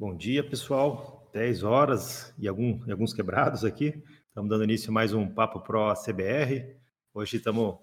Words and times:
Bom 0.00 0.16
dia, 0.16 0.44
pessoal. 0.44 1.28
10 1.32 1.64
horas 1.64 2.32
e, 2.38 2.46
algum, 2.46 2.88
alguns 2.88 3.12
quebrados 3.12 3.64
aqui. 3.64 4.00
Estamos 4.28 4.48
dando 4.48 4.62
início 4.62 4.90
a 4.90 4.92
mais 4.92 5.12
um 5.12 5.26
Papo 5.26 5.58
Pro 5.60 5.92
CBR. 5.92 6.76
Hoje 7.12 7.38
estamos 7.38 7.78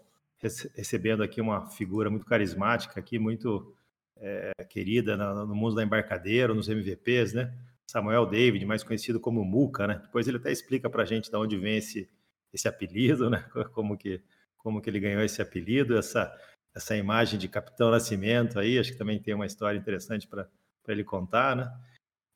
recebendo 0.74 1.22
aqui 1.24 1.42
uma 1.42 1.66
figura 1.66 2.10
muito 2.10 2.26
carismática, 2.26 2.98
aqui 2.98 3.20
muito 3.20 3.76
é, 4.16 4.54
querida 4.70 5.18
no, 5.18 5.46
no 5.46 5.54
mundo 5.54 5.76
da 5.76 5.84
embarcadeiro, 5.84 6.56
nos 6.56 6.70
MVPs, 6.70 7.34
né? 7.34 7.54
Samuel 7.86 8.26
David, 8.26 8.66
mais 8.66 8.82
conhecido 8.82 9.20
como 9.20 9.44
Muca, 9.44 9.86
né? 9.86 10.00
Depois 10.02 10.26
ele 10.26 10.38
até 10.38 10.54
explica 10.54 10.90
para 10.90 11.04
a 11.04 11.06
gente 11.06 11.30
de 11.30 11.36
onde 11.36 11.58
vem 11.58 11.76
esse, 11.80 12.10
esse 12.54 12.66
apelido, 12.66 13.30
né? 13.30 13.44
Como 13.74 13.98
que, 13.98 14.24
como 14.58 14.82
que 14.82 14.90
ele 14.90 15.02
ganhou 15.02 15.22
esse 15.22 15.42
apelido, 15.42 15.98
essa, 15.98 16.34
essa 16.74 16.96
imagem 16.96 17.38
de 17.38 17.50
Capitão 17.50 17.92
Nascimento 17.92 18.58
aí, 18.58 18.80
acho 18.80 18.94
que 18.94 18.98
também 18.98 19.22
tem 19.22 19.34
uma 19.34 19.46
história 19.46 19.78
interessante 19.78 20.26
para 20.30 20.48
ele 20.88 21.04
contar, 21.04 21.58
né? 21.58 21.70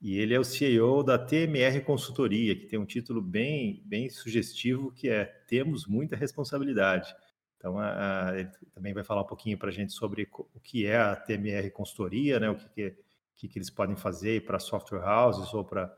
E 0.02 0.18
ele 0.18 0.34
é 0.34 0.39
o 0.39 0.45
CEO 0.45 1.04
da 1.04 1.18
TMR 1.18 1.81
Consultoria, 1.81 2.55
que 2.55 2.66
tem 2.66 2.80
um 2.80 2.85
título 2.85 3.21
bem, 3.21 3.84
bem 3.85 4.09
sugestivo, 4.09 4.91
que 4.94 5.09
é 5.09 5.25
Temos 5.45 5.85
Muita 5.85 6.16
Responsabilidade. 6.16 7.13
Então, 7.58 7.77
a, 7.77 8.30
a, 8.30 8.39
ele 8.39 8.49
também 8.73 8.94
vai 8.94 9.03
falar 9.03 9.22
um 9.22 9.27
pouquinho 9.27 9.58
para 9.58 9.67
a 9.67 9.72
gente 9.72 9.91
sobre 9.91 10.30
o 10.31 10.59
que 10.62 10.85
é 10.85 10.95
a 10.95 11.16
TMR 11.17 11.70
Consultoria, 11.72 12.39
né? 12.39 12.49
o 12.49 12.55
que, 12.55 12.70
que, 12.70 12.95
que, 13.35 13.48
que 13.49 13.58
eles 13.58 13.70
podem 13.70 13.98
fazer 13.98 14.45
para 14.45 14.58
software 14.58 15.03
houses 15.03 15.53
ou 15.53 15.66
para 15.66 15.94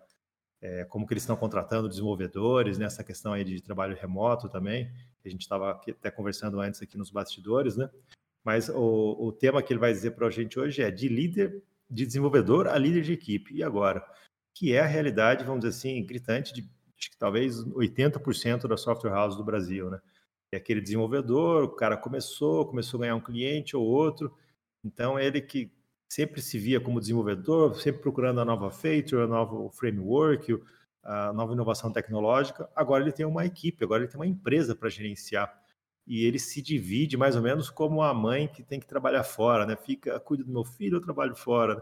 é, 0.60 0.84
como 0.86 1.05
que 1.05 1.13
eles 1.13 1.22
estão 1.22 1.36
contratando 1.36 1.88
desenvolvedores, 1.88 2.80
nessa 2.80 3.04
né? 3.04 3.08
questão 3.08 3.34
aí 3.34 3.44
de 3.44 3.62
trabalho 3.62 3.96
remoto 3.96 4.49
também, 4.49 4.91
que 5.22 5.27
a 5.27 5.32
gente 5.32 5.41
estava 5.41 5.72
até 5.72 6.10
conversando 6.10 6.60
antes 6.60 6.82
aqui 6.82 6.98
nos 6.98 7.12
bastidores, 7.12 7.77
né? 7.77 7.88
Mas 8.44 8.70
o, 8.70 9.18
o 9.20 9.32
tema 9.32 9.62
que 9.62 9.72
ele 9.72 9.80
vai 9.80 9.94
dizer 9.94 10.12
para 10.12 10.26
a 10.26 10.32
gente 10.32 10.60
hoje 10.60 10.82
é 10.82 10.90
de 10.90 11.08
líder 11.08 11.62
de 11.91 12.05
desenvolvedor 12.05 12.68
a 12.68 12.77
líder 12.77 13.02
de 13.04 13.13
equipe. 13.13 13.54
E 13.54 13.63
agora? 13.63 14.04
Que 14.55 14.73
é 14.73 14.80
a 14.80 14.86
realidade, 14.86 15.44
vamos 15.44 15.62
dizer 15.62 15.77
assim, 15.77 16.05
gritante 16.05 16.54
de 16.54 16.62
acho 16.98 17.09
que 17.09 17.18
talvez 17.18 17.63
80% 17.63 18.68
da 18.68 18.77
software 18.77 19.12
house 19.12 19.35
do 19.35 19.43
Brasil, 19.43 19.90
né? 19.90 19.99
É 20.54 20.57
aquele 20.57 20.82
desenvolvedor, 20.82 21.63
o 21.63 21.70
cara 21.70 21.98
começou, 21.98 22.66
começou 22.66 22.99
a 22.99 23.01
ganhar 23.01 23.16
um 23.16 23.21
cliente 23.21 23.76
ou 23.76 23.84
outro, 23.84 24.35
então 24.84 25.18
ele 25.18 25.41
que 25.41 25.71
sempre 26.12 26.41
se 26.41 26.60
via 26.60 26.79
como 26.79 26.99
desenvolvedor, 26.99 27.74
sempre 27.79 28.01
procurando 28.01 28.41
a 28.41 28.46
nova 28.46 28.70
feature, 28.70 29.23
a 29.23 29.27
nova 29.27 29.71
framework, 29.71 30.62
a 31.04 31.32
nova 31.32 31.54
inovação 31.54 31.91
tecnológica. 31.91 32.70
Agora 32.76 33.01
ele 33.01 33.13
tem 33.13 33.26
uma 33.26 33.46
equipe, 33.46 33.84
agora 33.84 34.04
ele 34.04 34.12
tem 34.12 34.20
uma 34.20 34.27
empresa 34.27 34.76
para 34.76 34.90
gerenciar 34.90 35.60
e 36.12 36.26
ele 36.26 36.37
se 36.37 36.62
divide 36.62 37.15
mais 37.15 37.37
ou 37.37 37.41
menos 37.41 37.70
como 37.70 38.04
a 38.04 38.13
mãe 38.13 38.45
que 38.45 38.62
tem 38.62 38.81
que 38.81 38.85
trabalhar 38.85 39.23
fora, 39.23 39.65
né? 39.65 39.77
Fica, 39.77 40.20
cuida 40.20 40.43
do 40.43 40.51
meu 40.51 40.65
filho, 40.65 40.98
eu 40.98 41.01
trabalho 41.01 41.34
fora. 41.34 41.81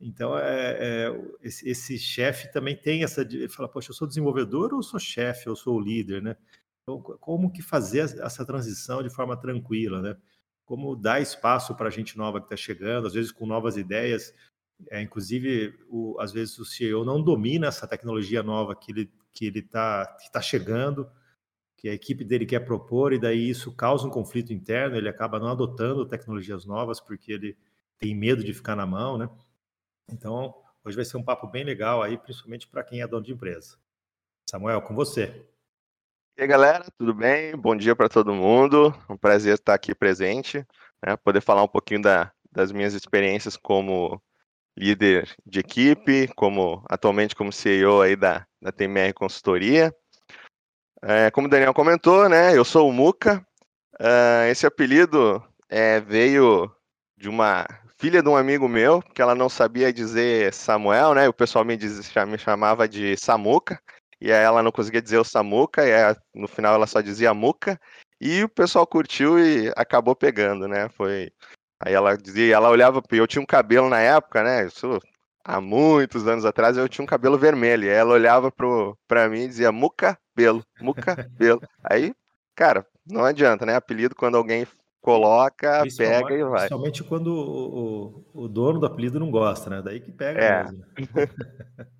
Então, 0.00 0.38
é, 0.38 0.78
é 0.80 1.24
esse, 1.42 1.68
esse 1.68 1.98
chefe 1.98 2.50
também 2.50 2.74
tem 2.74 3.04
essa. 3.04 3.20
Ele 3.20 3.46
fala, 3.50 3.68
poxa, 3.68 3.90
eu 3.90 3.94
sou 3.94 4.08
desenvolvedor 4.08 4.72
ou 4.72 4.82
sou 4.82 4.98
chefe, 4.98 5.50
ou 5.50 5.54
sou 5.54 5.78
líder, 5.78 6.22
né? 6.22 6.34
Então, 6.82 6.98
como 7.20 7.52
que 7.52 7.60
fazer 7.60 8.18
essa 8.22 8.42
transição 8.42 9.02
de 9.02 9.10
forma 9.10 9.36
tranquila, 9.36 10.00
né? 10.00 10.16
Como 10.64 10.96
dar 10.96 11.20
espaço 11.20 11.74
para 11.74 11.88
a 11.88 11.92
gente 11.92 12.16
nova 12.16 12.40
que 12.40 12.46
está 12.46 12.56
chegando, 12.56 13.06
às 13.06 13.12
vezes 13.12 13.30
com 13.30 13.44
novas 13.44 13.76
ideias. 13.76 14.34
É, 14.90 15.02
inclusive, 15.02 15.78
o, 15.90 16.18
às 16.18 16.32
vezes 16.32 16.58
o 16.58 16.64
CEO 16.64 17.04
não 17.04 17.22
domina 17.22 17.66
essa 17.66 17.86
tecnologia 17.86 18.42
nova 18.42 18.74
que 18.74 18.92
ele 18.92 19.12
que 19.30 19.44
ele 19.44 19.58
está 19.58 20.06
tá 20.32 20.40
chegando 20.40 21.06
que 21.78 21.88
a 21.88 21.94
equipe 21.94 22.24
dele 22.24 22.44
quer 22.44 22.58
propor, 22.60 23.12
e 23.12 23.20
daí 23.20 23.48
isso 23.48 23.72
causa 23.72 24.04
um 24.04 24.10
conflito 24.10 24.52
interno, 24.52 24.96
ele 24.96 25.08
acaba 25.08 25.38
não 25.38 25.46
adotando 25.46 26.04
tecnologias 26.04 26.66
novas 26.66 27.00
porque 27.00 27.32
ele 27.32 27.56
tem 27.96 28.16
medo 28.16 28.42
de 28.42 28.52
ficar 28.52 28.74
na 28.74 28.84
mão, 28.84 29.16
né? 29.16 29.30
Então, 30.10 30.52
hoje 30.84 30.96
vai 30.96 31.04
ser 31.04 31.16
um 31.16 31.22
papo 31.22 31.46
bem 31.46 31.62
legal 31.62 32.02
aí, 32.02 32.18
principalmente 32.18 32.66
para 32.66 32.82
quem 32.82 33.00
é 33.00 33.06
dono 33.06 33.24
de 33.24 33.32
empresa. 33.32 33.76
Samuel, 34.50 34.82
com 34.82 34.92
você. 34.92 35.46
E 36.36 36.42
aí, 36.42 36.48
galera, 36.48 36.84
tudo 36.98 37.14
bem? 37.14 37.56
Bom 37.56 37.76
dia 37.76 37.94
para 37.94 38.08
todo 38.08 38.34
mundo. 38.34 38.92
Um 39.08 39.16
prazer 39.16 39.54
estar 39.54 39.74
aqui 39.74 39.94
presente, 39.94 40.66
né? 41.06 41.16
poder 41.16 41.40
falar 41.40 41.62
um 41.62 41.68
pouquinho 41.68 42.02
da, 42.02 42.32
das 42.50 42.72
minhas 42.72 42.92
experiências 42.92 43.56
como 43.56 44.20
líder 44.76 45.32
de 45.46 45.60
equipe, 45.60 46.26
como 46.34 46.84
atualmente 46.88 47.36
como 47.36 47.52
CEO 47.52 48.00
aí 48.00 48.16
da, 48.16 48.44
da 48.60 48.72
TMR 48.72 49.12
Consultoria. 49.12 49.94
É, 51.02 51.30
como 51.30 51.46
o 51.46 51.50
Daniel 51.50 51.72
comentou, 51.72 52.28
né? 52.28 52.56
Eu 52.56 52.64
sou 52.64 52.88
o 52.88 52.92
Muca. 52.92 53.44
Uh, 54.00 54.50
esse 54.50 54.66
apelido 54.66 55.42
é, 55.68 56.00
veio 56.00 56.70
de 57.16 57.28
uma 57.28 57.66
filha 57.98 58.22
de 58.22 58.28
um 58.28 58.36
amigo 58.36 58.68
meu, 58.68 59.02
que 59.02 59.20
ela 59.20 59.34
não 59.34 59.48
sabia 59.48 59.92
dizer 59.92 60.52
Samuel, 60.52 61.14
né? 61.14 61.28
O 61.28 61.32
pessoal 61.32 61.64
me, 61.64 61.76
diz, 61.76 62.12
me 62.26 62.38
chamava 62.38 62.88
de 62.88 63.16
Samuca, 63.16 63.80
e 64.20 64.32
aí 64.32 64.42
ela 64.44 64.62
não 64.62 64.70
conseguia 64.70 65.02
dizer 65.02 65.18
o 65.18 65.24
Samuca, 65.24 65.84
e 65.86 65.92
aí, 65.92 66.14
no 66.34 66.46
final 66.46 66.74
ela 66.74 66.86
só 66.86 67.00
dizia 67.00 67.34
Muca, 67.34 67.80
e 68.20 68.44
o 68.44 68.48
pessoal 68.48 68.86
curtiu 68.86 69.38
e 69.38 69.72
acabou 69.76 70.14
pegando, 70.14 70.68
né? 70.68 70.88
Foi. 70.90 71.30
Aí 71.80 71.92
ela 71.92 72.16
dizia, 72.16 72.54
ela 72.54 72.70
olhava, 72.70 73.02
eu 73.10 73.26
tinha 73.26 73.42
um 73.42 73.46
cabelo 73.46 73.88
na 73.88 74.00
época, 74.00 74.42
né? 74.42 74.66
Isso 74.66 74.98
há 75.44 75.60
muitos 75.60 76.26
anos 76.26 76.44
atrás, 76.44 76.76
eu 76.76 76.88
tinha 76.88 77.02
um 77.02 77.06
cabelo 77.06 77.38
vermelho. 77.38 77.84
E 77.84 77.88
ela 77.88 78.12
olhava 78.12 78.50
pro, 78.50 78.96
pra 79.08 79.28
mim 79.28 79.42
e 79.42 79.48
dizia 79.48 79.72
Muca 79.72 80.18
Belo, 80.38 80.64
Muca 80.80 81.28
Belo. 81.36 81.60
Aí, 81.82 82.14
cara, 82.54 82.86
não 83.04 83.24
adianta, 83.24 83.66
né? 83.66 83.74
Apelido 83.74 84.14
quando 84.14 84.36
alguém 84.36 84.64
coloca, 85.00 85.82
pega 85.96 86.32
e 86.32 86.44
vai. 86.44 86.58
Principalmente 86.60 87.02
quando 87.02 87.26
o, 87.28 88.24
o, 88.34 88.44
o, 88.44 88.48
dono 88.48 88.78
do 88.78 88.86
apelido 88.86 89.18
não 89.18 89.32
gosta, 89.32 89.68
né? 89.68 89.82
Daí 89.82 89.98
que 89.98 90.12
pega 90.12 90.40
é. 90.40 90.62
mesmo. 90.62 90.84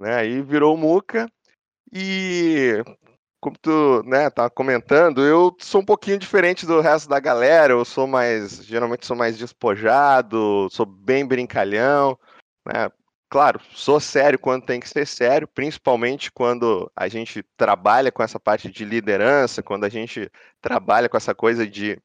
né? 0.00 0.16
Aí 0.16 0.42
virou 0.42 0.76
Muca. 0.76 1.30
E 1.92 2.82
como 3.40 3.56
tu, 3.56 4.02
né, 4.04 4.28
tá 4.30 4.50
comentando, 4.50 5.22
eu 5.22 5.54
sou 5.60 5.80
um 5.80 5.84
pouquinho 5.84 6.18
diferente 6.18 6.66
do 6.66 6.80
resto 6.80 7.08
da 7.08 7.20
galera. 7.20 7.72
Eu 7.72 7.84
sou 7.84 8.08
mais, 8.08 8.64
geralmente 8.64 9.06
sou 9.06 9.16
mais 9.16 9.38
despojado, 9.38 10.68
sou 10.72 10.86
bem 10.86 11.24
brincalhão. 11.24 12.18
Né? 12.66 12.90
Claro, 13.34 13.60
sou 13.72 13.98
sério 13.98 14.38
quando 14.38 14.64
tem 14.64 14.78
que 14.78 14.88
ser 14.88 15.04
sério, 15.04 15.48
principalmente 15.48 16.30
quando 16.30 16.88
a 16.94 17.08
gente 17.08 17.42
trabalha 17.56 18.12
com 18.12 18.22
essa 18.22 18.38
parte 18.38 18.70
de 18.70 18.84
liderança, 18.84 19.60
quando 19.60 19.82
a 19.82 19.88
gente 19.88 20.30
trabalha 20.60 21.08
com 21.08 21.16
essa 21.16 21.34
coisa 21.34 21.66
de 21.66 22.00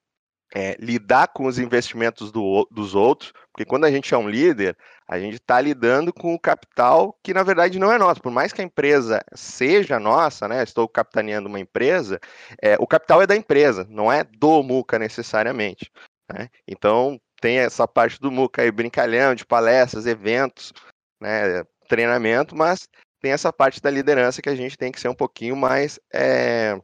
é, 0.56 0.76
lidar 0.80 1.28
com 1.28 1.46
os 1.46 1.60
investimentos 1.60 2.32
do, 2.32 2.68
dos 2.72 2.96
outros, 2.96 3.32
porque 3.54 3.64
quando 3.64 3.86
a 3.86 3.92
gente 3.92 4.12
é 4.12 4.18
um 4.18 4.28
líder, 4.28 4.76
a 5.08 5.20
gente 5.20 5.36
está 5.36 5.62
lidando 5.62 6.12
com 6.12 6.34
o 6.34 6.40
capital 6.40 7.16
que 7.22 7.32
na 7.32 7.44
verdade 7.44 7.78
não 7.78 7.92
é 7.92 8.00
nosso. 8.00 8.24
Por 8.24 8.32
mais 8.32 8.52
que 8.52 8.62
a 8.62 8.66
empresa 8.66 9.22
seja 9.36 10.00
nossa, 10.00 10.48
né? 10.48 10.64
Estou 10.64 10.90
capitaneando 10.90 11.48
uma 11.48 11.60
empresa, 11.60 12.20
é, 12.60 12.76
o 12.80 12.88
capital 12.88 13.22
é 13.22 13.28
da 13.28 13.36
empresa, 13.36 13.86
não 13.88 14.12
é 14.12 14.24
do 14.24 14.64
Muca 14.64 14.98
necessariamente. 14.98 15.92
Né? 16.28 16.50
Então 16.68 17.22
tem 17.40 17.60
essa 17.60 17.88
parte 17.88 18.20
do 18.20 18.32
MUCA 18.32 18.64
aí, 18.64 18.72
brincalhão, 18.72 19.36
de 19.36 19.46
palestras, 19.46 20.08
eventos, 20.08 20.74
né, 21.20 21.64
treinamento, 21.88 22.56
mas 22.56 22.88
tem 23.22 23.32
essa 23.32 23.52
parte 23.52 23.82
da 23.82 23.90
liderança 23.90 24.42
que 24.42 24.50
a 24.50 24.56
gente 24.56 24.78
tem 24.78 24.92
que 24.92 25.00
ser 25.00 25.10
um 25.10 25.16
pouquinho 25.16 25.56
mais 25.56 26.00
é, 26.14 26.80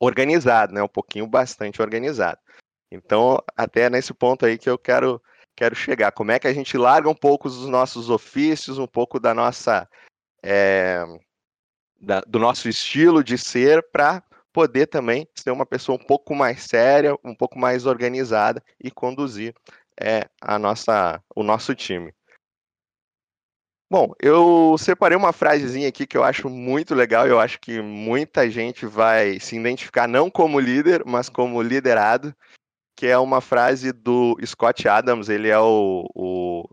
organizado, 0.00 0.72
né, 0.72 0.82
um 0.82 0.88
pouquinho 0.88 1.26
bastante 1.26 1.82
organizado. 1.82 2.38
Então, 2.90 3.38
até 3.56 3.90
nesse 3.90 4.14
ponto 4.14 4.46
aí 4.46 4.56
que 4.56 4.70
eu 4.70 4.78
quero, 4.78 5.20
quero 5.56 5.74
chegar. 5.74 6.12
Como 6.12 6.30
é 6.30 6.38
que 6.38 6.46
a 6.46 6.52
gente 6.52 6.78
larga 6.78 7.08
um 7.08 7.14
pouco 7.14 7.48
dos 7.48 7.66
nossos 7.66 8.08
ofícios, 8.08 8.78
um 8.78 8.86
pouco 8.86 9.20
da 9.20 9.34
nossa. 9.34 9.88
É, 10.42 11.04
da, 12.00 12.20
do 12.20 12.38
nosso 12.38 12.68
estilo 12.68 13.24
de 13.24 13.36
ser 13.36 13.84
para 13.90 14.22
poder 14.52 14.86
também 14.86 15.28
ser 15.34 15.50
uma 15.50 15.66
pessoa 15.66 15.98
um 15.98 16.04
pouco 16.04 16.34
mais 16.34 16.62
séria, 16.62 17.16
um 17.24 17.34
pouco 17.34 17.58
mais 17.58 17.86
organizada 17.86 18.62
e 18.82 18.90
conduzir 18.90 19.52
é, 20.00 20.28
a 20.40 20.58
nossa, 20.58 21.22
o 21.34 21.42
nosso 21.42 21.74
time. 21.74 22.14
Bom, 23.90 24.12
eu 24.20 24.76
separei 24.78 25.16
uma 25.16 25.32
frasezinha 25.32 25.88
aqui 25.88 26.06
que 26.06 26.16
eu 26.16 26.22
acho 26.22 26.50
muito 26.50 26.94
legal, 26.94 27.26
eu 27.26 27.40
acho 27.40 27.58
que 27.58 27.80
muita 27.80 28.50
gente 28.50 28.84
vai 28.84 29.40
se 29.40 29.56
identificar 29.56 30.06
não 30.06 30.30
como 30.30 30.60
líder, 30.60 31.02
mas 31.06 31.30
como 31.30 31.62
liderado, 31.62 32.34
que 32.94 33.06
é 33.06 33.16
uma 33.16 33.40
frase 33.40 33.90
do 33.90 34.36
Scott 34.44 34.86
Adams, 34.86 35.30
ele 35.30 35.48
é 35.48 35.58
o, 35.58 36.04
o 36.14 36.68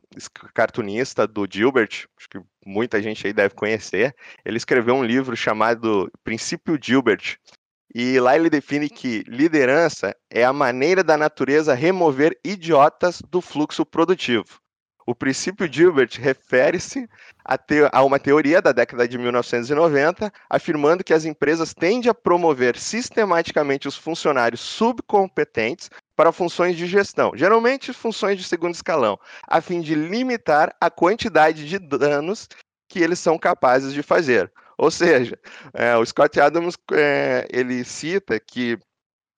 cartunista 0.54 1.26
do 1.26 1.48
Gilbert, 1.50 2.06
acho 2.18 2.28
que 2.30 2.42
muita 2.66 3.02
gente 3.02 3.26
aí 3.26 3.32
deve 3.32 3.56
conhecer. 3.56 4.14
Ele 4.44 4.58
escreveu 4.58 4.96
um 4.96 5.04
livro 5.04 5.38
chamado 5.38 6.12
Princípio 6.22 6.78
Gilbert, 6.82 7.38
e 7.94 8.20
lá 8.20 8.36
ele 8.36 8.50
define 8.50 8.90
que 8.90 9.24
liderança 9.26 10.14
é 10.30 10.44
a 10.44 10.52
maneira 10.52 11.02
da 11.02 11.16
natureza 11.16 11.74
remover 11.74 12.38
idiotas 12.44 13.22
do 13.22 13.40
fluxo 13.40 13.86
produtivo. 13.86 14.65
O 15.06 15.14
princípio 15.14 15.72
Gilbert 15.72 16.20
refere-se 16.20 17.08
a, 17.44 17.60
a, 17.92 18.04
uma 18.04 18.18
teoria 18.18 18.60
da 18.60 18.72
década 18.72 19.08
de 19.08 19.20
1990, 19.20 20.34
afirmando 20.50 21.04
que 21.04 21.14
as 21.14 21.26
empresas 21.26 21.76
tendem 21.76 22.10
a 22.10 22.14
promover 22.14 22.76
sistematicamente 22.76 23.88
os 23.88 23.96
funcionários 23.96 24.62
subcompetentes 24.62 25.92
para 26.16 26.32
funções 26.32 26.76
de 26.76 26.88
gestão, 26.88 27.34
geralmente 27.36 27.94
funções 27.94 28.40
de 28.40 28.44
segundo 28.44 28.74
escalão, 28.74 29.20
a 29.48 29.62
fim 29.62 29.80
de 29.80 29.94
limitar 29.94 30.76
a 30.82 30.90
quantidade 30.90 31.68
de 31.68 31.78
danos 31.78 32.50
que 32.90 33.00
eles 33.00 33.20
são 33.20 33.38
capazes 33.38 33.94
de 33.94 34.02
fazer. 34.02 34.52
Ou 34.78 34.90
seja, 34.90 35.38
é, 35.74 35.96
o 35.96 36.06
Scott 36.06 36.40
Adams 36.40 36.76
é, 36.92 37.48
ele 37.52 37.84
cita 37.84 38.40
que 38.40 38.80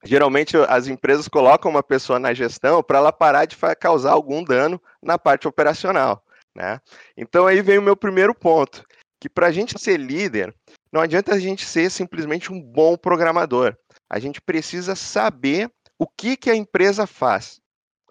geralmente 0.08 0.56
as 0.58 0.88
empresas 0.88 1.28
colocam 1.28 1.70
uma 1.70 1.84
pessoa 1.84 2.18
na 2.18 2.34
gestão 2.34 2.82
para 2.82 2.98
ela 2.98 3.12
parar 3.12 3.46
de 3.46 3.58
causar 3.80 4.14
algum 4.14 4.44
dano 4.44 4.82
na 5.02 5.18
parte 5.20 5.48
operacional. 5.48 6.24
Né? 6.56 6.80
Então 7.16 7.46
aí 7.46 7.62
vem 7.62 7.78
o 7.78 7.82
meu 7.82 7.96
primeiro 7.96 8.34
ponto, 8.34 8.84
que 9.20 9.30
para 9.30 9.48
a 9.48 9.52
gente 9.52 9.80
ser 9.80 9.98
líder, 9.98 10.56
não 10.92 11.02
adianta 11.02 11.36
a 11.36 11.40
gente 11.40 11.66
ser 11.66 11.92
simplesmente 11.92 12.52
um 12.52 12.62
bom 12.62 12.98
programador. 12.98 13.76
A 14.10 14.20
gente 14.20 14.42
precisa 14.42 14.96
saber 14.96 15.70
o 16.00 16.08
que, 16.08 16.38
que 16.38 16.50
a 16.50 16.56
empresa 16.56 17.06
faz. 17.06 17.60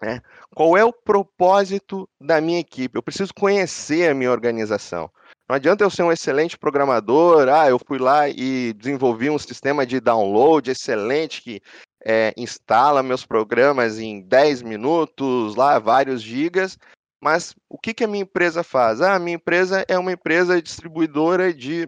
Né? 0.01 0.21
Qual 0.55 0.77
é 0.77 0.85
o 0.85 0.93
propósito 0.93 2.07
da 2.21 2.39
minha 2.39 2.59
equipe? 2.59 2.97
Eu 2.97 3.03
preciso 3.03 3.33
conhecer 3.33 4.09
a 4.09 4.13
minha 4.13 4.31
organização. 4.31 5.09
Não 5.47 5.55
adianta 5.55 5.83
eu 5.83 5.89
ser 5.89 6.03
um 6.03 6.11
excelente 6.11 6.57
programador, 6.57 7.47
ah, 7.47 7.69
eu 7.69 7.79
fui 7.79 7.97
lá 7.97 8.27
e 8.27 8.73
desenvolvi 8.73 9.29
um 9.29 9.39
sistema 9.39 9.85
de 9.85 9.99
download 10.01 10.69
excelente 10.69 11.41
que 11.41 11.61
é, 12.03 12.33
instala 12.35 13.01
meus 13.01 13.25
programas 13.25 13.97
em 13.97 14.21
10 14.21 14.61
minutos, 14.61 15.55
lá, 15.55 15.79
vários 15.79 16.21
gigas, 16.21 16.77
mas 17.21 17.55
o 17.69 17.77
que, 17.77 17.93
que 17.93 18.03
a 18.03 18.07
minha 18.07 18.23
empresa 18.23 18.61
faz? 18.61 19.01
Ah, 19.01 19.15
a 19.15 19.19
minha 19.19 19.35
empresa 19.35 19.85
é 19.87 19.97
uma 19.97 20.11
empresa 20.11 20.61
distribuidora 20.61 21.53
de 21.53 21.87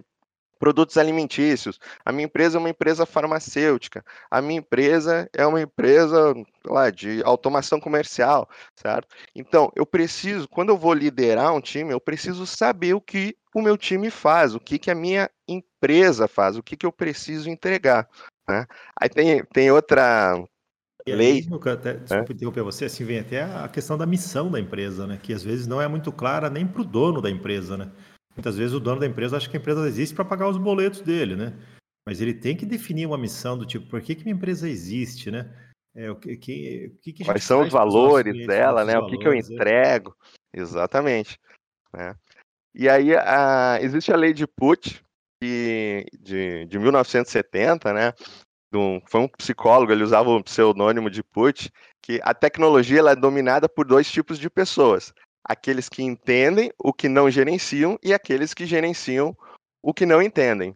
produtos 0.59 0.97
alimentícios. 0.97 1.79
A 2.05 2.11
minha 2.11 2.25
empresa 2.25 2.57
é 2.57 2.59
uma 2.59 2.69
empresa 2.69 3.05
farmacêutica. 3.05 4.03
A 4.29 4.41
minha 4.41 4.59
empresa 4.59 5.29
é 5.33 5.45
uma 5.45 5.61
empresa 5.61 6.35
lá, 6.65 6.89
de 6.89 7.23
automação 7.23 7.79
comercial, 7.79 8.47
certo? 8.75 9.07
Então, 9.33 9.71
eu 9.75 9.85
preciso, 9.85 10.47
quando 10.47 10.69
eu 10.69 10.77
vou 10.77 10.93
liderar 10.93 11.53
um 11.53 11.61
time, 11.61 11.91
eu 11.91 11.99
preciso 11.99 12.45
saber 12.45 12.93
o 12.93 13.01
que 13.01 13.35
o 13.55 13.61
meu 13.61 13.77
time 13.77 14.11
faz, 14.11 14.53
o 14.53 14.59
que, 14.59 14.77
que 14.77 14.91
a 14.91 14.95
minha 14.95 15.29
empresa 15.47 16.27
faz, 16.27 16.57
o 16.57 16.61
que, 16.61 16.75
que 16.75 16.85
eu 16.85 16.91
preciso 16.91 17.49
entregar. 17.49 18.07
Né? 18.47 18.67
Aí 19.01 19.09
tem, 19.09 19.43
tem 19.45 19.71
outra 19.71 20.35
lei. 21.07 21.47
Até, 21.65 21.93
desculpa 21.93 22.31
é? 22.31 22.35
interromper 22.35 22.63
você, 22.63 22.85
assim 22.85 23.05
vem 23.05 23.19
até 23.19 23.43
a 23.43 23.67
questão 23.67 23.97
da 23.97 24.05
missão 24.05 24.51
da 24.51 24.59
empresa, 24.59 25.07
né? 25.07 25.19
Que 25.21 25.33
às 25.33 25.43
vezes 25.43 25.65
não 25.65 25.81
é 25.81 25.87
muito 25.87 26.11
clara 26.11 26.49
nem 26.49 26.67
para 26.67 26.81
o 26.81 26.85
dono 26.85 27.21
da 27.21 27.29
empresa, 27.29 27.77
né? 27.77 27.91
Muitas 28.39 28.55
vezes 28.55 28.73
o 28.73 28.79
dono 28.79 29.01
da 29.01 29.05
empresa 29.05 29.35
acha 29.35 29.49
que 29.49 29.57
a 29.57 29.59
empresa 29.59 29.85
existe 29.85 30.15
para 30.15 30.23
pagar 30.23 30.47
os 30.47 30.57
boletos 30.57 31.01
dele, 31.01 31.35
né? 31.35 31.53
Mas 32.07 32.21
ele 32.21 32.33
tem 32.33 32.55
que 32.55 32.65
definir 32.65 33.05
uma 33.05 33.17
missão 33.17 33.57
do 33.57 33.65
tipo, 33.65 33.85
por 33.89 34.01
que, 34.01 34.15
que 34.15 34.23
minha 34.23 34.33
empresa 34.33 34.69
existe, 34.69 35.29
né? 35.29 35.53
É, 35.93 36.09
o 36.09 36.15
que, 36.15 36.37
que, 36.37 36.93
o 36.95 36.99
que 37.01 37.25
Quais 37.25 37.43
são 37.43 37.63
os 37.63 37.69
valores 37.69 38.47
dela, 38.47 38.85
né? 38.85 38.93
Valores, 38.93 39.13
o 39.13 39.17
que, 39.17 39.21
que 39.21 39.27
eu 39.27 39.33
é. 39.33 39.37
entrego. 39.37 40.15
É. 40.55 40.61
Exatamente. 40.61 41.37
Né? 41.93 42.15
E 42.73 42.87
aí 42.87 43.13
a, 43.13 43.77
existe 43.81 44.09
a 44.13 44.15
lei 44.15 44.31
de 44.31 44.47
Put, 44.47 45.03
que, 45.43 46.05
de, 46.17 46.65
de 46.65 46.79
1970, 46.79 47.91
né? 47.91 48.13
Um, 48.73 49.01
foi 49.05 49.19
um 49.19 49.27
psicólogo, 49.27 49.91
ele 49.91 50.03
usava 50.03 50.29
o 50.29 50.41
pseudônimo 50.41 51.09
de 51.09 51.21
Put, 51.21 51.69
que 52.01 52.21
a 52.23 52.33
tecnologia 52.33 52.99
ela 52.99 53.11
é 53.11 53.15
dominada 53.17 53.67
por 53.67 53.85
dois 53.85 54.09
tipos 54.09 54.39
de 54.39 54.49
pessoas 54.49 55.13
aqueles 55.43 55.89
que 55.89 56.03
entendem 56.03 56.71
o 56.77 56.93
que 56.93 57.09
não 57.09 57.29
gerenciam 57.29 57.97
e 58.03 58.13
aqueles 58.13 58.53
que 58.53 58.65
gerenciam 58.65 59.35
o 59.81 59.93
que 59.93 60.05
não 60.05 60.21
entendem. 60.21 60.75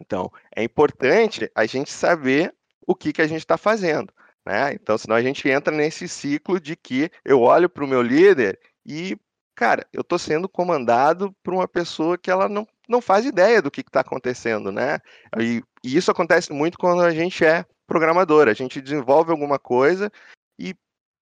Então, 0.00 0.30
é 0.54 0.62
importante 0.62 1.50
a 1.54 1.64
gente 1.66 1.90
saber 1.90 2.54
o 2.86 2.94
que, 2.94 3.12
que 3.12 3.22
a 3.22 3.26
gente 3.26 3.40
está 3.40 3.56
fazendo. 3.56 4.12
Né? 4.44 4.74
Então, 4.74 4.96
senão 4.96 5.16
a 5.16 5.22
gente 5.22 5.48
entra 5.48 5.74
nesse 5.74 6.06
ciclo 6.06 6.60
de 6.60 6.76
que 6.76 7.10
eu 7.24 7.40
olho 7.40 7.68
para 7.68 7.84
o 7.84 7.88
meu 7.88 8.00
líder 8.00 8.58
e, 8.84 9.18
cara, 9.54 9.84
eu 9.92 10.02
estou 10.02 10.18
sendo 10.18 10.48
comandado 10.48 11.34
por 11.42 11.52
uma 11.52 11.66
pessoa 11.66 12.16
que 12.16 12.30
ela 12.30 12.48
não, 12.48 12.66
não 12.88 13.00
faz 13.00 13.24
ideia 13.24 13.60
do 13.60 13.70
que 13.70 13.80
está 13.80 14.00
acontecendo. 14.00 14.70
Né? 14.70 14.98
E, 15.40 15.62
e 15.82 15.96
isso 15.96 16.10
acontece 16.10 16.52
muito 16.52 16.78
quando 16.78 17.02
a 17.02 17.10
gente 17.10 17.44
é 17.44 17.64
programador. 17.86 18.48
A 18.48 18.54
gente 18.54 18.80
desenvolve 18.80 19.32
alguma 19.32 19.58
coisa 19.58 20.12
e 20.58 20.74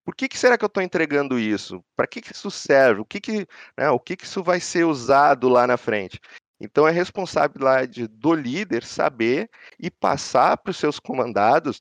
por 0.05 0.15
que, 0.15 0.29
que 0.29 0.39
será 0.39 0.59
que 0.59 0.65
eu 0.65 0.69
estou 0.69 0.83
entregando 0.83 1.39
isso? 1.39 1.83
Para 1.97 2.07
que, 2.07 2.21
que 2.21 2.33
isso 2.33 2.51
serve? 2.51 3.01
O 3.01 3.05
que, 3.05 3.21
que, 3.21 3.47
né, 3.77 3.89
o 3.91 3.99
que, 3.99 4.17
que 4.17 4.25
isso 4.25 4.43
vai 4.43 4.61
ser 4.61 4.85
usado 4.85 5.49
lá 5.49 5.67
na 5.67 5.77
frente? 5.77 6.21
Então 6.61 6.87
é 6.87 6.91
responsabilidade 6.91 8.07
do 8.07 8.35
líder 8.35 8.85
saber 8.85 9.51
e 9.79 9.91
passar 9.91 10.57
para 10.59 10.71
os 10.71 10.77
seus 10.77 11.01
comandados, 11.01 11.81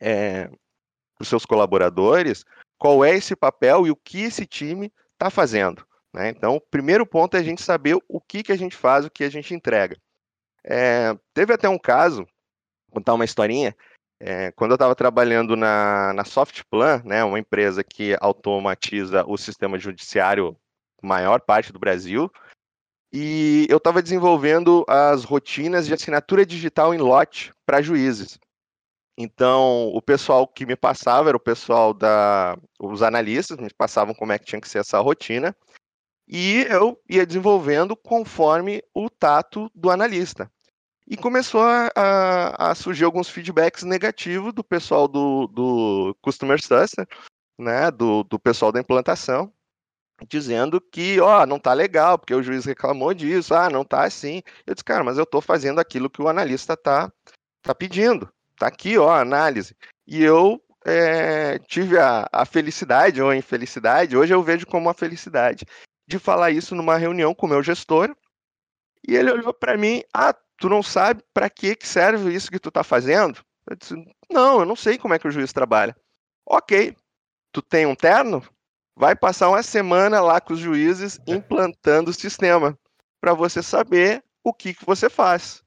é, 0.00 0.46
para 0.48 1.22
os 1.22 1.28
seus 1.28 1.46
colaboradores, 1.46 2.44
qual 2.78 3.04
é 3.04 3.14
esse 3.14 3.34
papel 3.34 3.86
e 3.86 3.90
o 3.90 3.96
que 3.96 4.22
esse 4.22 4.46
time 4.46 4.92
está 5.14 5.30
fazendo. 5.30 5.86
Né? 6.12 6.28
Então, 6.30 6.56
o 6.56 6.60
primeiro 6.60 7.06
ponto 7.06 7.36
é 7.36 7.40
a 7.40 7.42
gente 7.42 7.62
saber 7.62 7.98
o 8.08 8.20
que, 8.20 8.42
que 8.42 8.52
a 8.52 8.56
gente 8.56 8.76
faz, 8.76 9.04
o 9.04 9.10
que 9.10 9.24
a 9.24 9.30
gente 9.30 9.54
entrega. 9.54 9.96
É, 10.64 11.16
teve 11.32 11.52
até 11.52 11.68
um 11.68 11.78
caso, 11.78 12.18
vou 12.88 12.94
contar 12.94 13.14
uma 13.14 13.24
historinha, 13.24 13.76
é, 14.20 14.50
quando 14.52 14.72
eu 14.72 14.76
estava 14.76 14.94
trabalhando 14.94 15.56
na, 15.56 16.12
na 16.14 16.24
Softplan, 16.24 17.02
né, 17.04 17.22
uma 17.22 17.38
empresa 17.38 17.84
que 17.84 18.16
automatiza 18.20 19.24
o 19.26 19.36
sistema 19.36 19.78
judiciário 19.78 20.56
maior 21.02 21.40
parte 21.40 21.72
do 21.72 21.78
Brasil, 21.78 22.30
e 23.12 23.66
eu 23.70 23.76
estava 23.76 24.02
desenvolvendo 24.02 24.84
as 24.88 25.24
rotinas 25.24 25.86
de 25.86 25.94
assinatura 25.94 26.44
digital 26.44 26.94
em 26.94 26.98
lote 26.98 27.52
para 27.64 27.82
juízes. 27.82 28.38
Então, 29.18 29.88
o 29.94 30.02
pessoal 30.02 30.46
que 30.46 30.66
me 30.66 30.76
passava 30.76 31.30
era 31.30 31.36
o 31.36 31.40
pessoal 31.40 31.94
da. 31.94 32.58
Os 32.78 33.02
analistas 33.02 33.56
me 33.56 33.72
passavam 33.72 34.14
como 34.14 34.32
é 34.32 34.38
que 34.38 34.44
tinha 34.44 34.60
que 34.60 34.68
ser 34.68 34.80
essa 34.80 35.00
rotina. 35.00 35.56
E 36.28 36.66
eu 36.68 37.00
ia 37.08 37.24
desenvolvendo 37.24 37.96
conforme 37.96 38.82
o 38.92 39.08
tato 39.08 39.70
do 39.74 39.90
analista. 39.90 40.50
E 41.08 41.16
começou 41.16 41.62
a, 41.62 41.90
a, 41.94 42.70
a, 42.70 42.74
surgir 42.74 43.04
alguns 43.04 43.28
feedbacks 43.28 43.84
negativos 43.84 44.52
do 44.52 44.64
pessoal 44.64 45.06
do, 45.06 45.46
do 45.46 46.16
Customer 46.20 46.60
Success, 46.60 46.94
né, 47.58 47.90
do, 47.90 48.24
do 48.24 48.38
pessoal 48.38 48.72
da 48.72 48.80
implantação, 48.80 49.52
dizendo 50.28 50.80
que, 50.80 51.20
ó, 51.20 51.46
não 51.46 51.60
tá 51.60 51.72
legal, 51.72 52.18
porque 52.18 52.34
o 52.34 52.42
juiz 52.42 52.64
reclamou 52.64 53.14
disso, 53.14 53.54
ah, 53.54 53.70
não 53.70 53.84
tá 53.84 54.04
assim. 54.04 54.42
Eu 54.66 54.74
disse, 54.74 54.84
cara, 54.84 55.04
mas 55.04 55.16
eu 55.16 55.26
tô 55.26 55.40
fazendo 55.40 55.78
aquilo 55.78 56.10
que 56.10 56.20
o 56.20 56.28
analista 56.28 56.76
tá, 56.76 57.12
tá 57.62 57.74
pedindo. 57.74 58.28
Tá 58.58 58.66
aqui, 58.66 58.98
ó, 58.98 59.10
a 59.10 59.20
análise. 59.20 59.76
E 60.06 60.22
eu 60.22 60.60
é, 60.84 61.58
tive 61.58 61.98
a, 61.98 62.28
a 62.32 62.44
felicidade 62.44 63.20
ou 63.20 63.30
a 63.30 63.36
infelicidade, 63.36 64.16
hoje 64.16 64.32
eu 64.32 64.42
vejo 64.42 64.66
como 64.66 64.86
uma 64.86 64.94
felicidade, 64.94 65.66
de 66.08 66.18
falar 66.18 66.50
isso 66.50 66.74
numa 66.74 66.96
reunião 66.96 67.34
com 67.34 67.46
o 67.46 67.48
meu 67.48 67.62
gestor, 67.62 68.14
e 69.06 69.14
ele 69.14 69.30
olhou 69.30 69.52
para 69.52 69.76
mim, 69.76 70.02
ah, 70.14 70.34
tu 70.58 70.68
não 70.68 70.82
sabe 70.82 71.22
para 71.32 71.48
que 71.50 71.76
serve 71.82 72.34
isso 72.34 72.50
que 72.50 72.58
tu 72.58 72.70
tá 72.70 72.82
fazendo? 72.82 73.44
Eu 73.68 73.76
disse, 73.76 73.94
não, 74.30 74.60
eu 74.60 74.66
não 74.66 74.76
sei 74.76 74.98
como 74.98 75.14
é 75.14 75.18
que 75.18 75.26
o 75.26 75.30
juiz 75.30 75.52
trabalha. 75.52 75.96
Ok, 76.48 76.94
tu 77.52 77.60
tem 77.60 77.86
um 77.86 77.94
terno? 77.94 78.42
Vai 78.96 79.14
passar 79.14 79.48
uma 79.48 79.62
semana 79.62 80.20
lá 80.20 80.40
com 80.40 80.54
os 80.54 80.60
juízes 80.60 81.18
é. 81.26 81.32
implantando 81.32 82.10
o 82.10 82.14
sistema 82.14 82.78
para 83.20 83.34
você 83.34 83.62
saber 83.62 84.24
o 84.42 84.52
que, 84.52 84.72
que 84.72 84.86
você 84.86 85.10
faz. 85.10 85.62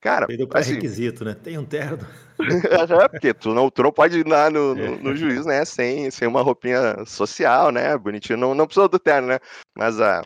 Cara, 0.00 0.26
Tem 0.26 0.46
assim, 0.54 0.74
requisito, 0.74 1.24
né? 1.24 1.34
Tem 1.34 1.58
um 1.58 1.64
terno. 1.64 2.06
é, 3.02 3.08
porque 3.08 3.32
tu 3.32 3.54
não, 3.54 3.70
tu 3.70 3.82
não 3.82 3.90
pode 3.90 4.20
ir 4.20 4.28
lá 4.28 4.50
no, 4.50 4.74
no, 4.74 4.96
no, 4.98 5.16
juiz, 5.16 5.44
né? 5.46 5.64
Sem, 5.64 6.10
sem 6.10 6.28
uma 6.28 6.42
roupinha 6.42 7.04
social, 7.06 7.72
né? 7.72 7.96
Bonitinho. 7.96 8.38
Não, 8.38 8.54
não 8.54 8.66
precisa 8.66 8.88
do 8.88 8.98
terno, 8.98 9.28
né? 9.28 9.38
Mas 9.76 10.00
ah, 10.00 10.22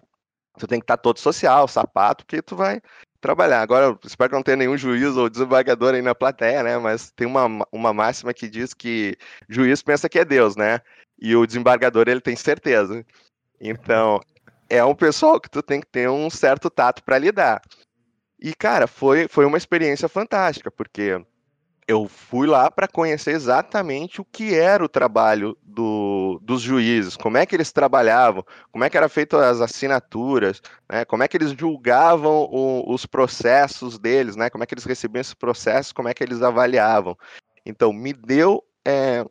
tu 0.58 0.66
tem 0.66 0.80
que 0.80 0.84
estar 0.84 0.96
tá 0.96 1.02
todo 1.02 1.18
social, 1.18 1.68
sapato, 1.68 2.26
porque 2.26 2.42
tu 2.42 2.56
vai 2.56 2.82
trabalhar. 3.20 3.60
Agora, 3.60 3.98
espero 4.04 4.30
que 4.30 4.36
não 4.36 4.42
tenha 4.42 4.56
nenhum 4.56 4.76
juiz 4.76 5.16
ou 5.16 5.28
desembargador 5.28 5.94
aí 5.94 6.02
na 6.02 6.14
plateia, 6.14 6.62
né? 6.62 6.78
Mas 6.78 7.10
tem 7.10 7.26
uma, 7.26 7.66
uma 7.70 7.92
máxima 7.92 8.34
que 8.34 8.48
diz 8.48 8.74
que 8.74 9.16
juiz 9.48 9.82
pensa 9.82 10.08
que 10.08 10.18
é 10.18 10.24
Deus, 10.24 10.56
né? 10.56 10.80
E 11.20 11.36
o 11.36 11.46
desembargador, 11.46 12.08
ele 12.08 12.20
tem 12.20 12.34
certeza. 12.34 13.04
Então, 13.60 14.20
é 14.68 14.82
um 14.84 14.94
pessoal 14.94 15.40
que 15.40 15.50
tu 15.50 15.62
tem 15.62 15.80
que 15.80 15.86
ter 15.86 16.08
um 16.08 16.30
certo 16.30 16.70
tato 16.70 17.02
para 17.04 17.18
lidar. 17.18 17.60
E, 18.40 18.54
cara, 18.54 18.86
foi, 18.86 19.28
foi 19.28 19.44
uma 19.44 19.58
experiência 19.58 20.08
fantástica, 20.08 20.70
porque 20.70 21.22
eu 21.86 22.08
fui 22.08 22.46
lá 22.46 22.70
para 22.70 22.86
conhecer 22.86 23.32
exatamente 23.32 24.20
o 24.20 24.24
que 24.24 24.54
era 24.54 24.84
o 24.84 24.88
trabalho 24.88 25.56
do, 25.62 26.40
dos 26.42 26.60
juízes, 26.60 27.16
como 27.16 27.36
é 27.36 27.44
que 27.44 27.56
eles 27.56 27.72
trabalhavam, 27.72 28.44
como 28.70 28.84
é 28.84 28.90
que 28.90 28.96
era 28.96 29.08
feito 29.08 29.36
as 29.36 29.60
assinaturas, 29.60 30.60
né, 30.90 31.04
como 31.04 31.22
é 31.22 31.28
que 31.28 31.36
eles 31.36 31.50
julgavam 31.52 32.48
o, 32.50 32.92
os 32.92 33.06
processos 33.06 33.98
deles, 33.98 34.36
né, 34.36 34.48
como 34.50 34.62
é 34.62 34.66
que 34.66 34.74
eles 34.74 34.84
recebiam 34.84 35.20
esses 35.20 35.34
processos, 35.34 35.92
como 35.92 36.08
é 36.08 36.14
que 36.14 36.22
eles 36.22 36.42
avaliavam. 36.42 37.16
Então, 37.66 37.92
me 37.92 38.12
deu 38.12 38.62
é, 38.86 39.24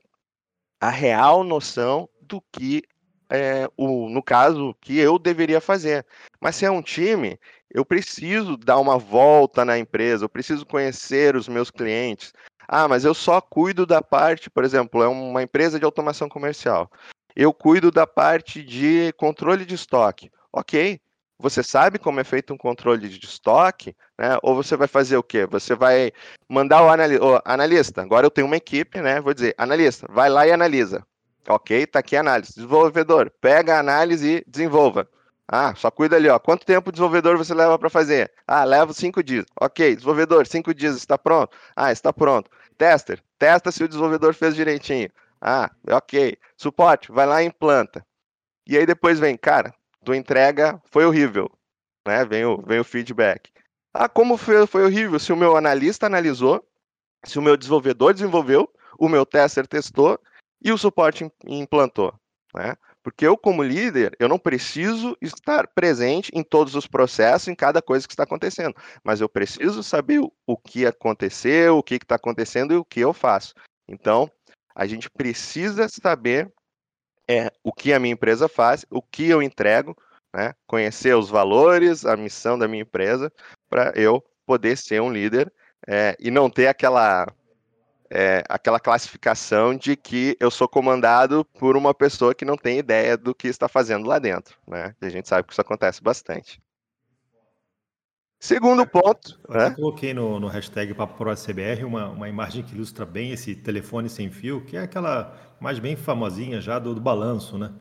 a 0.80 0.90
real 0.90 1.44
noção 1.44 2.08
do 2.22 2.42
que 2.52 2.84
é, 3.30 3.70
o, 3.78 4.10
no 4.10 4.24
caso, 4.24 4.76
que 4.82 4.98
eu 4.98 5.20
deveria 5.20 5.62
fazer. 5.62 6.06
Mas 6.42 6.56
se 6.56 6.66
é 6.66 6.72
um 6.72 6.82
time, 6.82 7.40
eu 7.70 7.86
preciso 7.86 8.58
dar 8.58 8.80
uma 8.80 8.98
volta 8.98 9.64
na 9.64 9.78
empresa, 9.78 10.26
eu 10.26 10.30
preciso 10.30 10.66
conhecer 10.66 11.36
os 11.36 11.48
meus 11.48 11.70
clientes. 11.70 12.34
Ah, 12.68 12.88
mas 12.88 13.06
eu 13.06 13.14
só 13.14 13.40
cuido 13.42 13.86
da 13.86 14.02
parte, 14.02 14.50
por 14.50 14.64
exemplo, 14.64 15.04
é 15.04 15.08
uma 15.08 15.44
empresa 15.44 15.80
de 15.80 15.86
automação 15.86 16.30
comercial. 16.30 16.90
Eu 17.36 17.54
cuido 17.54 17.92
da 17.92 18.06
parte 18.06 18.64
de 18.64 19.14
controle 19.14 19.66
de 19.66 19.76
estoque. 19.76 20.32
Ok, 20.52 21.00
você 21.40 21.64
sabe 21.64 21.98
como 21.98 22.20
é 22.20 22.24
feito 22.24 22.54
um 22.54 22.58
controle 22.58 23.08
de 23.08 23.26
estoque, 23.26 23.96
né? 24.18 24.38
Ou 24.44 24.56
você 24.56 24.76
vai 24.76 24.88
fazer 24.88 25.16
o 25.16 25.24
quê? 25.24 25.46
Você 25.46 25.74
vai 25.74 26.12
mandar 26.50 26.84
o 26.84 26.90
analista, 27.46 28.02
agora 28.02 28.26
eu 28.26 28.32
tenho 28.32 28.46
uma 28.46 28.58
equipe, 28.58 29.02
né? 29.02 29.22
Vou 29.22 29.34
dizer, 29.34 29.56
analista, 29.58 30.06
vai 30.12 30.30
lá 30.30 30.46
e 30.46 30.52
analisa. 30.52 31.04
Ok, 31.48 31.88
tá 31.88 32.00
aqui 32.00 32.16
a 32.16 32.20
análise. 32.20 32.54
Desenvolvedor, 32.54 33.32
pega 33.42 33.76
a 33.76 33.80
análise 33.80 34.38
e 34.38 34.44
desenvolva. 34.48 35.08
Ah, 35.48 35.74
só 35.76 35.90
cuida 35.90 36.16
ali, 36.16 36.30
ó. 36.30 36.38
Quanto 36.38 36.66
tempo 36.66 36.90
o 36.90 36.92
desenvolvedor 36.92 37.38
você 37.38 37.54
leva 37.54 37.78
para 37.80 37.90
fazer? 37.90 38.32
Ah, 38.48 38.64
levo 38.64 38.94
cinco 38.94 39.24
dias. 39.24 39.46
Ok, 39.60 39.96
desenvolvedor, 39.96 40.46
cinco 40.46 40.74
dias, 40.74 40.96
está 40.96 41.18
pronto? 41.18 41.58
Ah, 41.76 41.92
está 41.92 42.14
pronto. 42.14 42.52
Tester, 42.78 43.22
testa 43.40 43.72
se 43.72 43.84
o 43.84 43.88
desenvolvedor 43.88 44.34
fez 44.36 44.56
direitinho. 44.56 45.10
Ah, 45.42 45.72
ok. 45.90 46.38
Suporte, 46.56 47.12
vai 47.12 47.26
lá 47.26 47.42
e 47.42 47.48
implanta. 47.48 48.06
E 48.68 48.78
aí 48.78 48.86
depois 48.86 49.20
vem, 49.20 49.36
cara, 49.36 49.74
tua 50.06 50.16
entrega 50.16 50.80
foi 50.92 51.06
horrível, 51.06 51.50
né? 52.08 52.24
Vem 52.26 52.46
o, 52.46 52.62
vem 52.62 52.80
o 52.80 52.84
feedback. 52.84 53.50
Ah, 53.92 54.08
como 54.08 54.38
foi, 54.38 54.68
foi 54.68 54.84
horrível? 54.84 55.18
Se 55.18 55.34
o 55.34 55.38
meu 55.38 55.58
analista 55.58 56.06
analisou, 56.06 56.64
se 57.24 57.40
o 57.40 57.42
meu 57.42 57.58
desenvolvedor 57.58 58.14
desenvolveu, 58.14 58.72
o 59.00 59.10
meu 59.10 59.26
tester 59.26 59.66
testou 59.66 60.20
e 60.62 60.72
o 60.72 60.78
suporte 60.78 61.30
implantou, 61.46 62.14
né? 62.54 62.76
Porque 63.02 63.26
eu, 63.26 63.38
como 63.38 63.64
líder, 63.64 64.16
eu 64.20 64.28
não 64.28 64.38
preciso 64.38 65.18
estar 65.22 65.68
presente 65.68 66.30
em 66.34 66.44
todos 66.44 66.76
os 66.76 66.86
processos, 66.86 67.48
em 67.48 67.56
cada 67.56 67.82
coisa 67.82 68.06
que 68.06 68.14
está 68.14 68.24
acontecendo, 68.24 68.76
mas 69.04 69.22
eu 69.22 69.30
preciso 69.30 69.82
saber 69.82 70.20
o 70.46 70.58
que 70.58 70.86
aconteceu, 70.86 71.78
o 71.78 71.84
que 71.84 71.96
está 71.96 72.16
acontecendo 72.16 72.74
e 72.74 72.78
o 72.78 72.84
que 72.84 73.00
eu 73.00 73.14
faço. 73.14 73.54
Então, 73.88 74.30
a 74.76 74.86
gente 74.86 75.10
precisa 75.10 75.88
saber 75.88 76.52
é 77.30 77.52
o 77.64 77.72
que 77.72 77.94
a 77.94 78.00
minha 78.00 78.14
empresa 78.14 78.50
faz, 78.50 78.84
o 78.90 79.04
que 79.04 79.30
eu 79.30 79.42
entrego, 79.44 79.96
né? 80.34 80.54
conhecer 80.66 81.16
os 81.16 81.30
valores, 81.30 82.04
a 82.04 82.18
missão 82.18 82.58
da 82.58 82.68
minha 82.68 82.82
empresa, 82.82 83.32
para 83.70 83.94
eu 83.96 84.24
poder 84.48 84.76
ser 84.76 85.00
um 85.00 85.12
líder 85.12 85.54
é, 85.88 86.18
e 86.20 86.32
não 86.32 86.50
ter 86.50 86.68
aquela, 86.68 87.28
é, 88.10 88.44
aquela 88.50 88.80
classificação 88.80 89.76
de 89.76 89.96
que 89.96 90.36
eu 90.40 90.50
sou 90.50 90.68
comandado 90.68 91.46
por 91.60 91.78
uma 91.78 91.94
pessoa 91.94 92.34
que 92.34 92.44
não 92.44 92.58
tem 92.58 92.80
ideia 92.80 93.16
do 93.16 93.36
que 93.36 93.48
está 93.48 93.68
fazendo 93.68 94.08
lá 94.08 94.18
dentro. 94.18 94.58
Né? 94.68 94.96
E 95.02 95.06
a 95.06 95.10
gente 95.10 95.28
sabe 95.28 95.46
que 95.48 95.54
isso 95.54 95.62
acontece 95.62 96.02
bastante. 96.02 96.60
Segundo 98.40 98.88
ponto. 98.88 99.40
Eu 99.48 99.54
né? 99.54 99.72
coloquei 99.72 100.14
no, 100.14 100.40
no 100.40 100.48
hashtag 100.48 100.94
PapoProCBR 100.94 101.84
uma, 101.84 102.08
uma 102.10 102.30
imagem 102.30 102.64
que 102.64 102.74
ilustra 102.74 103.06
bem 103.06 103.32
esse 103.32 103.54
telefone 103.54 104.10
sem 104.10 104.32
fio, 104.32 104.64
que 104.64 104.78
é 104.78 104.82
aquela 104.82 105.38
imagem 105.60 105.82
bem 105.82 105.96
famosinha 105.98 106.62
já 106.62 106.80
do, 106.80 106.96
do 106.96 107.02
balanço, 107.02 107.58
né? 107.58 107.74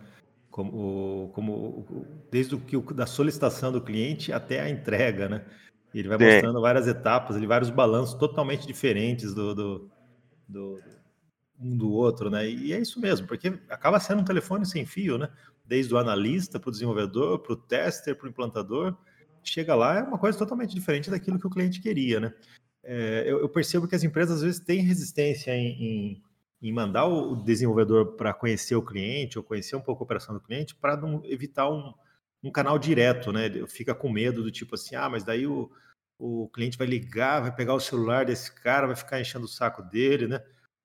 Como, 0.50 1.30
como 1.32 1.86
desde 2.28 2.56
o 2.56 2.58
que 2.58 2.76
da 2.92 3.06
solicitação 3.06 3.70
do 3.70 3.80
cliente 3.80 4.32
até 4.32 4.60
a 4.60 4.68
entrega, 4.68 5.28
né? 5.28 5.44
Ele 5.94 6.08
vai 6.08 6.18
mostrando 6.18 6.60
várias 6.60 6.88
etapas, 6.88 7.36
ele, 7.36 7.46
vários 7.46 7.70
balanços 7.70 8.14
totalmente 8.14 8.66
diferentes 8.66 9.32
do, 9.32 9.54
do, 9.54 9.90
do, 10.48 10.80
um 11.60 11.76
do 11.76 11.92
outro, 11.92 12.30
né? 12.30 12.48
E 12.48 12.72
é 12.72 12.80
isso 12.80 13.00
mesmo, 13.00 13.26
porque 13.26 13.58
acaba 13.68 14.00
sendo 14.00 14.22
um 14.22 14.24
telefone 14.24 14.64
sem 14.64 14.86
fio, 14.86 15.18
né? 15.18 15.28
Desde 15.64 15.92
o 15.92 15.98
analista 15.98 16.58
para 16.58 16.68
o 16.68 16.72
desenvolvedor, 16.72 17.40
para 17.40 17.52
o 17.52 17.56
tester, 17.56 18.16
para 18.16 18.26
o 18.26 18.30
implantador 18.30 18.96
chega 19.48 19.74
lá 19.74 19.98
é 19.98 20.02
uma 20.02 20.18
coisa 20.18 20.38
totalmente 20.38 20.74
diferente 20.74 21.10
daquilo 21.10 21.38
que 21.38 21.46
o 21.46 21.50
cliente 21.50 21.80
queria, 21.80 22.20
né? 22.20 22.34
É, 22.82 23.24
eu, 23.26 23.40
eu, 23.40 23.48
percebo 23.48 23.88
que 23.88 23.94
as 23.94 24.04
empresas 24.04 24.36
às 24.36 24.42
vezes 24.42 24.60
têm 24.60 24.80
resistência 24.80 25.54
em, 25.54 25.82
em, 25.82 26.22
em 26.62 26.72
mandar 26.72 27.06
o 27.06 27.36
desenvolvedor 27.36 28.16
para 28.16 28.32
conhecer 28.32 28.76
o 28.76 28.82
cliente 28.82 29.36
ou 29.36 29.44
conhecer 29.44 29.76
um 29.76 29.80
pouco 29.80 30.02
a 30.02 30.06
operação 30.06 30.34
do 30.34 30.40
cliente 30.40 30.74
para 30.74 30.96
não 30.96 31.22
evitar 31.24 31.68
um, 31.68 31.92
um 32.42 32.50
canal 32.50 32.78
direto, 32.78 33.32
né? 33.32 33.50
Fica 33.66 33.94
com 33.94 34.10
medo 34.10 34.42
do 34.42 34.50
tipo 34.50 34.74
assim, 34.74 34.94
ah, 34.94 35.08
mas 35.08 35.24
daí 35.24 35.46
o, 35.46 35.70
o 36.18 36.48
cliente 36.48 36.76
vai 36.76 36.86
ligar, 36.86 37.40
vai 37.40 37.54
pegar 37.54 37.74
o 37.74 37.80
celular 37.80 38.24
desse 38.24 38.52
cara, 38.52 38.86
vai 38.86 38.96
ficar 38.96 39.20
enchendo 39.20 39.44
o 39.44 39.48
saco 39.48 39.82
dele, 39.82 40.26
né? 40.26 40.40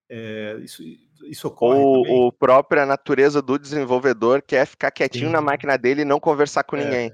É, 0.10 0.58
isso, 0.62 0.84
isso 1.24 1.48
ocorre. 1.48 1.80
Ou, 1.80 2.28
a 2.28 2.32
própria 2.32 2.86
natureza 2.86 3.42
do 3.42 3.58
desenvolvedor 3.58 4.42
quer 4.42 4.68
ficar 4.68 4.92
quietinho 4.92 5.28
Sim. 5.28 5.32
na 5.32 5.42
máquina 5.42 5.78
dele 5.78 6.02
e 6.02 6.06
não 6.06 6.20
conversar 6.20 6.64
com 6.64 6.76
é. 6.78 6.84
ninguém 6.84 7.12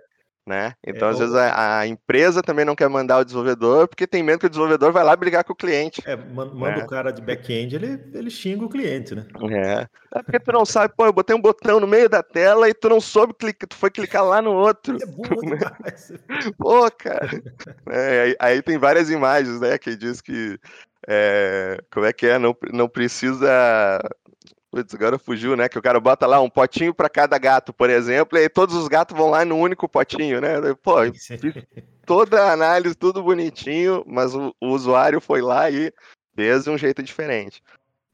né? 0.50 0.74
Então, 0.84 1.08
é, 1.08 1.12
às 1.12 1.20
vezes, 1.20 1.36
a, 1.36 1.80
a, 1.82 1.88
empresa 1.88 2.42
também 2.42 2.66
não 2.66 2.76
quer 2.76 2.90
mandar 2.90 3.20
o 3.20 3.24
desenvolvedor 3.24 3.88
porque 3.88 4.08
tem 4.08 4.24
medo 4.24 4.40
que 4.40 4.48
o 4.48 4.50
desenvolvedor 4.50 4.92
vai 4.92 5.04
lá 5.04 5.16
brigar 5.16 5.44
com 5.44 5.54
o 5.54 5.56
cliente. 5.56 6.02
É, 6.08 6.16
manda 6.16 6.78
né? 6.78 6.84
o 6.84 6.88
cara 6.88 7.12
de 7.12 7.22
back-end, 7.22 7.76
ele, 7.76 8.04
ele 8.16 8.32
xinga 8.32 8.66
o 8.66 8.70
cliente, 8.70 9.14
né? 9.14 9.28
É. 9.52 9.88
é 10.18 10.24
porque 10.24 10.40
tu 10.40 10.52
não 10.52 10.66
sabe, 10.66 10.92
pô, 10.98 11.06
eu 11.06 11.14
botei 11.14 11.36
um 11.36 11.42
botão 11.42 11.80
no 11.80 11.86
meio 11.86 12.10
da 12.10 12.24
tela 12.24 12.68
e 12.68 12.74
tu 12.74 12.90
não 12.90 13.00
soube 13.00 13.36
clicar, 13.36 13.70
tu 13.70 13.76
foi 13.76 13.92
clicar 13.92 14.26
lá 14.26 14.42
no 14.42 14.54
outro. 14.54 14.98
É 15.00 15.06
burro 15.06 15.42
demais. 15.42 16.14
pô, 16.58 16.90
cara. 16.90 17.30
É, 17.88 18.22
aí, 18.22 18.36
aí, 18.40 18.62
tem 18.64 18.80
várias 18.80 19.12
imagens, 19.12 19.62
né, 19.62 19.78
que 19.78 19.96
diz 19.96 20.20
que 20.20 20.60
é, 21.08 21.78
como 21.94 22.08
é 22.08 22.12
que 22.12 22.26
é? 22.26 22.40
Não, 22.40 22.58
não 22.74 22.90
precisa 22.90 24.00
Putz, 24.72 24.94
agora 24.94 25.18
fugiu, 25.18 25.56
né? 25.56 25.68
Que 25.68 25.80
o 25.80 25.82
cara 25.82 26.00
bota 26.00 26.28
lá 26.28 26.40
um 26.40 26.50
potinho 26.50 26.94
para 26.94 27.10
cada 27.10 27.38
gato, 27.40 27.74
por 27.74 27.90
exemplo, 27.90 28.38
e 28.38 28.44
aí 28.44 28.50
todos 28.50 28.76
os 28.76 28.88
gatos 28.88 29.18
vão 29.18 29.30
lá 29.30 29.44
no 29.44 29.58
único 29.58 29.90
potinho, 29.90 30.40
né? 30.40 30.56
Pô, 30.84 30.98
toda 32.06 32.44
a 32.44 32.54
análise, 32.54 32.96
tudo 32.96 33.24
bonitinho, 33.24 34.04
mas 34.08 34.36
o, 34.36 34.56
o, 34.62 34.68
usuário 34.68 35.20
foi 35.20 35.42
lá 35.42 35.70
e 35.72 35.92
fez 36.36 36.66
de 36.66 36.70
um 36.70 36.78
jeito 36.78 37.02
diferente. 37.02 37.64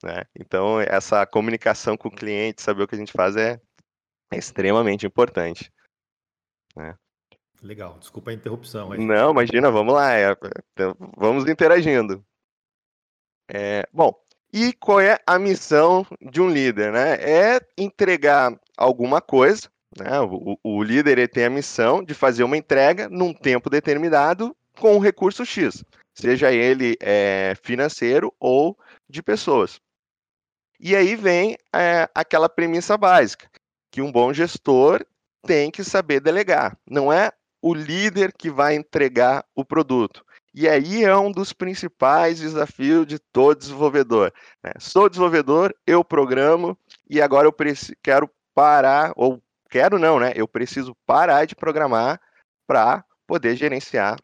Né? 0.02 0.24
Então, 0.38 0.80
essa 0.80 1.26
comunicação 1.26 1.98
com 1.98 2.08
o 2.08 2.16
cliente, 2.16 2.62
saber 2.62 2.84
o 2.84 2.88
que 2.88 2.96
a 2.96 2.98
gente 2.98 3.12
faz 3.12 3.36
é, 3.36 3.60
é 4.32 4.38
extremamente 4.38 5.06
importante. 5.06 5.72
Né? 6.76 6.96
Legal, 7.62 7.98
desculpa 8.00 8.32
a 8.32 8.34
interrupção. 8.34 8.92
Aí. 8.92 9.00
Não, 9.04 9.32
imagina, 9.32 9.72
vamos 9.72 9.94
lá, 9.94 10.14
é, 10.14 10.32
é, 10.32 10.36
vamos 11.18 11.48
interagindo. 11.50 12.24
É, 13.48 13.88
bom, 13.94 14.14
e 14.56 14.72
qual 14.72 15.02
é 15.02 15.20
a 15.28 15.38
missão 15.38 16.08
de 16.32 16.40
um 16.42 16.50
líder? 16.50 16.94
Né? 16.94 17.16
É 17.16 17.60
entregar 17.78 18.58
alguma 18.78 19.20
coisa. 19.20 19.70
Né? 19.98 20.18
O, 20.22 20.58
o 20.64 20.82
líder 20.82 21.18
ele 21.18 21.28
tem 21.28 21.44
a 21.44 21.50
missão 21.50 22.02
de 22.02 22.14
fazer 22.14 22.46
uma 22.46 22.56
entrega 22.56 23.10
num 23.10 23.34
tempo 23.34 23.70
determinado 23.70 24.56
com 24.80 24.96
um 24.96 25.00
recurso 25.00 25.46
X, 25.46 25.84
seja 26.14 26.54
ele 26.54 26.96
é, 27.02 27.54
financeiro 27.64 28.34
ou 28.40 28.80
de 29.10 29.22
pessoas. 29.22 29.82
E 30.80 30.96
aí 30.96 31.18
vem 31.18 31.58
é, 31.74 32.10
aquela 32.16 32.48
premissa 32.48 32.98
básica, 32.98 33.50
que 33.92 34.02
um 34.02 34.12
bom 34.12 34.32
gestor 34.32 35.06
tem 35.46 35.70
que 35.70 35.84
saber 35.84 36.22
delegar. 36.22 36.78
Não 36.90 37.12
é 37.12 37.30
o 37.62 37.74
líder 37.74 38.32
que 38.32 38.50
vai 38.50 38.76
entregar 38.76 39.44
o 39.54 39.66
produto. 39.66 40.26
E 40.58 40.70
aí 40.70 41.04
é 41.04 41.14
um 41.18 41.34
dos 41.34 41.52
principais 41.52 42.40
desafios 42.40 43.06
de 43.06 43.20
todo 43.20 43.60
desenvolvedor. 43.60 44.32
Né? 44.64 44.72
Sou 44.80 45.10
desenvolvedor, 45.10 45.76
eu 45.86 46.02
programo 46.02 46.78
e 47.10 47.22
agora 47.22 47.46
eu 47.46 47.54
quero 48.02 48.30
parar, 48.54 49.12
ou 49.18 49.44
quero 49.70 50.00
não, 50.00 50.18
né? 50.18 50.32
Eu 50.34 50.48
preciso 50.48 50.96
parar 51.06 51.44
de 51.44 51.58
programar 51.58 52.22
para 52.66 53.04
poder 53.28 53.58
gerenciar 53.58 54.18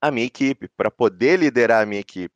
a 0.00 0.10
minha 0.10 0.26
equipe, 0.26 0.68
para 0.74 0.90
poder 0.90 1.38
liderar 1.38 1.82
a 1.82 1.86
minha 1.86 2.00
equipe. 2.00 2.34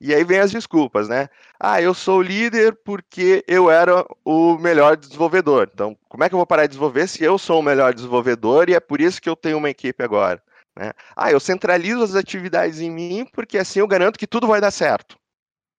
E 0.00 0.14
aí 0.14 0.22
vem 0.22 0.38
as 0.38 0.52
desculpas, 0.52 1.08
né? 1.08 1.28
Ah, 1.58 1.82
eu 1.82 1.92
sou 1.92 2.22
líder 2.22 2.78
porque 2.84 3.44
eu 3.48 3.68
era 3.68 4.06
o 4.24 4.56
melhor 4.58 4.96
desenvolvedor. 4.96 5.68
Então, 5.74 5.98
como 6.08 6.22
é 6.22 6.28
que 6.28 6.36
eu 6.36 6.38
vou 6.38 6.46
parar 6.46 6.66
de 6.66 6.68
desenvolver 6.68 7.08
se 7.08 7.24
eu 7.24 7.36
sou 7.36 7.58
o 7.58 7.64
melhor 7.64 7.92
desenvolvedor 7.92 8.68
e 8.68 8.74
é 8.74 8.80
por 8.80 9.00
isso 9.00 9.20
que 9.20 9.28
eu 9.28 9.34
tenho 9.34 9.58
uma 9.58 9.70
equipe 9.70 10.04
agora? 10.04 10.40
Né? 10.76 10.92
Ah, 11.16 11.30
eu 11.30 11.38
centralizo 11.38 12.02
as 12.02 12.14
atividades 12.14 12.80
em 12.80 12.90
mim 12.90 13.26
porque 13.32 13.58
assim 13.58 13.80
eu 13.80 13.86
garanto 13.86 14.18
que 14.18 14.26
tudo 14.26 14.46
vai 14.46 14.60
dar 14.60 14.70
certo. 14.70 15.16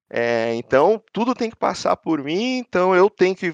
É, 0.09 0.53
então, 0.55 1.01
tudo 1.11 1.33
tem 1.33 1.49
que 1.49 1.55
passar 1.55 1.97
por 1.97 2.23
mim, 2.23 2.57
então 2.59 2.95
eu 2.95 3.09
tenho 3.09 3.35
que 3.35 3.53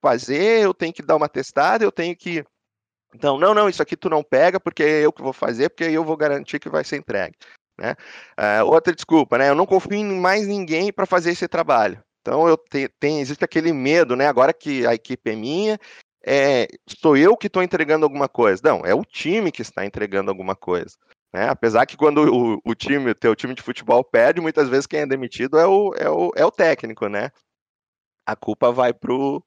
fazer, 0.00 0.62
eu 0.62 0.72
tenho 0.72 0.92
que 0.92 1.02
dar 1.02 1.16
uma 1.16 1.28
testada, 1.28 1.84
eu 1.84 1.92
tenho 1.92 2.16
que. 2.16 2.44
Então, 3.14 3.38
não, 3.38 3.54
não, 3.54 3.68
isso 3.68 3.82
aqui 3.82 3.96
tu 3.96 4.08
não 4.08 4.22
pega 4.22 4.60
porque 4.60 4.82
é 4.82 5.06
eu 5.06 5.12
que 5.12 5.22
vou 5.22 5.32
fazer, 5.32 5.70
porque 5.70 5.84
eu 5.84 6.04
vou 6.04 6.16
garantir 6.16 6.60
que 6.60 6.68
vai 6.68 6.84
ser 6.84 6.96
entregue. 6.96 7.36
Né? 7.78 7.94
É, 8.36 8.62
outra 8.62 8.94
desculpa, 8.94 9.38
né? 9.38 9.48
Eu 9.48 9.54
não 9.54 9.66
confio 9.66 9.94
em 9.94 10.20
mais 10.20 10.46
ninguém 10.46 10.92
para 10.92 11.06
fazer 11.06 11.30
esse 11.30 11.48
trabalho. 11.48 12.02
Então 12.20 12.46
eu 12.48 12.56
tenho, 12.56 12.88
tem, 13.00 13.20
existe 13.20 13.44
aquele 13.44 13.72
medo, 13.72 14.16
né? 14.16 14.26
Agora 14.26 14.52
que 14.52 14.86
a 14.86 14.94
equipe 14.94 15.30
é 15.30 15.36
minha, 15.36 15.78
é, 16.30 16.68
sou 16.86 17.16
eu 17.16 17.34
que 17.36 17.46
estou 17.46 17.62
entregando 17.62 18.04
alguma 18.04 18.28
coisa. 18.28 18.60
Não, 18.62 18.84
é 18.84 18.94
o 18.94 19.02
time 19.02 19.50
que 19.50 19.62
está 19.62 19.86
entregando 19.86 20.30
alguma 20.30 20.54
coisa. 20.54 20.94
Né? 21.32 21.48
Apesar 21.48 21.86
que 21.86 21.96
quando 21.96 22.18
o, 22.18 22.60
o 22.62 22.74
time, 22.74 23.10
o 23.10 23.14
teu 23.14 23.34
time 23.34 23.54
de 23.54 23.62
futebol 23.62 24.04
perde, 24.04 24.38
muitas 24.38 24.68
vezes 24.68 24.86
quem 24.86 25.00
é 25.00 25.06
demitido 25.06 25.58
é 25.58 25.66
o, 25.66 25.94
é 25.94 26.10
o, 26.10 26.30
é 26.36 26.44
o 26.44 26.50
técnico, 26.50 27.08
né? 27.08 27.30
A 28.26 28.36
culpa 28.36 28.70
vai 28.70 28.92
pro, 28.92 29.42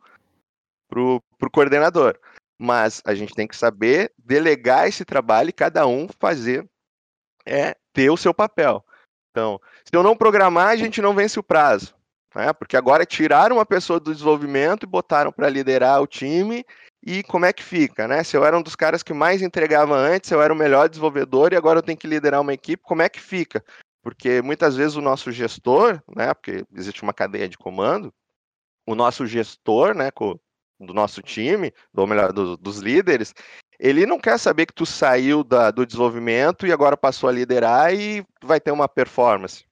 pro, 0.88 1.22
pro 1.38 1.52
coordenador. 1.52 2.20
Mas 2.60 3.00
a 3.06 3.14
gente 3.14 3.36
tem 3.36 3.48
que 3.48 3.56
saber 3.56 4.12
delegar 4.18 4.88
esse 4.88 5.06
trabalho 5.06 5.50
e 5.50 5.54
cada 5.54 5.86
um 5.86 6.08
fazer 6.20 6.68
é 7.46 7.76
ter 7.94 8.10
o 8.10 8.18
seu 8.18 8.34
papel. 8.34 8.84
Então, 9.30 9.62
se 9.86 9.96
eu 9.96 10.02
não 10.02 10.16
programar, 10.16 10.70
a 10.70 10.76
gente 10.76 11.00
não 11.00 11.14
vence 11.14 11.40
o 11.40 11.44
prazo. 11.44 11.96
Né? 12.36 12.54
Porque 12.54 12.78
agora 12.78 13.06
tiraram 13.06 13.58
uma 13.58 13.66
pessoa 13.66 14.00
do 14.00 14.14
desenvolvimento 14.14 14.84
e 14.84 14.88
botaram 14.88 15.32
para 15.32 15.50
liderar 15.50 16.02
o 16.02 16.08
time. 16.08 16.66
E 17.04 17.24
como 17.24 17.46
é 17.46 17.54
que 17.54 17.64
fica, 17.64 18.08
né? 18.08 18.24
Se 18.24 18.38
eu 18.38 18.46
era 18.46 18.58
um 18.58 18.62
dos 18.62 18.76
caras 18.76 19.02
que 19.02 19.12
mais 19.12 19.42
entregava 19.42 19.96
antes, 19.96 20.30
eu 20.30 20.42
era 20.42 20.54
o 20.54 20.56
melhor 20.56 20.88
desenvolvedor 20.88 21.52
e 21.52 21.56
agora 21.56 21.80
eu 21.80 21.84
tenho 21.84 21.98
que 21.98 22.06
liderar 22.06 22.40
uma 22.40 22.54
equipe, 22.54 22.84
como 22.84 23.02
é 23.02 23.10
que 23.10 23.20
fica? 23.20 23.64
Porque 24.04 24.42
muitas 24.42 24.76
vezes 24.76 24.96
o 24.96 25.02
nosso 25.02 25.32
gestor, 25.32 26.02
né? 26.16 26.32
Porque 26.34 26.64
existe 26.76 27.02
uma 27.02 27.14
cadeia 27.14 27.50
de 27.50 27.58
comando, 27.58 28.14
o 28.86 28.94
nosso 28.94 29.26
gestor, 29.26 29.96
né? 29.96 30.10
Do 30.80 30.94
nosso 30.94 31.24
time, 31.24 31.74
ou 31.96 32.06
melhor, 32.06 32.32
do, 32.32 32.56
dos 32.56 32.78
líderes, 32.78 33.34
ele 33.80 34.06
não 34.06 34.20
quer 34.20 34.38
saber 34.38 34.68
que 34.68 34.74
tu 34.74 34.86
saiu 34.86 35.44
da, 35.44 35.72
do 35.72 35.88
desenvolvimento 35.88 36.68
e 36.68 36.72
agora 36.72 36.96
passou 36.96 37.28
a 37.28 37.32
liderar 37.32 37.92
e 37.94 38.24
vai 38.44 38.60
ter 38.60 38.72
uma 38.72 38.88
performance. 38.88 39.66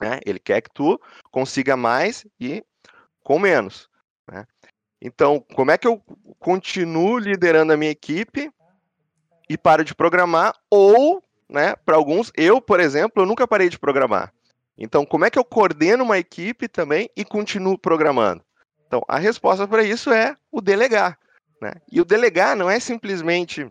Né? 0.00 0.18
Ele 0.24 0.38
quer 0.38 0.60
que 0.60 0.70
tu 0.72 1.00
consiga 1.30 1.76
mais 1.76 2.26
e 2.40 2.64
com 3.22 3.38
menos. 3.38 3.88
Né? 4.30 4.46
Então, 5.00 5.44
como 5.54 5.70
é 5.70 5.78
que 5.78 5.86
eu 5.86 6.02
continuo 6.38 7.18
liderando 7.18 7.72
a 7.72 7.76
minha 7.76 7.90
equipe 7.90 8.50
e 9.48 9.58
paro 9.58 9.84
de 9.84 9.94
programar? 9.94 10.54
Ou, 10.70 11.22
né, 11.48 11.74
para 11.76 11.96
alguns, 11.96 12.32
eu, 12.36 12.60
por 12.60 12.80
exemplo, 12.80 13.22
eu 13.22 13.26
nunca 13.26 13.46
parei 13.46 13.68
de 13.68 13.78
programar. 13.78 14.32
Então, 14.76 15.04
como 15.04 15.24
é 15.24 15.30
que 15.30 15.38
eu 15.38 15.44
coordeno 15.44 16.04
uma 16.04 16.18
equipe 16.18 16.66
também 16.66 17.10
e 17.14 17.24
continuo 17.24 17.78
programando? 17.78 18.42
Então, 18.86 19.02
a 19.06 19.18
resposta 19.18 19.68
para 19.68 19.82
isso 19.82 20.10
é 20.10 20.34
o 20.50 20.60
delegar. 20.60 21.18
Né? 21.60 21.72
E 21.92 22.00
o 22.00 22.04
delegar 22.04 22.56
não 22.56 22.70
é 22.70 22.80
simplesmente 22.80 23.70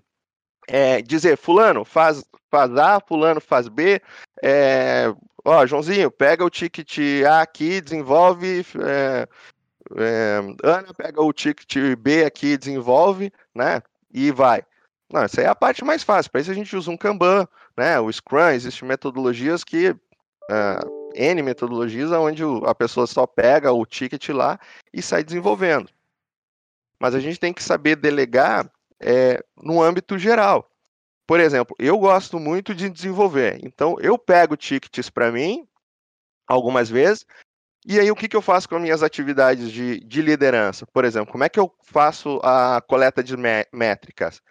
é, 0.68 1.02
dizer, 1.02 1.36
fulano 1.36 1.84
faz, 1.84 2.24
faz 2.50 2.76
A, 2.76 3.00
fulano 3.00 3.42
faz 3.42 3.68
B, 3.68 4.02
é, 4.44 5.14
ó, 5.44 5.66
Joãozinho, 5.66 6.12
pega 6.12 6.44
o 6.44 6.50
ticket 6.50 6.98
A 7.28 7.42
aqui, 7.42 7.82
desenvolve, 7.82 8.66
é, 8.84 9.28
é, 9.98 10.40
Ana 10.64 10.94
pega 10.94 11.22
o 11.22 11.34
ticket 11.34 11.96
B 11.98 12.24
aqui, 12.24 12.58
desenvolve, 12.58 13.32
né, 13.54 13.82
e 14.14 14.32
vai. 14.32 14.64
Não, 15.12 15.24
essa 15.24 15.42
é 15.42 15.48
a 15.48 15.56
parte 15.56 15.84
mais 15.84 16.04
fácil, 16.04 16.32
para 16.32 16.42
isso 16.42 16.52
a 16.52 16.56
gente 16.56 16.76
usa 16.76 16.92
um 16.92 16.98
Kanban, 16.98 17.48
né, 17.78 18.00
o 18.00 18.12
Scrum, 18.12 18.50
existem 18.50 18.88
metodologias 18.88 19.64
que, 19.64 19.90
uh, 19.92 21.12
N 21.16 21.42
metodologias, 21.42 22.12
onde 22.12 22.44
a 22.66 22.76
pessoa 22.76 23.08
só 23.08 23.26
pega 23.26 23.72
o 23.72 23.86
ticket 23.86 24.30
lá 24.30 24.60
e 24.94 25.02
sai 25.02 25.24
desenvolvendo 25.24 25.90
mas 27.00 27.16
a 27.16 27.20
gente 27.20 27.40
tem 27.40 27.54
que 27.54 27.64
saber 27.64 27.96
delegar 27.96 28.70
é, 29.00 29.44
no 29.58 29.82
âmbito 29.82 30.20
geral. 30.20 30.69
Por 31.30 31.40
exemplo, 31.40 31.76
eu 31.78 31.96
gosto 32.00 32.40
muito 32.40 32.74
de 32.74 32.90
desenvolver, 32.90 33.60
então 33.62 33.96
eu 34.00 34.18
pego 34.18 34.58
tickets 34.58 35.12
para 35.12 35.32
mim, 35.32 35.64
algumas 36.48 36.90
vezes, 36.90 37.24
e 37.86 38.00
aí 38.00 38.10
o 38.10 38.16
que, 38.16 38.28
que 38.28 38.36
eu 38.36 38.42
faço 38.42 38.68
com 38.68 38.78
as 38.78 38.82
minhas 38.82 39.04
atividades 39.04 39.72
de, 39.72 40.00
de 40.00 40.24
liderança? 40.24 40.88
Por 40.88 41.06
exemplo, 41.06 41.32
como 41.32 41.44
é 41.44 41.50
que 41.50 41.60
eu 41.60 41.72
faço 41.84 42.40
a 42.42 42.82
coleta 42.82 43.24
de 43.24 43.36
métricas? 43.72 44.42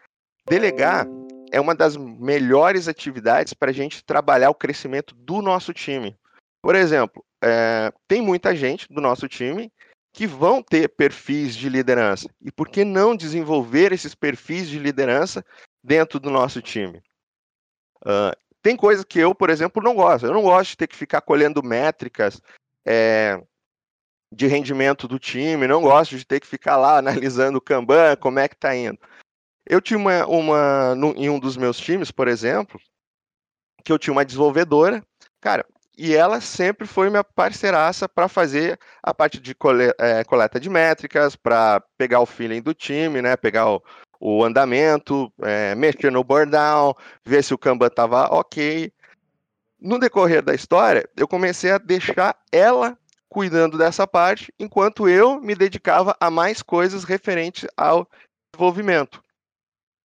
Delegar 0.48 1.04
é 1.50 1.60
uma 1.60 1.74
das 1.74 1.96
melhores 1.96 2.86
atividades 2.86 3.52
para 3.52 3.70
a 3.72 3.74
gente 3.74 4.04
trabalhar 4.04 4.48
o 4.50 4.54
crescimento 4.54 5.16
do 5.16 5.42
nosso 5.42 5.74
time. 5.74 6.16
Por 6.62 6.76
exemplo, 6.76 7.24
é, 7.42 7.92
tem 8.06 8.22
muita 8.22 8.54
gente 8.54 8.86
do 8.88 9.00
nosso 9.00 9.26
time 9.26 9.68
que 10.12 10.28
vão 10.28 10.62
ter 10.62 10.88
perfis 10.90 11.56
de 11.56 11.68
liderança. 11.68 12.28
E 12.40 12.52
por 12.52 12.68
que 12.68 12.84
não 12.84 13.16
desenvolver 13.16 13.92
esses 13.92 14.14
perfis 14.14 14.68
de 14.68 14.78
liderança 14.78 15.44
dentro 15.88 16.20
do 16.20 16.30
nosso 16.30 16.60
time? 16.60 17.02
Uh, 18.04 18.36
tem 18.62 18.76
coisas 18.76 19.04
que 19.04 19.18
eu, 19.18 19.34
por 19.34 19.48
exemplo, 19.48 19.82
não 19.82 19.94
gosto. 19.94 20.26
Eu 20.26 20.34
não 20.34 20.42
gosto 20.42 20.70
de 20.70 20.76
ter 20.76 20.86
que 20.86 20.94
ficar 20.94 21.22
colhendo 21.22 21.62
métricas 21.62 22.40
é, 22.86 23.42
de 24.30 24.46
rendimento 24.46 25.08
do 25.08 25.18
time, 25.18 25.66
não 25.66 25.80
gosto 25.80 26.16
de 26.16 26.24
ter 26.24 26.38
que 26.38 26.46
ficar 26.46 26.76
lá 26.76 26.98
analisando 27.00 27.58
o 27.58 27.62
Kanban, 27.62 28.14
como 28.16 28.38
é 28.38 28.46
que 28.46 28.54
está 28.54 28.76
indo. 28.76 28.98
Eu 29.66 29.80
tinha 29.80 29.98
uma, 29.98 30.26
uma 30.26 30.94
no, 30.94 31.14
em 31.16 31.30
um 31.30 31.38
dos 31.38 31.56
meus 31.56 31.78
times, 31.78 32.10
por 32.10 32.28
exemplo, 32.28 32.78
que 33.84 33.92
eu 33.92 33.98
tinha 33.98 34.12
uma 34.12 34.24
desenvolvedora. 34.24 35.02
Cara, 35.40 35.64
e 35.96 36.14
ela 36.14 36.40
sempre 36.40 36.86
foi 36.86 37.10
minha 37.10 37.24
parceiraça 37.24 38.08
para 38.08 38.28
fazer 38.28 38.78
a 39.02 39.12
parte 39.12 39.40
de 39.40 39.56
é, 39.98 40.24
coleta 40.24 40.60
de 40.60 40.70
métricas, 40.70 41.34
para 41.34 41.82
pegar 41.96 42.20
o 42.20 42.26
feeling 42.26 42.62
do 42.62 42.72
time, 42.72 43.20
né? 43.20 43.36
Pegar 43.36 43.68
o, 43.68 43.82
o 44.20 44.44
andamento, 44.44 45.32
é, 45.42 45.74
mexer 45.74 46.10
no 46.10 46.24
burn 46.24 46.50
down, 46.50 46.94
ver 47.24 47.42
se 47.42 47.54
o 47.54 47.58
Kanban 47.58 47.86
estava 47.86 48.24
ok. 48.34 48.92
No 49.80 49.98
decorrer 49.98 50.42
da 50.42 50.54
história, 50.54 51.08
eu 51.16 51.28
comecei 51.28 51.70
a 51.70 51.78
deixar 51.78 52.36
ela 52.50 52.98
cuidando 53.28 53.76
dessa 53.76 54.06
parte, 54.06 54.52
enquanto 54.58 55.08
eu 55.08 55.40
me 55.40 55.54
dedicava 55.54 56.16
a 56.18 56.30
mais 56.30 56.62
coisas 56.62 57.04
referentes 57.04 57.68
ao 57.76 58.08
desenvolvimento. 58.52 59.22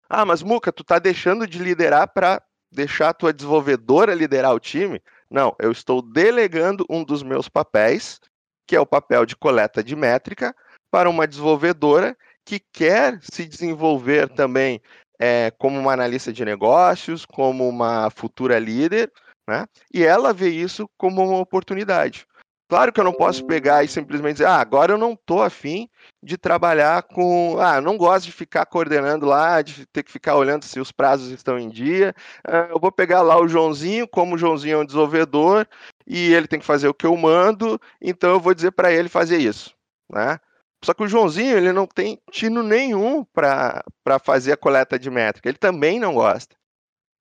Ah, 0.09 0.25
mas 0.25 0.43
Muca, 0.43 0.73
tu 0.73 0.83
tá 0.83 0.99
deixando 0.99 1.47
de 1.47 1.59
liderar 1.59 2.09
para 2.09 2.43
deixar 2.73 3.11
a 3.11 3.15
tua 3.15 3.33
desenvolvedora 3.33 4.15
liderar 4.15 4.55
o 4.55 4.59
time? 4.59 5.01
Não, 5.31 5.55
eu 5.61 5.71
estou 5.71 6.03
delegando 6.03 6.85
um 6.91 7.05
dos 7.05 7.23
meus 7.23 7.49
papéis, 7.49 8.19
que 8.67 8.75
é 8.75 8.81
o 8.81 8.87
papel 8.87 9.25
de 9.25 9.37
coleta 9.37 9.85
de 9.85 9.95
métrica, 9.95 10.55
para 10.91 11.09
uma 11.09 11.29
desenvolvedora 11.29 12.17
que 12.51 12.59
quer 12.73 13.21
se 13.23 13.47
desenvolver 13.47 14.29
também 14.29 14.83
é, 15.21 15.53
como 15.57 15.79
uma 15.79 15.93
analista 15.93 16.33
de 16.33 16.45
negócios, 16.45 17.25
como 17.25 17.69
uma 17.69 18.11
futura 18.11 18.59
líder, 18.59 19.13
né? 19.49 19.67
E 19.95 20.03
ela 20.03 20.33
vê 20.33 20.49
isso 20.49 20.91
como 20.99 21.23
uma 21.23 21.39
oportunidade. 21.39 22.27
Claro 22.69 22.93
que 22.93 22.99
eu 22.99 23.05
não 23.05 23.13
posso 23.13 23.45
pegar 23.47 23.85
e 23.85 23.89
simplesmente 23.89 24.35
dizer, 24.35 24.47
ah, 24.47 24.61
agora 24.61 24.93
eu 24.93 24.99
não 24.99 25.13
estou 25.13 25.43
afim 25.43 25.89
de 26.21 26.37
trabalhar 26.37 27.05
com. 27.05 27.57
Ah, 27.61 27.81
não 27.81 27.97
gosto 27.97 28.27
de 28.27 28.33
ficar 28.33 28.67
coordenando 28.67 29.27
lá, 29.27 29.63
de 29.63 29.87
ter 29.87 30.03
que 30.03 30.11
ficar 30.11 30.35
olhando 30.35 30.65
se 30.65 30.81
os 30.81 30.91
prazos 30.91 31.31
estão 31.31 31.57
em 31.57 31.69
dia. 31.69 32.13
Ah, 32.45 32.67
eu 32.71 32.81
vou 32.81 32.91
pegar 32.91 33.23
lá 33.23 33.41
o 33.41 33.47
Joãozinho, 33.47 34.09
como 34.09 34.35
o 34.35 34.39
Joãozinho 34.39 34.75
é 34.75 34.79
um 34.79 34.85
desenvolvedor, 34.85 35.69
e 36.05 36.33
ele 36.35 36.49
tem 36.49 36.59
que 36.59 36.67
fazer 36.67 36.89
o 36.89 36.95
que 36.95 37.07
eu 37.07 37.17
mando, 37.17 37.81
então 38.01 38.31
eu 38.31 38.41
vou 38.41 38.55
dizer 38.55 38.73
para 38.73 38.93
ele 38.93 39.09
fazer 39.09 39.39
isso. 39.39 39.73
Né? 40.11 40.37
Só 40.83 40.95
que 40.95 41.03
o 41.03 41.09
Joãozinho 41.09 41.57
ele 41.57 41.73
não 41.73 41.87
tem 41.87 42.21
tino 42.31 42.63
nenhum 42.63 43.25
para 43.25 43.83
fazer 44.23 44.53
a 44.53 44.57
coleta 44.57 44.99
de 44.99 45.11
métrica, 45.11 45.49
ele 45.49 45.59
também 45.59 46.01
não 46.01 46.15
gosta. 46.15 46.57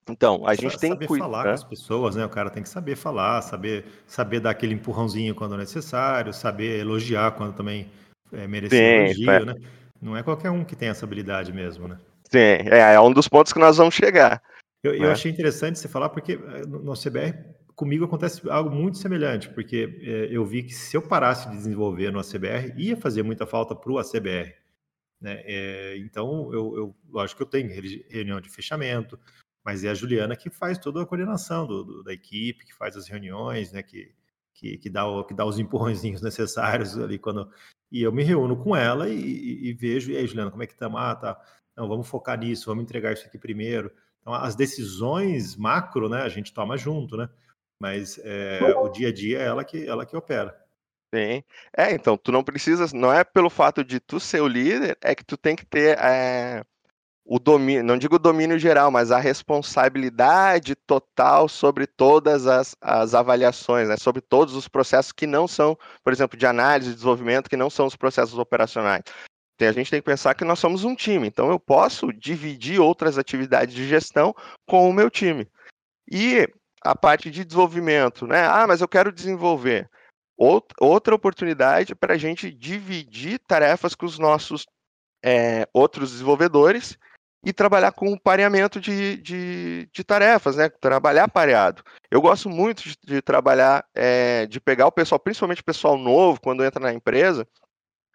Então, 0.10 0.48
a 0.48 0.56
gente 0.56 0.78
tem 0.80 0.98
que 0.98 1.08
falar 1.08 1.44
com 1.44 1.50
as 1.50 1.64
pessoas, 1.64 2.16
né? 2.16 2.26
O 2.26 2.30
cara 2.30 2.50
tem 2.50 2.64
que 2.64 2.70
saber 2.70 2.96
falar, 2.96 3.42
saber, 3.42 3.86
saber 4.08 4.40
dar 4.40 4.52
aquele 4.52 4.74
empurrãozinho 4.74 5.36
quando 5.36 5.56
necessário, 5.56 6.34
saber 6.34 6.80
elogiar 6.80 7.32
quando 7.32 7.54
também 7.54 7.92
é, 8.32 8.48
merecer 8.48 9.06
elogio, 9.06 9.32
é. 9.32 9.46
né? 9.46 9.56
Não 10.02 10.18
é 10.18 10.24
qualquer 10.24 10.50
um 10.50 10.64
que 10.64 10.76
tem 10.76 10.90
essa 10.90 11.06
habilidade 11.06 11.54
mesmo, 11.54 11.88
né? 11.88 11.98
Sim, 12.32 12.38
é, 12.38 12.94
é 12.94 13.00
um 13.00 13.12
dos 13.12 13.28
pontos 13.28 13.54
que 13.54 13.60
nós 13.60 13.78
vamos 13.78 13.94
chegar. 13.94 14.42
Eu, 14.84 14.94
né? 14.94 15.06
eu 15.06 15.12
achei 15.12 15.32
interessante 15.32 15.78
você 15.78 15.88
falar, 15.88 16.10
porque 16.10 16.34
eh, 16.34 16.66
no 16.66 16.94
CBR, 16.94 17.36
comigo 17.80 18.04
acontece 18.04 18.42
algo 18.50 18.70
muito 18.70 18.98
semelhante, 18.98 19.48
porque 19.48 20.02
é, 20.02 20.28
eu 20.30 20.46
vi 20.46 20.64
que 20.64 20.74
se 20.74 20.98
eu 20.98 21.02
parasse 21.02 21.50
de 21.50 21.56
desenvolver 21.56 22.12
no 22.12 22.20
ACBR, 22.20 22.74
ia 22.76 22.98
fazer 22.98 23.24
muita 23.24 23.48
falta 23.48 23.74
para 23.74 23.90
o 23.90 23.98
ACBR. 23.98 24.54
Né? 25.22 25.42
É, 25.46 25.98
então, 26.00 26.54
eu, 26.54 26.76
eu, 26.76 26.96
lógico 27.10 27.38
que 27.38 27.44
eu 27.44 27.48
tenho 27.48 27.70
reunião 28.10 28.42
de 28.42 28.50
fechamento, 28.50 29.18
mas 29.64 29.86
é 29.86 29.90
a 29.90 29.94
Juliana 29.94 30.36
que 30.36 30.50
faz 30.50 30.78
toda 30.78 31.02
a 31.02 31.06
coordenação 31.06 31.66
do, 31.66 31.86
do, 31.86 32.04
da 32.04 32.12
equipe, 32.12 32.66
que 32.66 32.76
faz 32.76 32.98
as 32.98 33.08
reuniões, 33.08 33.72
né, 33.72 33.82
que, 33.82 34.14
que, 34.54 34.78
que, 34.78 34.90
dá, 34.90 35.08
o, 35.08 35.24
que 35.24 35.34
dá 35.34 35.46
os 35.46 35.58
empurrõezinhos 35.58 36.20
necessários 36.22 36.98
ali 36.98 37.18
quando. 37.18 37.50
E 37.90 38.02
eu 38.02 38.12
me 38.12 38.24
reúno 38.24 38.58
com 38.62 38.76
ela 38.76 39.08
e, 39.08 39.18
e, 39.18 39.70
e 39.70 39.74
vejo, 39.74 40.12
e 40.12 40.18
aí, 40.18 40.28
Juliana, 40.28 40.52
como 40.52 40.64
é 40.64 40.68
que 40.68 40.76
tá? 40.76 40.92
Ah, 40.94 41.16
tá. 41.16 41.42
Não, 41.78 41.88
vamos 41.88 42.10
focar 42.10 42.38
nisso, 42.38 42.66
vamos 42.66 42.84
entregar 42.84 43.14
isso 43.14 43.26
aqui 43.26 43.38
primeiro. 43.38 43.90
Então, 44.20 44.34
as 44.34 44.54
decisões 44.54 45.56
macro, 45.56 46.10
né, 46.10 46.24
a 46.24 46.30
gente 46.30 46.54
toma 46.54 46.76
junto, 46.76 47.16
né? 47.16 47.30
Mas 47.80 48.20
é, 48.24 48.60
o 48.78 48.90
dia 48.90 49.08
a 49.08 49.14
dia 49.14 49.40
é 49.40 49.46
ela 49.46 49.64
que, 49.64 49.88
ela 49.88 50.06
que 50.06 50.16
opera. 50.16 50.56
Sim. 51.14 51.44
É, 51.76 51.92
então, 51.92 52.18
tu 52.18 52.32
não 52.32 52.44
precisa, 52.44 52.86
não 52.94 53.12
é 53.12 53.24
pelo 53.24 53.50
fato 53.50 53.84
de 53.84 54.00
tu 54.00 54.20
ser 54.20 54.42
o 54.42 54.48
líder, 54.48 54.98
é 55.02 55.16
que 55.16 55.26
tu 55.26 55.38
tem 55.38 55.56
que 55.56 55.66
ter 55.66 55.98
é, 55.98 56.64
o 57.26 57.40
domínio, 57.40 57.84
não 57.84 57.98
digo 57.98 58.16
o 58.16 58.20
domínio 58.20 58.60
geral, 58.60 58.92
mas 58.92 59.12
a 59.12 59.20
responsabilidade 59.20 60.76
total 60.76 61.48
sobre 61.48 61.88
todas 61.88 62.48
as, 62.48 62.76
as 62.82 63.14
avaliações, 63.16 63.88
né? 63.88 63.98
sobre 63.98 64.22
todos 64.22 64.56
os 64.56 64.68
processos 64.68 65.12
que 65.12 65.26
não 65.26 65.48
são, 65.48 65.78
por 66.04 66.14
exemplo, 66.14 66.38
de 66.38 66.46
análise 66.46 66.92
e 66.92 66.94
desenvolvimento, 66.94 67.50
que 67.50 67.58
não 67.58 67.70
são 67.70 67.86
os 67.86 67.96
processos 67.96 68.38
operacionais. 68.38 69.04
Então, 69.56 69.68
a 69.68 69.72
gente 69.72 69.92
tem 69.92 70.00
que 70.00 70.06
pensar 70.06 70.36
que 70.36 70.46
nós 70.46 70.58
somos 70.58 70.84
um 70.84 70.96
time, 70.96 71.28
então 71.28 71.52
eu 71.52 71.60
posso 71.60 72.14
dividir 72.14 72.80
outras 72.80 73.18
atividades 73.18 73.76
de 73.76 73.88
gestão 73.88 74.34
com 74.66 74.90
o 74.90 74.94
meu 74.94 75.10
time. 75.10 75.48
E 76.12 76.48
a 76.82 76.96
parte 76.96 77.30
de 77.30 77.44
desenvolvimento, 77.44 78.26
né? 78.26 78.46
Ah, 78.46 78.66
mas 78.68 78.82
eu 78.82 78.88
quero 78.88 79.12
desenvolver. 79.12 79.90
Outra 80.80 81.14
oportunidade 81.14 81.94
para 81.94 82.14
a 82.14 82.18
gente 82.18 82.50
dividir 82.52 83.40
tarefas 83.40 83.94
com 83.94 84.06
os 84.06 84.18
nossos 84.18 84.66
é, 85.24 85.68
outros 85.74 86.12
desenvolvedores 86.12 86.98
e 87.46 87.52
trabalhar 87.52 87.92
com 87.92 88.18
pareamento 88.18 88.80
de, 88.80 89.18
de, 89.18 89.90
de, 89.92 90.04
tarefas, 90.04 90.56
né? 90.56 90.70
Trabalhar 90.70 91.28
pareado. 91.28 91.84
Eu 92.10 92.22
gosto 92.22 92.50
muito 92.50 92.84
de, 92.84 92.96
de 93.04 93.22
trabalhar, 93.22 93.86
é, 93.94 94.46
de 94.46 94.60
pegar 94.60 94.88
o 94.88 94.92
pessoal, 94.92 95.20
principalmente 95.20 95.62
o 95.62 95.66
pessoal 95.66 95.98
novo, 95.98 96.40
quando 96.42 96.64
entra 96.64 96.82
na 96.82 96.94
empresa, 96.94 97.48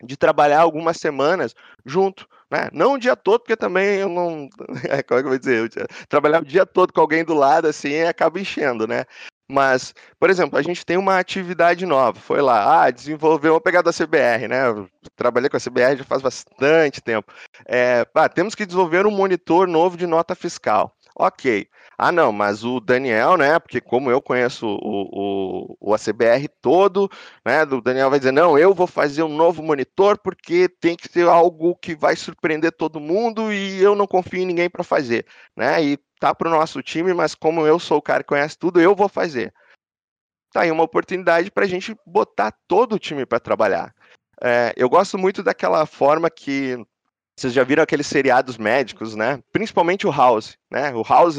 de 0.02 0.16
trabalhar 0.16 0.60
algumas 0.60 0.96
semanas 0.96 1.54
junto, 1.84 2.26
né? 2.50 2.68
Não 2.72 2.94
o 2.94 2.98
dia 2.98 3.16
todo, 3.16 3.40
porque 3.40 3.56
também 3.56 4.00
eu 4.00 4.08
não. 4.08 4.48
É, 4.88 5.02
como 5.02 5.18
é 5.18 5.22
que 5.22 5.26
eu 5.26 5.30
vou 5.30 5.38
dizer? 5.38 5.70
Eu, 5.76 5.86
trabalhar 6.08 6.42
o 6.42 6.44
dia 6.44 6.66
todo 6.66 6.92
com 6.92 7.00
alguém 7.00 7.24
do 7.24 7.34
lado, 7.34 7.66
assim, 7.66 8.02
acaba 8.02 8.40
enchendo, 8.40 8.86
né? 8.86 9.04
Mas, 9.50 9.94
por 10.18 10.30
exemplo, 10.30 10.58
a 10.58 10.62
gente 10.62 10.86
tem 10.86 10.96
uma 10.96 11.18
atividade 11.18 11.84
nova. 11.84 12.18
Foi 12.18 12.40
lá, 12.40 12.84
ah, 12.84 12.90
desenvolveu 12.90 13.54
uma 13.54 13.60
pegada 13.60 13.90
da 13.90 13.92
CBR, 13.92 14.48
né? 14.48 14.62
Trabalhei 15.16 15.50
com 15.50 15.56
a 15.56 15.60
CBR 15.60 15.96
já 15.98 16.04
faz 16.04 16.22
bastante 16.22 17.00
tempo. 17.02 17.30
É, 17.66 18.06
ah, 18.14 18.28
temos 18.28 18.54
que 18.54 18.64
desenvolver 18.64 19.06
um 19.06 19.10
monitor 19.10 19.68
novo 19.68 19.96
de 19.96 20.06
nota 20.06 20.34
fiscal. 20.34 20.96
Ok. 21.16 21.68
Ah, 21.96 22.10
não, 22.10 22.32
mas 22.32 22.64
o 22.64 22.80
Daniel, 22.80 23.36
né? 23.36 23.58
Porque 23.58 23.80
como 23.80 24.10
eu 24.10 24.20
conheço 24.20 24.66
o, 24.66 25.08
o, 25.12 25.76
o 25.80 25.94
ACBR 25.94 26.48
todo, 26.60 27.08
né? 27.44 27.62
O 27.64 27.80
Daniel 27.80 28.10
vai 28.10 28.18
dizer: 28.18 28.32
não, 28.32 28.58
eu 28.58 28.74
vou 28.74 28.86
fazer 28.86 29.22
um 29.22 29.34
novo 29.34 29.62
monitor 29.62 30.18
porque 30.18 30.68
tem 30.68 30.96
que 30.96 31.08
ser 31.08 31.28
algo 31.28 31.76
que 31.76 31.94
vai 31.94 32.16
surpreender 32.16 32.72
todo 32.72 33.00
mundo 33.00 33.52
e 33.52 33.80
eu 33.80 33.94
não 33.94 34.06
confio 34.06 34.40
em 34.40 34.46
ninguém 34.46 34.68
para 34.68 34.82
fazer, 34.82 35.26
né? 35.56 35.82
E 35.82 35.98
tá 36.18 36.34
para 36.34 36.48
o 36.48 36.50
nosso 36.50 36.82
time, 36.82 37.14
mas 37.14 37.34
como 37.34 37.66
eu 37.66 37.78
sou 37.78 37.98
o 37.98 38.02
cara 38.02 38.22
que 38.22 38.28
conhece 38.28 38.58
tudo, 38.58 38.80
eu 38.80 38.94
vou 38.94 39.08
fazer. 39.08 39.52
Tá 40.52 40.62
aí 40.62 40.70
uma 40.70 40.84
oportunidade 40.84 41.50
para 41.50 41.64
a 41.64 41.68
gente 41.68 41.96
botar 42.06 42.52
todo 42.68 42.94
o 42.94 42.98
time 42.98 43.26
para 43.26 43.40
trabalhar. 43.40 43.94
É, 44.42 44.72
eu 44.76 44.88
gosto 44.88 45.18
muito 45.18 45.42
daquela 45.42 45.84
forma 45.86 46.30
que 46.30 46.78
vocês 47.36 47.52
já 47.52 47.64
viram 47.64 47.82
aqueles 47.82 48.06
seriados 48.06 48.56
médicos, 48.56 49.14
né? 49.14 49.42
Principalmente 49.52 50.06
o 50.06 50.10
House, 50.10 50.56
né? 50.70 50.94
O 50.94 51.02
House, 51.02 51.38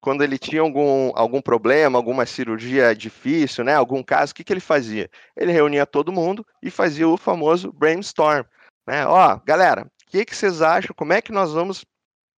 quando 0.00 0.22
ele 0.22 0.38
tinha 0.38 0.60
algum, 0.60 1.10
algum 1.14 1.40
problema, 1.40 1.98
alguma 1.98 2.24
cirurgia 2.24 2.94
difícil, 2.94 3.64
né? 3.64 3.74
Algum 3.74 4.02
caso, 4.02 4.32
o 4.32 4.34
que, 4.34 4.44
que 4.44 4.52
ele 4.52 4.60
fazia? 4.60 5.10
Ele 5.36 5.52
reunia 5.52 5.86
todo 5.86 6.12
mundo 6.12 6.46
e 6.62 6.70
fazia 6.70 7.08
o 7.08 7.16
famoso 7.16 7.72
brainstorm, 7.72 8.44
né? 8.86 9.06
Ó, 9.06 9.40
galera, 9.44 9.84
o 9.84 10.10
que, 10.10 10.24
que 10.24 10.36
vocês 10.36 10.62
acham? 10.62 10.94
Como 10.94 11.12
é 11.12 11.20
que 11.20 11.32
nós 11.32 11.52
vamos 11.52 11.84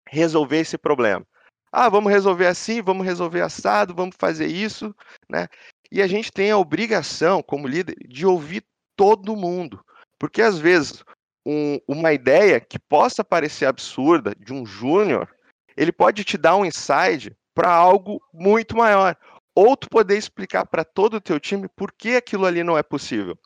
resolver 0.08 0.58
esse 0.58 0.78
problema? 0.78 1.24
Ah, 1.72 1.88
vamos 1.88 2.10
resolver 2.10 2.46
assim, 2.46 2.82
vamos 2.82 3.06
resolver 3.06 3.42
assado, 3.42 3.94
vamos 3.94 4.16
fazer 4.18 4.46
isso, 4.46 4.94
né? 5.28 5.46
E 5.92 6.02
a 6.02 6.06
gente 6.06 6.32
tem 6.32 6.50
a 6.50 6.58
obrigação, 6.58 7.42
como 7.42 7.68
líder, 7.68 7.96
de 8.08 8.26
ouvir 8.26 8.64
todo 8.96 9.36
mundo. 9.36 9.84
Porque 10.18 10.42
às 10.42 10.58
vezes 10.58 11.04
um, 11.46 11.78
uma 11.86 12.12
ideia 12.12 12.60
que 12.60 12.78
possa 12.78 13.24
parecer 13.24 13.66
absurda 13.66 14.34
de 14.38 14.52
um 14.52 14.66
júnior, 14.66 15.28
ele 15.76 15.92
pode 15.92 16.24
te 16.24 16.36
dar 16.36 16.56
um 16.56 16.64
insight 16.64 17.34
para 17.54 17.70
algo 17.70 18.22
muito 18.32 18.76
maior. 18.76 19.16
Ou 19.54 19.76
tu 19.76 19.88
poder 19.88 20.16
explicar 20.16 20.66
para 20.66 20.84
todo 20.84 21.14
o 21.14 21.20
teu 21.20 21.38
time 21.40 21.68
por 21.68 21.92
que 21.92 22.16
aquilo 22.16 22.46
ali 22.46 22.62
não 22.62 22.78
é 22.78 22.82
possível. 22.82 23.38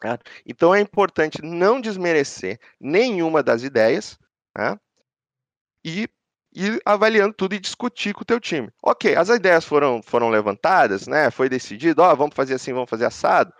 Tá? 0.00 0.18
Então 0.44 0.74
é 0.74 0.80
importante 0.80 1.42
não 1.42 1.80
desmerecer 1.80 2.60
nenhuma 2.78 3.42
das 3.42 3.62
ideias 3.62 4.18
né? 4.56 4.78
e 5.84 6.08
ir 6.54 6.80
avaliando 6.84 7.34
tudo 7.34 7.54
e 7.54 7.60
discutir 7.60 8.14
com 8.14 8.22
o 8.22 8.24
teu 8.24 8.40
time. 8.40 8.70
Ok, 8.82 9.14
as 9.14 9.28
ideias 9.28 9.64
foram, 9.64 10.02
foram 10.02 10.30
levantadas, 10.30 11.06
né? 11.06 11.30
Foi 11.30 11.48
decidido, 11.48 12.02
ó, 12.02 12.12
oh, 12.12 12.16
vamos 12.16 12.34
fazer 12.34 12.54
assim, 12.54 12.72
vamos 12.72 12.88
fazer 12.88 13.04
assado. 13.04 13.52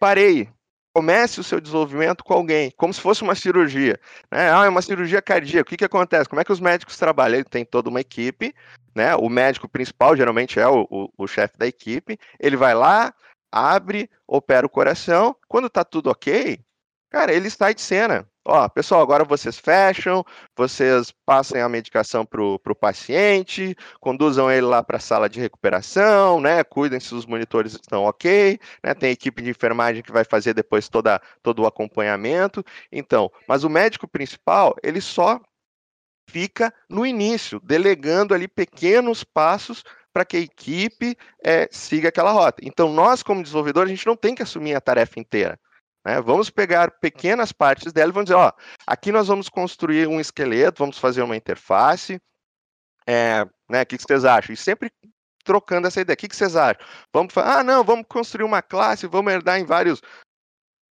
Parei, 0.00 0.48
comece 0.94 1.40
o 1.40 1.44
seu 1.44 1.60
desenvolvimento 1.60 2.22
com 2.22 2.32
alguém, 2.32 2.70
como 2.76 2.94
se 2.94 3.00
fosse 3.00 3.22
uma 3.22 3.34
cirurgia. 3.34 3.98
Né? 4.30 4.52
Ah, 4.52 4.64
é 4.64 4.68
uma 4.68 4.80
cirurgia 4.80 5.20
cardíaca. 5.20 5.62
O 5.62 5.70
que, 5.70 5.76
que 5.76 5.84
acontece? 5.84 6.28
Como 6.28 6.40
é 6.40 6.44
que 6.44 6.52
os 6.52 6.60
médicos 6.60 6.96
trabalham? 6.96 7.34
Ele 7.34 7.44
tem 7.44 7.64
toda 7.64 7.90
uma 7.90 8.00
equipe, 8.00 8.54
né? 8.94 9.16
O 9.16 9.28
médico 9.28 9.68
principal 9.68 10.16
geralmente 10.16 10.60
é 10.60 10.68
o, 10.68 10.86
o, 10.88 11.08
o 11.18 11.26
chefe 11.26 11.58
da 11.58 11.66
equipe. 11.66 12.16
Ele 12.38 12.56
vai 12.56 12.74
lá, 12.74 13.12
abre, 13.50 14.08
opera 14.26 14.64
o 14.64 14.70
coração. 14.70 15.34
Quando 15.48 15.68
tá 15.68 15.84
tudo 15.84 16.10
ok, 16.10 16.60
cara, 17.10 17.32
ele 17.32 17.50
sai 17.50 17.74
de 17.74 17.82
cena. 17.82 18.24
Ó, 18.46 18.68
pessoal, 18.68 19.00
agora 19.00 19.24
vocês 19.24 19.58
fecham, 19.58 20.22
vocês 20.54 21.10
passem 21.24 21.62
a 21.62 21.68
medicação 21.68 22.26
para 22.26 22.42
o 22.42 22.74
paciente, 22.74 23.74
conduzam 24.00 24.50
ele 24.50 24.66
lá 24.66 24.82
para 24.82 24.98
a 24.98 25.00
sala 25.00 25.30
de 25.30 25.40
recuperação, 25.40 26.40
né? 26.42 26.62
Cuidem 26.62 27.00
se 27.00 27.14
os 27.14 27.24
monitores 27.24 27.72
estão 27.72 28.04
ok, 28.04 28.58
né? 28.82 28.92
Tem 28.92 29.10
equipe 29.10 29.40
de 29.40 29.48
enfermagem 29.48 30.02
que 30.02 30.12
vai 30.12 30.24
fazer 30.24 30.52
depois 30.52 30.90
toda, 30.90 31.22
todo 31.42 31.62
o 31.62 31.66
acompanhamento. 31.66 32.62
Então, 32.92 33.32
mas 33.48 33.64
o 33.64 33.70
médico 33.70 34.06
principal, 34.06 34.76
ele 34.82 35.00
só 35.00 35.40
fica 36.28 36.72
no 36.88 37.06
início, 37.06 37.58
delegando 37.60 38.34
ali 38.34 38.46
pequenos 38.46 39.24
passos 39.24 39.82
para 40.12 40.24
que 40.24 40.36
a 40.36 40.40
equipe 40.40 41.16
é, 41.42 41.66
siga 41.72 42.10
aquela 42.10 42.30
rota. 42.30 42.60
Então, 42.62 42.92
nós, 42.92 43.22
como 43.22 43.42
desenvolvedores, 43.42 43.90
a 43.90 43.94
gente 43.94 44.06
não 44.06 44.16
tem 44.16 44.34
que 44.34 44.42
assumir 44.42 44.74
a 44.74 44.80
tarefa 44.82 45.18
inteira. 45.18 45.58
Né? 46.04 46.20
Vamos 46.20 46.50
pegar 46.50 46.90
pequenas 47.00 47.52
partes 47.52 47.92
dela 47.92 48.10
e 48.10 48.12
vamos 48.12 48.26
dizer, 48.26 48.36
ó, 48.36 48.52
aqui 48.86 49.10
nós 49.10 49.28
vamos 49.28 49.48
construir 49.48 50.06
um 50.06 50.20
esqueleto, 50.20 50.78
vamos 50.78 50.98
fazer 50.98 51.22
uma 51.22 51.36
interface, 51.36 52.20
é, 53.06 53.46
né, 53.68 53.82
o 53.82 53.86
que, 53.86 53.98
vocês 53.98 54.24
acham? 54.24 54.52
E 54.52 54.56
sempre 54.56 54.90
trocando 55.44 55.86
essa 55.86 56.00
ideia, 56.00 56.14
o 56.14 56.16
que, 56.16 56.28
que 56.28 56.36
vocês 56.36 56.56
acham? 56.56 56.84
Vamos, 57.12 57.36
ah, 57.36 57.62
não, 57.62 57.84
vamos 57.84 58.06
construir 58.08 58.44
uma 58.44 58.62
classe, 58.62 59.06
vamos 59.06 59.32
herdar 59.32 59.58
em 59.58 59.64
vários... 59.64 60.00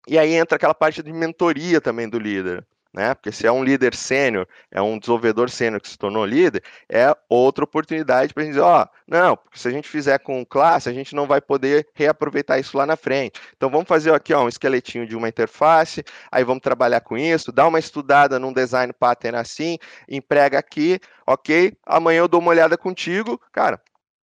E 0.09 0.19
aí 0.19 0.35
entra 0.35 0.57
aquela 0.57 0.75
parte 0.75 1.03
de 1.03 1.13
mentoria 1.13 1.81
também 1.81 2.09
do 2.09 2.19
líder 2.19 2.67
né? 2.93 3.15
Porque 3.15 3.33
se 3.33 3.47
é 3.47 3.53
um 3.53 3.65
líder 3.65 3.95
sênior, 3.95 4.47
é 4.71 4.81
um 4.83 4.99
desenvolvedor 4.99 5.49
sênior 5.49 5.81
que 5.81 5.89
se 5.89 5.97
tornou 5.97 6.27
líder, 6.27 6.63
é 6.89 7.15
outra 7.29 7.65
oportunidade 7.65 8.35
para 8.35 8.43
a 8.43 8.45
gente 8.45 8.55
dizer, 8.55 8.65
ó, 8.65 8.83
oh, 8.83 8.89
não, 9.07 9.37
porque 9.37 9.59
se 9.59 9.69
a 9.69 9.71
gente 9.71 9.89
fizer 9.89 10.19
com 10.19 10.45
classe, 10.45 10.89
a 10.89 10.93
gente 10.93 11.15
não 11.15 11.27
vai 11.27 11.41
poder 11.41 11.89
reaproveitar 11.95 12.59
isso 12.59 12.77
lá 12.77 12.85
na 12.85 12.97
frente. 12.97 13.41
Então 13.57 13.71
vamos 13.71 13.89
fazer 13.89 14.13
aqui, 14.13 14.35
ó, 14.35 14.45
um 14.45 14.49
esqueletinho 14.49 15.07
de 15.07 15.17
uma 15.17 15.29
interface, 15.29 16.05
aí 16.31 16.45
vamos 16.45 16.63
trabalhar 16.63 17.01
com 17.01 17.17
isso, 17.17 17.51
dá 17.53 17.67
uma 17.67 17.79
estudada 17.79 18.39
num 18.39 18.53
design 18.53 18.93
pattern 18.93 19.39
assim, 19.39 19.79
emprega 20.09 20.59
aqui, 20.59 21.01
ok? 21.27 21.73
Amanhã 21.87 22.19
eu 22.21 22.29
dou 22.29 22.41
uma 22.41 22.51
olhada 22.51 22.77
contigo, 22.77 23.41
cara, 23.53 23.81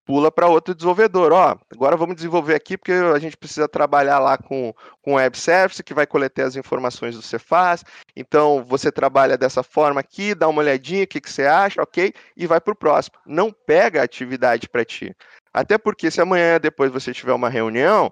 pula 0.09 0.31
para 0.31 0.47
outro 0.47 0.73
desenvolvedor. 0.73 1.31
Ó, 1.31 1.55
agora 1.71 1.95
vamos 1.95 2.15
desenvolver 2.15 2.55
aqui 2.55 2.75
porque 2.75 2.93
a 2.93 3.19
gente 3.19 3.37
precisa 3.37 3.67
trabalhar 3.67 4.17
lá 4.17 4.39
com, 4.39 4.73
com 5.03 5.13
web 5.13 5.37
service 5.37 5.83
que 5.83 5.93
vai 5.93 6.07
coletar 6.07 6.45
as 6.45 6.55
informações 6.55 7.15
do 7.15 7.21
Cefaz. 7.21 7.85
Então 8.15 8.65
você 8.67 8.91
trabalha 8.91 9.37
dessa 9.37 9.61
forma 9.61 9.99
aqui, 9.99 10.33
dá 10.33 10.47
uma 10.47 10.61
olhadinha, 10.61 11.03
o 11.03 11.07
que, 11.07 11.21
que 11.21 11.31
você 11.31 11.45
acha, 11.45 11.79
ok? 11.79 12.11
E 12.35 12.47
vai 12.47 12.59
para 12.59 12.73
o 12.73 12.75
próximo. 12.75 13.17
Não 13.23 13.51
pega 13.51 14.01
a 14.01 14.03
atividade 14.03 14.67
para 14.67 14.83
ti. 14.83 15.15
Até 15.53 15.77
porque 15.77 16.09
se 16.09 16.19
amanhã 16.19 16.59
depois 16.59 16.91
você 16.91 17.13
tiver 17.13 17.33
uma 17.33 17.47
reunião, 17.47 18.11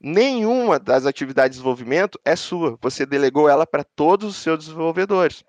nenhuma 0.00 0.80
das 0.80 1.06
atividades 1.06 1.50
de 1.50 1.62
desenvolvimento 1.62 2.18
é 2.24 2.34
sua. 2.34 2.76
Você 2.82 3.06
delegou 3.06 3.48
ela 3.48 3.64
para 3.64 3.84
todos 3.84 4.30
os 4.30 4.36
seus 4.42 4.58
desenvolvedores 4.58 5.44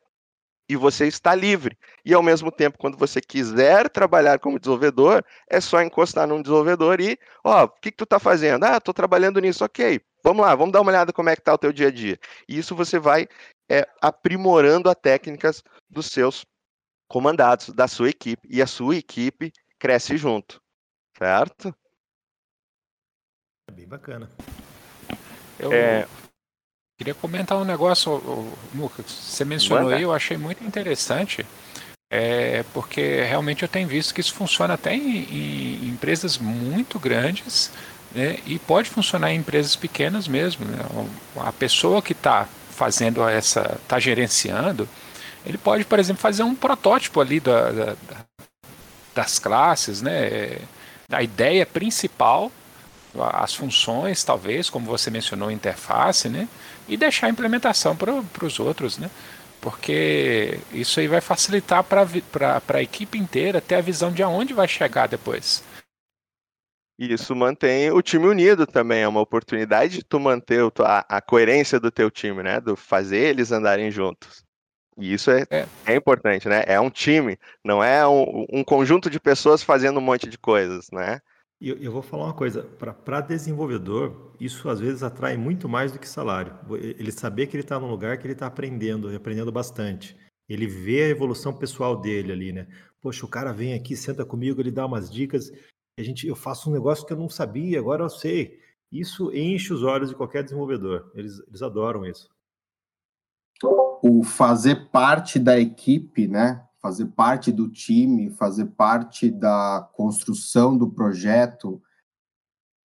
e 0.70 0.76
você 0.76 1.08
está 1.08 1.34
livre. 1.34 1.78
E 2.04 2.14
ao 2.14 2.22
mesmo 2.22 2.52
tempo, 2.52 2.78
quando 2.78 2.98
você 2.98 3.22
quiser 3.22 3.90
trabalhar 3.90 4.40
como 4.40 4.60
desenvolvedor, 4.60 5.24
é 5.50 5.62
só 5.62 5.82
encostar 5.82 6.28
num 6.28 6.42
desenvolvedor 6.42 7.00
e, 7.00 7.18
ó, 7.44 7.66
o 7.66 7.70
que, 7.70 7.92
que 7.92 7.98
tu 7.98 8.04
está 8.04 8.20
fazendo? 8.20 8.64
Ah, 8.66 8.78
estou 8.78 8.94
trabalhando 8.94 9.40
nisso, 9.40 9.64
ok. 9.64 10.02
Vamos 10.24 10.46
lá, 10.46 10.54
vamos 10.56 10.74
dar 10.74 10.82
uma 10.82 10.92
olhada 10.92 11.14
como 11.14 11.30
é 11.30 11.36
que 11.36 11.42
está 11.42 11.54
o 11.54 11.58
teu 11.58 11.72
dia 11.72 11.88
a 11.88 11.92
dia. 11.92 12.20
E 12.48 12.58
isso 12.58 12.76
você 12.76 13.00
vai 13.00 13.28
é, 13.70 13.88
aprimorando 14.02 14.90
as 14.90 14.96
técnicas 14.96 15.64
dos 15.90 16.08
seus 16.08 16.46
comandados, 17.08 17.70
da 17.70 17.88
sua 17.88 18.10
equipe. 18.10 18.48
E 18.50 18.62
a 18.62 18.68
sua 18.68 18.98
equipe 18.98 19.54
cresce 19.80 20.18
junto. 20.18 20.62
Certo? 21.18 21.74
É 23.70 23.72
bem 23.72 23.88
bacana. 23.88 24.30
Eu, 25.60 25.72
é... 25.72 26.08
Queria 26.98 27.14
comentar 27.14 27.56
um 27.60 27.64
negócio, 27.64 28.12
Lucas, 28.74 29.06
você 29.06 29.46
mencionou 29.46 29.90
aí, 29.90 30.02
eu 30.02 30.12
achei 30.12 30.36
muito 30.36 30.64
interessante, 30.64 31.46
é, 32.12 32.66
porque 32.74 33.22
realmente 33.22 33.62
eu 33.62 33.70
tenho 33.70 33.88
visto 33.88 34.16
que 34.16 34.22
isso 34.22 34.34
funciona 34.34 34.74
até 34.74 34.96
em, 34.96 35.20
em 35.20 35.90
empresas 35.90 36.40
muito 36.40 36.98
grandes, 36.98 37.72
né, 38.16 38.40
e 38.48 38.58
pode 38.58 38.90
funcionar 38.90 39.32
em 39.32 39.38
empresas 39.38 39.76
pequenas 39.76 40.28
mesmo. 40.28 40.66
Né? 40.66 40.80
A 41.36 41.52
pessoa 41.52 42.02
que 42.02 42.14
está 42.14 42.48
fazendo 42.72 43.28
essa, 43.30 43.78
está 43.80 44.00
gerenciando, 44.00 44.90
ele 45.46 45.60
pode, 45.60 45.86
por 45.86 46.00
exemplo, 46.00 46.22
fazer 46.22 46.42
um 46.42 46.56
protótipo 46.56 47.22
ali 47.22 47.40
da, 47.40 47.72
da, 47.72 47.96
das 49.14 49.38
classes, 49.38 50.02
né? 50.02 50.58
A 51.12 51.24
ideia 51.24 51.66
principal, 51.66 52.52
as 53.34 53.54
funções, 53.54 54.24
talvez, 54.24 54.70
como 54.70 54.86
você 54.86 55.10
mencionou, 55.10 55.50
interface, 55.50 56.28
né? 56.28 56.48
E 56.88 56.98
deixar 56.98 57.28
a 57.28 57.30
implementação 57.30 57.96
para 57.96 58.46
os 58.46 58.60
outros, 58.60 58.98
né? 58.98 59.10
Porque 59.60 60.60
isso 60.72 61.00
aí 61.00 61.08
vai 61.08 61.20
facilitar 61.22 61.84
para 61.84 62.08
a 62.68 62.82
equipe 62.82 63.18
inteira 63.18 63.60
ter 63.60 63.76
a 63.76 63.82
visão 63.82 64.12
de 64.12 64.24
aonde 64.24 64.54
vai 64.54 64.68
chegar 64.68 65.08
depois. 65.08 65.64
Isso 67.00 67.36
mantém 67.36 67.92
o 67.92 68.02
time 68.02 68.26
unido 68.26 68.66
também, 68.66 69.02
é 69.02 69.08
uma 69.08 69.22
oportunidade 69.22 69.98
de 69.98 70.04
tu 70.04 70.20
manter 70.20 70.62
a, 70.80 71.18
a 71.18 71.22
coerência 71.22 71.80
do 71.80 71.92
teu 71.92 72.10
time, 72.10 72.42
né? 72.42 72.60
Do 72.60 72.76
fazer 72.76 73.20
eles 73.20 73.52
andarem 73.52 73.92
juntos. 73.92 74.44
E 74.98 75.14
isso 75.14 75.30
é, 75.30 75.46
é. 75.52 75.68
é 75.86 75.96
importante, 75.96 76.50
né? 76.50 76.64
É 76.66 76.80
um 76.80 76.90
time, 76.90 77.38
não 77.64 77.84
é 77.84 78.08
um, 78.08 78.48
um, 78.52 78.64
conjunto 78.64 79.12
de 79.12 79.20
pessoas 79.20 79.62
fazendo 79.62 80.00
um 80.00 80.02
monte 80.02 80.28
de 80.28 80.40
coisas, 80.40 80.90
né? 80.92 81.22
Eu, 81.60 81.78
eu 81.78 81.92
vou 81.92 82.04
falar 82.04 82.26
uma 82.26 82.34
coisa, 82.34 82.64
para 82.64 83.22
desenvolvedor, 83.22 84.32
isso 84.40 84.70
às 84.70 84.80
vezes 84.80 85.02
atrai 85.02 85.36
muito 85.36 85.68
mais 85.68 85.92
do 85.92 85.98
que 85.98 86.08
salário. 86.08 86.56
Ele 86.76 87.12
saber 87.12 87.48
que 87.48 87.56
ele 87.56 87.64
está 87.64 87.80
num 87.80 87.90
lugar 87.90 88.18
que 88.18 88.28
ele 88.28 88.34
está 88.34 88.46
aprendendo, 88.46 89.14
aprendendo 89.16 89.52
bastante. 89.52 90.16
Ele 90.48 90.68
vê 90.68 91.04
a 91.04 91.10
evolução 91.10 91.52
pessoal 91.52 92.00
dele 92.00 92.32
ali, 92.32 92.52
né? 92.52 92.68
Poxa, 93.02 93.26
o 93.26 93.30
cara 93.30 93.52
vem 93.52 93.74
aqui, 93.74 93.96
senta 93.96 94.24
comigo, 94.24 94.62
ele 94.62 94.72
dá 94.72 94.86
umas 94.86 95.12
dicas, 95.12 95.52
a 96.00 96.04
gente, 96.04 96.28
eu 96.28 96.36
faço 96.36 96.70
um 96.70 96.74
negócio 96.74 97.06
que 97.06 97.12
eu 97.12 97.18
não 97.18 97.28
sabia, 97.28 97.80
agora 97.80 98.04
eu 98.04 98.10
sei. 98.10 98.60
Isso 98.92 99.34
enche 99.34 99.74
os 99.74 99.82
olhos 99.84 100.10
de 100.10 100.16
qualquer 100.16 100.44
desenvolvedor. 100.44 101.12
Eles, 101.16 101.40
eles 101.48 101.62
adoram 101.62 102.06
isso. 102.06 102.30
O 104.04 104.24
fazer 104.24 104.90
parte 104.92 105.40
da 105.40 105.60
equipe, 105.60 106.28
né? 106.28 106.67
Fazer 106.82 107.06
parte 107.08 107.52
do 107.52 107.70
time, 107.70 108.30
fazer 108.32 108.66
parte 108.66 109.30
da 109.30 109.88
construção 109.94 110.78
do 110.78 110.90
projeto. 110.90 111.82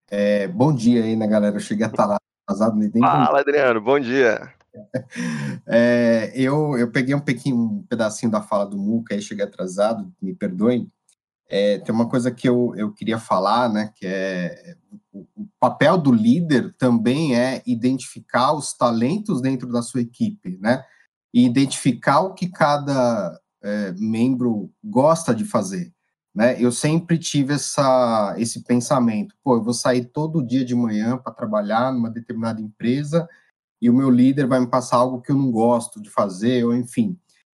É, 0.09 0.47
bom 0.47 0.73
dia 0.73 1.03
aí, 1.03 1.15
né, 1.15 1.27
galera? 1.27 1.55
Eu 1.55 1.59
cheguei 1.59 1.85
a 1.85 1.89
estar 1.89 2.05
lá 2.05 2.17
atrasado. 2.45 2.75
Nem 2.75 2.91
Fala, 2.99 3.39
Adriano, 3.39 3.81
bom 3.81 3.99
dia. 3.99 4.53
É, 5.67 6.31
eu, 6.35 6.77
eu 6.77 6.91
peguei 6.91 7.13
um 7.13 7.19
pequeno 7.19 7.55
um 7.55 7.83
pedacinho 7.83 8.31
da 8.31 8.41
fala 8.41 8.65
do 8.65 8.77
Muca 8.77 9.13
aí, 9.13 9.21
cheguei 9.21 9.45
atrasado, 9.45 10.11
me 10.21 10.33
perdoem. 10.33 10.91
É, 11.47 11.77
tem 11.77 11.93
uma 11.93 12.09
coisa 12.09 12.31
que 12.31 12.49
eu, 12.49 12.73
eu 12.75 12.91
queria 12.91 13.19
falar, 13.19 13.69
né, 13.71 13.91
que 13.95 14.07
é 14.07 14.75
o, 15.11 15.27
o 15.35 15.47
papel 15.59 15.97
do 15.97 16.11
líder 16.11 16.73
também 16.77 17.37
é 17.37 17.61
identificar 17.67 18.53
os 18.53 18.73
talentos 18.73 19.41
dentro 19.41 19.71
da 19.71 19.83
sua 19.83 20.01
equipe, 20.01 20.57
né, 20.59 20.83
e 21.31 21.45
identificar 21.45 22.21
o 22.21 22.33
que 22.33 22.49
cada 22.49 23.39
é, 23.63 23.91
membro 23.93 24.71
gosta 24.83 25.33
de 25.33 25.45
fazer. 25.45 25.93
Né? 26.35 26.61
Eu 26.61 26.71
sempre 26.71 27.17
tive 27.17 27.53
essa, 27.53 28.35
esse 28.37 28.63
pensamento: 28.63 29.35
pô, 29.43 29.55
eu 29.55 29.63
vou 29.63 29.73
sair 29.73 30.05
todo 30.05 30.45
dia 30.45 30.65
de 30.65 30.75
manhã 30.75 31.17
para 31.17 31.33
trabalhar 31.33 31.91
numa 31.91 32.09
determinada 32.09 32.59
empresa 32.61 33.27
e 33.81 33.89
o 33.89 33.93
meu 33.93 34.09
líder 34.09 34.47
vai 34.47 34.59
me 34.59 34.67
passar 34.67 34.97
algo 34.97 35.21
que 35.21 35.31
eu 35.31 35.35
não 35.35 35.51
gosto 35.51 36.01
de 36.01 36.09
fazer, 36.09 36.63
ou 36.63 36.73
enfim. 36.73 37.19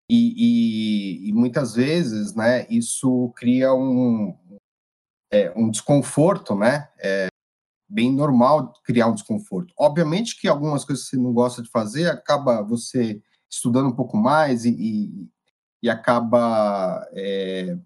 E, 0.09 1.25
e, 1.25 1.29
e 1.29 1.33
muitas 1.33 1.75
vezes, 1.75 2.33
né, 2.33 2.65
isso 2.69 3.31
cria 3.35 3.73
um, 3.73 4.33
é, 5.31 5.51
um 5.55 5.69
desconforto, 5.69 6.55
né? 6.55 6.89
É 6.99 7.27
bem 7.89 8.11
normal 8.11 8.73
criar 8.83 9.07
um 9.07 9.13
desconforto. 9.13 9.73
Obviamente 9.77 10.39
que 10.39 10.47
algumas 10.47 10.83
coisas 10.83 11.05
que 11.05 11.11
você 11.11 11.17
não 11.17 11.33
gosta 11.33 11.61
de 11.61 11.69
fazer, 11.69 12.09
acaba 12.09 12.63
você 12.63 13.21
estudando 13.51 13.89
um 13.89 13.95
pouco 13.95 14.17
mais 14.17 14.65
e, 14.65 14.71
e 14.71 15.29
acaba 15.89 17.07
é, 17.13 17.77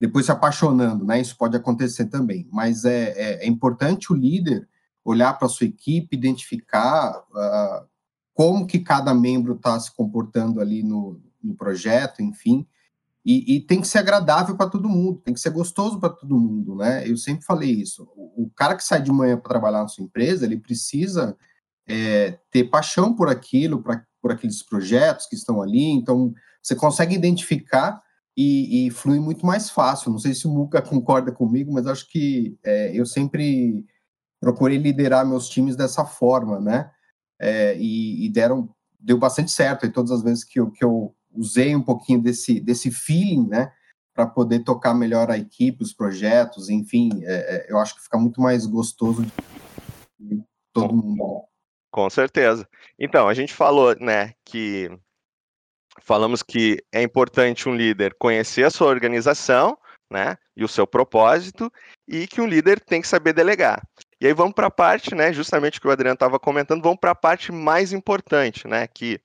depois 0.00 0.26
se 0.26 0.32
apaixonando, 0.32 1.04
né? 1.04 1.20
Isso 1.20 1.36
pode 1.36 1.56
acontecer 1.56 2.06
também, 2.06 2.48
mas 2.50 2.84
é, 2.84 3.12
é, 3.16 3.44
é 3.44 3.46
importante 3.46 4.12
o 4.12 4.16
líder 4.16 4.68
olhar 5.04 5.34
para 5.34 5.46
a 5.46 5.50
sua 5.50 5.66
equipe, 5.66 6.16
identificar 6.16 7.18
uh, 7.30 7.86
como 8.34 8.66
que 8.66 8.78
cada 8.78 9.12
membro 9.14 9.54
está 9.54 9.78
se 9.78 9.94
comportando 9.94 10.60
ali 10.60 10.82
no, 10.82 11.20
no 11.42 11.54
projeto, 11.54 12.22
enfim, 12.22 12.66
e, 13.24 13.56
e, 13.56 13.60
tem 13.60 13.80
que 13.80 13.86
ser 13.86 13.98
agradável 13.98 14.56
para 14.56 14.68
todo 14.68 14.88
mundo, 14.88 15.20
tem 15.24 15.32
que 15.32 15.38
ser 15.38 15.50
gostoso 15.50 16.00
para 16.00 16.08
todo 16.08 16.36
mundo, 16.36 16.74
né? 16.74 17.08
Eu 17.08 17.16
sempre 17.16 17.44
falei 17.44 17.70
isso. 17.70 18.08
O, 18.16 18.44
o 18.44 18.50
cara 18.50 18.74
que 18.74 18.82
sai 18.82 19.00
de 19.00 19.12
manhã 19.12 19.36
para 19.36 19.48
trabalhar 19.48 19.82
na 19.82 19.88
sua 19.88 20.02
empresa, 20.02 20.44
ele 20.44 20.56
precisa 20.56 21.36
é, 21.86 22.36
ter 22.50 22.64
paixão 22.64 23.14
por 23.14 23.28
aquilo, 23.28 23.80
pra, 23.80 24.04
por 24.20 24.32
aqueles 24.32 24.60
projetos 24.60 25.26
que 25.26 25.36
estão 25.36 25.62
ali. 25.62 25.84
Então, 25.84 26.34
você 26.62 26.76
consegue 26.76 27.14
identificar 27.14 28.02
e, 28.36 28.86
e 28.86 28.90
flui 28.90 29.20
muito 29.20 29.44
mais 29.44 29.70
fácil. 29.70 30.10
Não 30.10 30.18
sei 30.18 30.34
se 30.34 30.46
o 30.46 30.50
Muca 30.50 30.80
concorda 30.82 31.32
comigo, 31.32 31.72
mas 31.72 31.86
acho 31.86 32.08
que 32.08 32.56
é, 32.64 32.92
eu 32.94 33.04
sempre 33.04 33.84
procurei 34.40 34.78
liderar 34.78 35.26
meus 35.26 35.48
times 35.48 35.76
dessa 35.76 36.04
forma, 36.04 36.60
né? 36.60 36.90
É, 37.40 37.76
e, 37.76 38.26
e, 38.26 38.28
deram, 38.30 38.68
deu 38.98 39.18
bastante 39.18 39.50
certo. 39.50 39.86
E 39.86 39.92
todas 39.92 40.10
as 40.10 40.22
vezes 40.22 40.44
que 40.44 40.60
eu, 40.60 40.70
que 40.70 40.84
eu 40.84 41.14
usei 41.32 41.74
um 41.74 41.82
pouquinho 41.82 42.22
desse, 42.22 42.60
desse 42.60 42.90
feeling, 42.90 43.48
né? 43.48 43.72
Para 44.14 44.26
poder 44.26 44.60
tocar 44.60 44.94
melhor 44.94 45.30
a 45.30 45.38
equipe, 45.38 45.82
os 45.82 45.92
projetos, 45.92 46.68
enfim, 46.68 47.10
é, 47.24 47.66
é 47.66 47.72
eu 47.72 47.78
acho 47.78 47.94
que 47.94 48.02
fica 48.02 48.18
muito 48.18 48.40
mais 48.40 48.66
gostoso 48.66 49.24
de 50.20 50.42
todo 50.72 50.94
mundo. 50.94 51.44
Com 51.90 52.08
certeza. 52.10 52.68
Então, 52.98 53.28
a 53.28 53.34
gente 53.34 53.52
falou, 53.52 53.94
né, 53.98 54.32
que 54.44 54.90
falamos 56.00 56.42
que 56.42 56.82
é 56.92 57.02
importante 57.02 57.68
um 57.68 57.74
líder 57.74 58.14
conhecer 58.18 58.64
a 58.64 58.70
sua 58.70 58.88
organização, 58.88 59.76
né, 60.10 60.36
e 60.56 60.62
o 60.62 60.68
seu 60.68 60.86
propósito, 60.86 61.72
e 62.06 62.26
que 62.26 62.40
um 62.40 62.46
líder 62.46 62.78
tem 62.80 63.00
que 63.00 63.08
saber 63.08 63.32
delegar. 63.32 63.82
E 64.20 64.26
aí 64.26 64.32
vamos 64.34 64.52
para 64.52 64.66
a 64.66 64.70
parte, 64.70 65.14
né, 65.14 65.32
justamente 65.32 65.80
que 65.80 65.88
o 65.88 65.90
Adriano 65.90 66.14
estava 66.14 66.38
comentando, 66.38 66.82
vamos 66.82 67.00
para 67.00 67.12
a 67.12 67.14
parte 67.14 67.50
mais 67.50 67.92
importante, 67.92 68.68
né, 68.68 68.86
que 68.86 69.20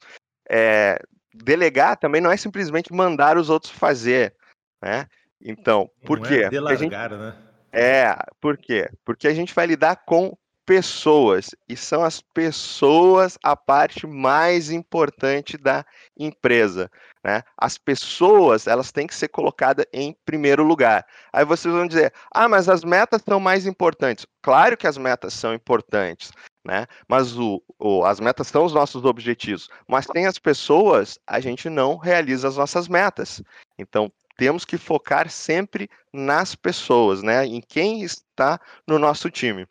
é, 0.49 0.99
delegar 1.33 1.97
também 1.97 2.21
não 2.21 2.31
é 2.31 2.37
simplesmente 2.37 2.93
mandar 2.93 3.37
os 3.37 3.49
outros 3.49 3.71
fazer, 3.71 4.33
né? 4.81 5.07
Então, 5.41 5.89
por 6.05 6.19
não 6.19 6.25
é 6.25 6.29
quê? 6.29 6.43
É 6.43 6.49
delargar, 6.49 7.09
gente... 7.11 7.19
né? 7.19 7.35
É, 7.71 8.15
por 8.39 8.57
quê? 8.57 8.89
Porque 9.05 9.27
a 9.27 9.33
gente 9.33 9.53
vai 9.53 9.67
lidar 9.67 9.97
com 9.97 10.35
pessoas, 10.67 11.55
e 11.69 11.77
são 11.77 12.03
as 12.03 12.19
pessoas 12.19 13.37
a 13.41 13.55
parte 13.55 14.05
mais 14.05 14.69
importante 14.69 15.57
da 15.57 15.85
empresa. 16.19 16.91
Né? 17.23 17.41
As 17.57 17.77
pessoas 17.77 18.67
elas 18.67 18.91
têm 18.91 19.07
que 19.07 19.15
ser 19.15 19.29
colocadas 19.29 19.85
em 19.93 20.13
primeiro 20.25 20.63
lugar. 20.63 21.05
Aí 21.31 21.45
vocês 21.45 21.73
vão 21.73 21.87
dizer, 21.87 22.13
ah, 22.35 22.49
mas 22.49 22.67
as 22.67 22.83
metas 22.83 23.21
são 23.27 23.39
mais 23.39 23.65
importantes. 23.65 24.27
Claro 24.41 24.75
que 24.75 24.85
as 24.85 24.97
metas 24.97 25.33
são 25.33 25.53
importantes, 25.53 26.33
né? 26.65 26.85
Mas 27.07 27.37
o, 27.37 27.63
o, 27.79 28.03
as 28.03 28.19
metas 28.19 28.47
são 28.47 28.65
os 28.65 28.73
nossos 28.73 29.05
objetivos. 29.05 29.69
Mas 29.87 30.05
sem 30.11 30.27
as 30.27 30.37
pessoas, 30.37 31.17
a 31.25 31.39
gente 31.39 31.69
não 31.69 31.95
realiza 31.95 32.45
as 32.45 32.57
nossas 32.57 32.89
metas. 32.89 33.41
Então, 33.79 34.11
temos 34.37 34.65
que 34.65 34.77
focar 34.77 35.29
sempre 35.29 35.89
nas 36.13 36.55
pessoas, 36.55 37.23
né? 37.23 37.45
Em 37.45 37.61
quem 37.61 38.03
está 38.03 38.59
no 38.85 38.99
nosso 38.99 39.31
time. 39.31 39.65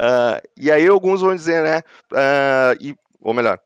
Uh, 0.00 0.40
e 0.56 0.70
aí 0.70 0.86
alguns 0.86 1.20
vão 1.20 1.34
dizer, 1.34 1.62
né? 1.62 1.78
Uh, 2.12 2.76
e, 2.80 2.96
ou 3.20 3.34
melhor, 3.34 3.60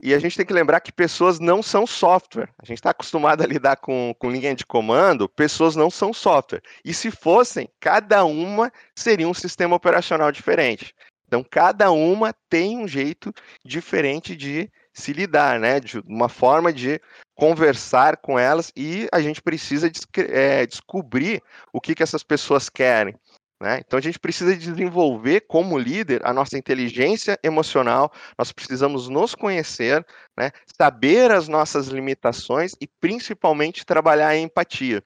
e 0.00 0.12
a 0.12 0.18
gente 0.18 0.36
tem 0.36 0.44
que 0.44 0.52
lembrar 0.52 0.80
que 0.80 0.92
pessoas 0.92 1.40
não 1.40 1.62
são 1.62 1.86
software. 1.86 2.50
A 2.62 2.66
gente 2.66 2.78
está 2.78 2.90
acostumado 2.90 3.42
a 3.42 3.46
lidar 3.46 3.76
com, 3.76 4.14
com 4.18 4.30
linha 4.30 4.54
de 4.54 4.66
comando, 4.66 5.28
pessoas 5.28 5.74
não 5.74 5.90
são 5.90 6.12
software. 6.12 6.62
E 6.84 6.92
se 6.92 7.10
fossem, 7.10 7.68
cada 7.80 8.24
uma 8.24 8.70
seria 8.94 9.28
um 9.28 9.34
sistema 9.34 9.74
operacional 9.74 10.30
diferente. 10.30 10.94
Então, 11.26 11.42
cada 11.42 11.90
uma 11.90 12.34
tem 12.48 12.78
um 12.78 12.86
jeito 12.86 13.32
diferente 13.64 14.36
de 14.36 14.70
se 14.92 15.12
lidar, 15.12 15.58
né? 15.58 15.80
De 15.80 15.98
uma 16.00 16.28
forma 16.28 16.72
de 16.72 17.00
conversar 17.34 18.16
com 18.18 18.38
elas 18.38 18.72
e 18.76 19.08
a 19.12 19.20
gente 19.20 19.42
precisa 19.42 19.90
é, 20.28 20.66
descobrir 20.66 21.42
o 21.72 21.80
que, 21.80 21.94
que 21.94 22.02
essas 22.02 22.22
pessoas 22.22 22.68
querem. 22.68 23.14
Né? 23.60 23.80
Então 23.84 23.98
a 23.98 24.02
gente 24.02 24.18
precisa 24.18 24.54
desenvolver 24.54 25.42
como 25.48 25.78
líder 25.78 26.20
a 26.24 26.32
nossa 26.32 26.58
inteligência 26.58 27.38
emocional, 27.42 28.12
nós 28.36 28.52
precisamos 28.52 29.08
nos 29.08 29.34
conhecer, 29.34 30.04
né? 30.36 30.50
saber 30.78 31.30
as 31.30 31.48
nossas 31.48 31.88
limitações 31.88 32.72
e 32.80 32.86
principalmente 33.00 33.86
trabalhar 33.86 34.28
a 34.28 34.36
empatia. 34.36 35.02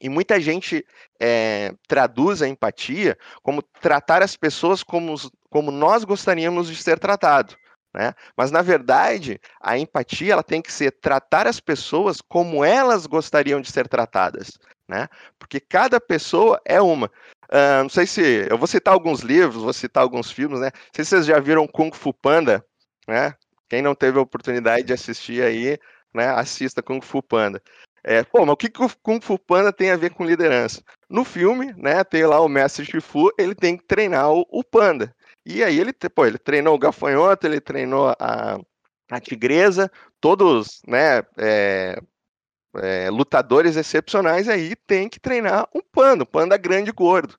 E 0.00 0.08
muita 0.08 0.38
gente 0.38 0.84
é, 1.20 1.74
traduz 1.88 2.42
a 2.42 2.48
empatia 2.48 3.18
como 3.42 3.62
tratar 3.62 4.22
as 4.22 4.36
pessoas 4.36 4.82
como, 4.82 5.14
como 5.50 5.70
nós 5.70 6.04
gostaríamos 6.04 6.68
de 6.68 6.76
ser 6.76 6.98
tratado. 6.98 7.56
Né? 7.94 8.12
Mas 8.36 8.50
na 8.50 8.62
verdade, 8.62 9.40
a 9.60 9.78
empatia 9.78 10.34
ela 10.34 10.42
tem 10.42 10.60
que 10.60 10.70
ser 10.70 10.92
tratar 10.92 11.46
as 11.46 11.58
pessoas 11.58 12.20
como 12.20 12.62
elas 12.62 13.06
gostariam 13.06 13.60
de 13.60 13.72
ser 13.72 13.88
tratadas, 13.88 14.58
né? 14.86 15.08
Porque 15.38 15.58
cada 15.58 15.98
pessoa 15.98 16.60
é 16.64 16.80
uma. 16.80 17.10
Uh, 17.50 17.82
não 17.82 17.88
sei 17.88 18.06
se. 18.06 18.46
Eu 18.50 18.58
vou 18.58 18.66
citar 18.66 18.92
alguns 18.94 19.20
livros, 19.20 19.62
vou 19.62 19.72
citar 19.72 20.02
alguns 20.02 20.30
filmes, 20.30 20.60
né? 20.60 20.70
Não 20.74 20.90
sei 20.94 21.04
se 21.04 21.10
vocês 21.10 21.26
já 21.26 21.40
viram 21.40 21.66
Kung 21.66 21.90
Fu 21.92 22.12
Panda, 22.12 22.64
né? 23.06 23.34
Quem 23.68 23.82
não 23.82 23.94
teve 23.94 24.18
a 24.18 24.22
oportunidade 24.22 24.84
de 24.84 24.92
assistir 24.92 25.42
aí, 25.42 25.78
né? 26.14 26.28
Assista 26.28 26.82
Kung 26.82 27.00
Fu 27.00 27.22
Panda. 27.22 27.62
É, 28.04 28.22
pô, 28.22 28.40
mas 28.44 28.54
o 28.54 28.56
que, 28.56 28.70
Kung 29.02 29.20
Fu 29.20 29.38
Panda 29.38 29.72
tem 29.72 29.90
a 29.90 29.96
ver 29.96 30.10
com 30.10 30.24
liderança? 30.24 30.82
No 31.10 31.24
filme, 31.24 31.72
né, 31.76 32.04
tem 32.04 32.24
lá 32.24 32.40
o 32.40 32.48
mestre 32.48 32.84
Shifu, 32.84 33.30
ele 33.38 33.54
tem 33.54 33.76
que 33.76 33.84
treinar 33.84 34.30
o, 34.30 34.46
o 34.50 34.62
panda. 34.64 35.14
E 35.44 35.62
aí 35.64 35.78
ele, 35.78 35.92
pô, 35.92 36.24
ele 36.26 36.38
treinou 36.38 36.74
o 36.74 36.78
gafanhoto, 36.78 37.46
ele 37.46 37.60
treinou 37.60 38.14
a, 38.18 38.58
a 39.10 39.20
tigresa, 39.20 39.90
todos, 40.20 40.80
né, 40.86 41.22
é, 41.36 42.00
é, 42.76 43.10
lutadores 43.10 43.76
excepcionais 43.76 44.48
aí 44.48 44.76
tem 44.76 45.08
que 45.08 45.20
treinar 45.20 45.68
um 45.74 45.80
panda, 45.80 46.24
um 46.24 46.26
panda 46.26 46.56
grande 46.56 46.90
e 46.90 46.92
gordo. 46.92 47.36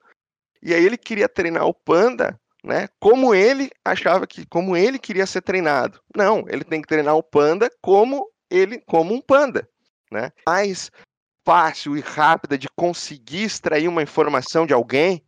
E 0.61 0.73
aí 0.73 0.83
ele 0.83 0.97
queria 0.97 1.29
treinar 1.29 1.65
o 1.65 1.73
panda, 1.73 2.39
né? 2.63 2.87
Como 2.99 3.33
ele 3.33 3.69
achava 3.85 4.27
que, 4.27 4.45
como 4.45 4.75
ele 4.75 4.99
queria 4.99 5.25
ser 5.25 5.41
treinado. 5.41 6.01
Não, 6.15 6.43
ele 6.47 6.63
tem 6.63 6.81
que 6.81 6.87
treinar 6.87 7.15
o 7.15 7.23
panda 7.23 7.69
como 7.81 8.29
ele 8.49 8.79
como 8.79 9.13
um 9.13 9.21
panda, 9.21 9.69
né? 10.11 10.31
Mais 10.45 10.91
fácil 11.45 11.97
e 11.97 12.01
rápida 12.01 12.57
de 12.57 12.67
conseguir 12.75 13.43
extrair 13.43 13.87
uma 13.87 14.03
informação 14.03 14.65
de 14.65 14.73
alguém 14.73 15.23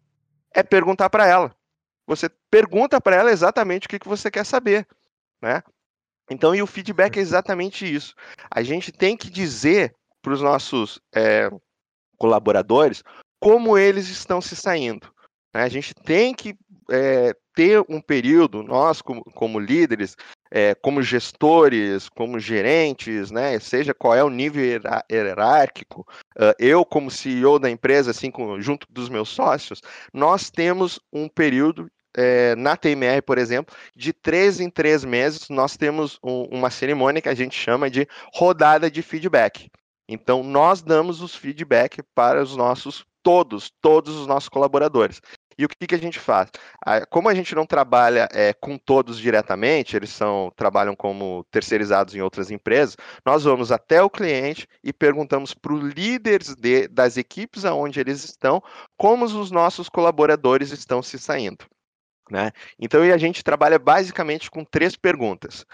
é 0.54 0.62
perguntar 0.62 1.10
para 1.10 1.26
ela. 1.26 1.56
Você 2.06 2.30
pergunta 2.50 3.00
para 3.00 3.16
ela 3.16 3.32
exatamente 3.32 3.88
o 3.88 3.90
que, 3.90 4.00
que 4.00 4.08
você 4.08 4.30
quer 4.30 4.46
saber, 4.46 4.86
né? 5.42 5.64
Então, 6.32 6.56
e 6.56 6.62
o 6.62 6.68
feedback 6.68 7.18
é 7.18 7.22
exatamente 7.22 7.86
isso. 7.86 8.16
A 8.50 8.64
gente 8.64 8.90
tem 8.92 9.18
que 9.18 9.30
dizer 9.30 9.94
para 10.22 10.32
os 10.32 10.42
nossos 10.42 11.00
é, 11.14 11.50
colaboradores 12.18 13.04
como 13.38 13.78
eles 13.78 14.08
estão 14.08 14.40
se 14.40 14.56
saindo. 14.56 15.12
Né? 15.54 15.64
A 15.64 15.68
gente 15.68 15.94
tem 15.94 16.34
que 16.34 16.56
é, 16.90 17.36
ter 17.54 17.84
um 17.90 18.00
período, 18.00 18.64
nós 18.64 19.02
como, 19.02 19.24
como 19.34 19.60
líderes, 19.60 20.16
é, 20.50 20.74
como 20.76 21.02
gestores, 21.02 22.08
como 22.08 22.40
gerentes, 22.40 23.30
né, 23.30 23.60
seja 23.60 23.94
qual 23.94 24.16
é 24.16 24.24
o 24.24 24.30
nível 24.30 24.82
hierárquico, 25.12 26.08
uh, 26.38 26.54
eu 26.60 26.86
como 26.86 27.12
CEO 27.12 27.60
da 27.60 27.70
empresa, 27.70 28.12
assim, 28.12 28.32
com, 28.32 28.60
junto 28.62 28.88
dos 28.90 29.10
meus 29.10 29.30
sócios, 29.30 29.82
nós 30.14 30.50
temos 30.50 31.00
um 31.12 31.28
período 31.28 31.90
é, 32.16 32.56
na 32.56 32.76
TMR, 32.76 33.22
por 33.22 33.38
exemplo, 33.38 33.76
de 33.96 34.14
três 34.14 34.60
em 34.60 34.70
três 34.70 35.04
meses, 35.04 35.50
nós 35.50 35.78
temos 35.78 36.20
um, 36.24 36.44
uma 36.52 36.70
cerimônia 36.70 37.22
que 37.22 37.30
a 37.30 37.36
gente 37.36 37.56
chama 37.56 37.90
de 37.90 38.08
rodada 38.34 38.90
de 38.90 39.02
feedback. 39.02 39.70
Então, 40.08 40.44
nós 40.44 40.82
damos 40.82 41.22
os 41.22 41.36
feedback 41.36 42.02
para 42.14 42.42
os 42.42 42.56
nossos 42.56 43.06
todos, 43.24 43.72
todos 43.82 44.16
os 44.16 44.28
nossos 44.28 44.50
colaboradores. 44.50 45.22
E 45.58 45.66
o 45.66 45.70
que, 45.70 45.86
que 45.86 45.96
a 45.96 46.00
gente 46.00 46.20
faz? 46.20 46.50
Como 47.10 47.30
a 47.30 47.36
gente 47.36 47.54
não 47.54 47.66
trabalha 47.66 48.28
é, 48.32 48.54
com 48.54 48.78
todos 48.78 49.20
diretamente, 49.20 49.96
eles 49.96 50.10
são 50.10 50.52
trabalham 50.56 50.96
como 50.96 51.46
terceirizados 51.52 52.16
em 52.16 52.22
outras 52.22 52.50
empresas, 52.50 52.98
nós 53.26 53.44
vamos 53.44 53.72
até 53.72 54.02
o 54.02 54.10
cliente 54.10 54.68
e 54.84 54.92
perguntamos 54.92 55.54
para 55.54 55.74
os 55.74 55.94
líderes 55.94 56.56
de, 56.56 56.88
das 56.88 57.16
equipes 57.16 57.64
aonde 57.64 58.00
eles 58.00 58.24
estão, 58.24 58.62
como 58.98 59.26
os 59.26 59.52
nossos 59.52 59.88
colaboradores 59.88 60.72
estão 60.72 61.04
se 61.04 61.20
saindo. 61.20 61.66
Né? 62.32 62.54
Então, 62.80 63.02
a 63.02 63.18
gente 63.18 63.44
trabalha 63.44 63.78
basicamente 63.78 64.50
com 64.50 64.64
três 64.64 64.96
perguntas. 64.96 65.66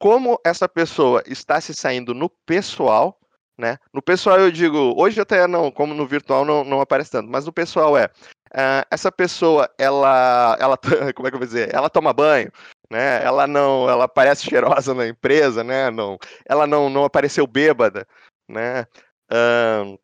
Como 0.00 0.40
essa 0.42 0.66
pessoa 0.66 1.22
está 1.26 1.60
se 1.60 1.74
saindo 1.74 2.14
no 2.14 2.30
pessoal, 2.30 3.20
né? 3.58 3.78
No 3.92 4.00
pessoal 4.00 4.40
eu 4.40 4.50
digo, 4.50 4.94
hoje 4.96 5.20
até 5.20 5.46
não, 5.46 5.70
como 5.70 5.92
no 5.92 6.06
virtual 6.06 6.42
não, 6.42 6.64
não 6.64 6.80
aparece 6.80 7.10
tanto, 7.10 7.30
mas 7.30 7.44
no 7.44 7.52
pessoal 7.52 7.98
é, 7.98 8.06
uh, 8.06 8.86
essa 8.90 9.12
pessoa, 9.12 9.70
ela, 9.78 10.56
ela, 10.58 10.78
como 11.14 11.28
é 11.28 11.30
que 11.30 11.34
eu 11.36 11.38
vou 11.38 11.46
dizer, 11.46 11.74
ela 11.74 11.90
toma 11.90 12.14
banho, 12.14 12.50
né? 12.90 13.22
Ela 13.22 13.46
não, 13.46 13.88
ela 13.88 14.08
parece 14.08 14.44
cheirosa 14.48 14.94
na 14.94 15.06
empresa, 15.06 15.62
né? 15.62 15.90
Não, 15.90 16.18
ela 16.46 16.66
não, 16.66 16.88
não 16.88 17.04
apareceu 17.04 17.46
bêbada, 17.46 18.06
né? 18.48 18.86
Uh, 19.30 19.98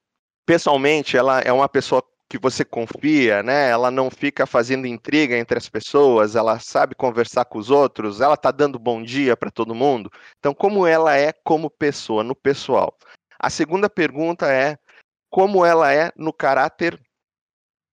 pessoalmente, 0.45 1.17
ela 1.17 1.41
é 1.41 1.53
uma 1.53 1.69
pessoa 1.71 2.03
que 2.33 2.39
você 2.39 2.65
confia, 2.65 3.43
né? 3.43 3.69
Ela 3.69 3.91
não 3.91 4.11
fica 4.11 4.47
fazendo 4.47 4.87
intriga 4.87 5.37
entre 5.37 5.59
as 5.59 5.69
pessoas, 5.69 6.35
ela 6.35 6.59
sabe 6.59 6.95
conversar 6.95 7.45
com 7.45 7.59
os 7.59 7.69
outros, 7.69 8.23
ela 8.23 8.39
tá 8.39 8.51
dando 8.51 8.79
bom 8.79 9.03
dia 9.03 9.37
para 9.37 9.51
todo 9.51 9.75
mundo. 9.75 10.11
Então, 10.39 10.55
como 10.55 10.87
ela 10.87 11.15
é 11.15 11.31
como 11.31 11.69
pessoa, 11.69 12.25
no 12.25 12.35
pessoal. 12.35 12.97
A 13.39 13.51
segunda 13.51 13.91
pergunta 13.91 14.51
é 14.51 14.79
como 15.29 15.63
ela 15.63 15.93
é 15.93 16.11
no 16.17 16.33
caráter 16.33 16.99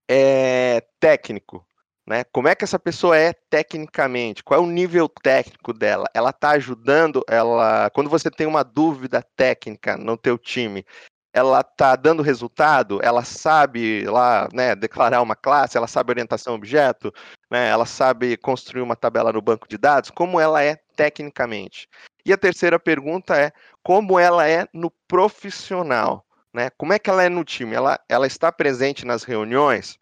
é, 0.10 0.86
técnico, 1.02 1.67
né? 2.08 2.23
Como 2.32 2.47
é 2.47 2.56
que 2.56 2.63
essa 2.63 2.80
pessoa 2.80 3.17
é 3.17 3.34
tecnicamente? 3.49 4.41
Qual 4.41 4.58
é 4.58 4.63
o 4.63 4.71
nível 4.71 5.10
técnico 5.10 5.73
dela? 5.73 6.06
Ela 6.13 6.30
está 6.30 6.52
ajudando? 6.52 7.25
Ela, 7.28 7.89
quando 7.89 8.10
você 8.10 8.32
tem 8.32 8.47
uma 8.47 8.63
dúvida 8.63 9.21
técnica 9.36 9.97
no 9.97 10.15
teu 10.15 10.38
time, 10.38 10.86
ela 11.34 11.62
está 11.62 11.96
dando 11.96 12.24
resultado? 12.24 13.00
Ela 13.04 13.24
sabe 13.24 14.04
lá, 14.06 14.48
né, 14.54 14.76
declarar 14.76 15.22
uma 15.22 15.36
classe? 15.36 15.78
Ela 15.78 15.88
sabe 15.88 16.12
orientação 16.12 16.56
objeto? 16.56 17.13
Né? 17.50 17.70
Ela 17.70 17.86
sabe 17.86 18.38
construir 18.38 18.82
uma 18.82 18.96
tabela 18.96 19.32
no 19.32 19.42
banco 19.42 19.68
de 19.68 19.78
dados? 19.78 20.10
Como 20.10 20.39
ela 20.39 20.63
é 20.63 20.78
tecnicamente? 20.96 21.88
E 22.26 22.34
a 22.34 22.38
terceira 22.38 22.80
pergunta 22.80 23.36
é 23.36 23.52
como 23.84 24.20
ela 24.20 24.48
é 24.48 24.68
no 24.74 24.92
profissional, 25.08 26.26
né? 26.54 26.70
Como 26.78 26.94
é 26.94 27.00
que 27.00 27.10
ela 27.10 27.24
é 27.24 27.30
no 27.30 27.44
time? 27.44 27.76
Ela, 27.76 28.00
ela 28.10 28.28
está 28.28 28.52
presente 28.52 29.06
nas 29.06 29.24
reuniões, 29.24 29.98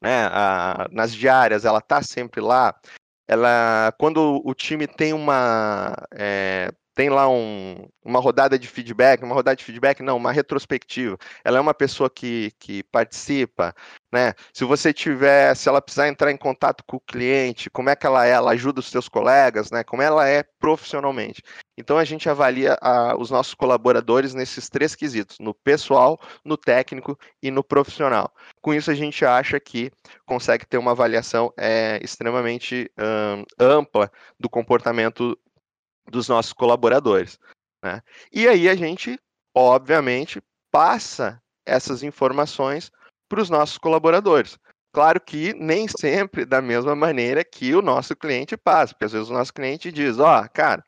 né? 0.00 0.26
A, 0.30 0.88
nas 0.90 1.12
diárias, 1.14 1.64
ela 1.64 1.78
está 1.78 2.02
sempre 2.02 2.40
lá. 2.40 2.74
Ela, 3.26 3.92
quando 3.98 4.42
o 4.44 4.54
time 4.54 4.86
tem 4.86 5.12
uma 5.12 5.96
é, 6.14 6.70
tem 6.94 7.08
lá 7.08 7.28
um, 7.28 7.88
uma 8.04 8.20
rodada 8.20 8.58
de 8.58 8.68
feedback, 8.68 9.22
uma 9.22 9.34
rodada 9.34 9.56
de 9.56 9.64
feedback, 9.64 10.02
não, 10.02 10.16
uma 10.16 10.32
retrospectiva. 10.32 11.16
Ela 11.44 11.58
é 11.58 11.60
uma 11.60 11.72
pessoa 11.72 12.10
que, 12.10 12.52
que 12.58 12.82
participa, 12.84 13.74
né? 14.12 14.34
Se 14.52 14.64
você 14.64 14.92
tiver, 14.92 15.54
se 15.54 15.68
ela 15.68 15.80
precisar 15.80 16.08
entrar 16.08 16.30
em 16.30 16.36
contato 16.36 16.84
com 16.86 16.96
o 16.96 17.00
cliente, 17.00 17.70
como 17.70 17.88
é 17.88 17.96
que 17.96 18.06
ela 18.06 18.26
é? 18.26 18.30
Ela 18.30 18.52
ajuda 18.52 18.80
os 18.80 18.90
seus 18.90 19.08
colegas, 19.08 19.70
né? 19.70 19.82
Como 19.82 20.02
ela 20.02 20.28
é 20.28 20.44
profissionalmente. 20.58 21.42
Então 21.78 21.96
a 21.96 22.04
gente 22.04 22.28
avalia 22.28 22.76
a, 22.80 23.16
os 23.16 23.30
nossos 23.30 23.54
colaboradores 23.54 24.34
nesses 24.34 24.68
três 24.68 24.94
quesitos: 24.94 25.38
no 25.40 25.54
pessoal, 25.54 26.20
no 26.44 26.56
técnico 26.58 27.18
e 27.42 27.50
no 27.50 27.64
profissional. 27.64 28.30
Com 28.60 28.74
isso 28.74 28.90
a 28.90 28.94
gente 28.94 29.24
acha 29.24 29.58
que 29.58 29.90
consegue 30.26 30.66
ter 30.66 30.76
uma 30.76 30.90
avaliação 30.90 31.52
é, 31.56 31.98
extremamente 32.02 32.90
ampla 33.58 34.10
do 34.38 34.48
comportamento 34.48 35.38
dos 36.10 36.28
nossos 36.28 36.52
colaboradores. 36.52 37.38
Né? 37.82 38.00
E 38.32 38.48
aí 38.48 38.68
a 38.68 38.74
gente, 38.74 39.18
obviamente, 39.54 40.40
passa 40.70 41.40
essas 41.66 42.02
informações 42.02 42.90
para 43.28 43.40
os 43.40 43.50
nossos 43.50 43.78
colaboradores. 43.78 44.58
Claro 44.92 45.20
que 45.20 45.54
nem 45.54 45.88
sempre 45.88 46.44
da 46.44 46.60
mesma 46.60 46.94
maneira 46.94 47.42
que 47.42 47.74
o 47.74 47.80
nosso 47.80 48.14
cliente 48.14 48.56
passa, 48.56 48.92
porque 48.92 49.06
às 49.06 49.12
vezes 49.12 49.30
o 49.30 49.32
nosso 49.32 49.52
cliente 49.52 49.90
diz, 49.90 50.18
ó, 50.18 50.42
oh, 50.42 50.48
cara, 50.52 50.84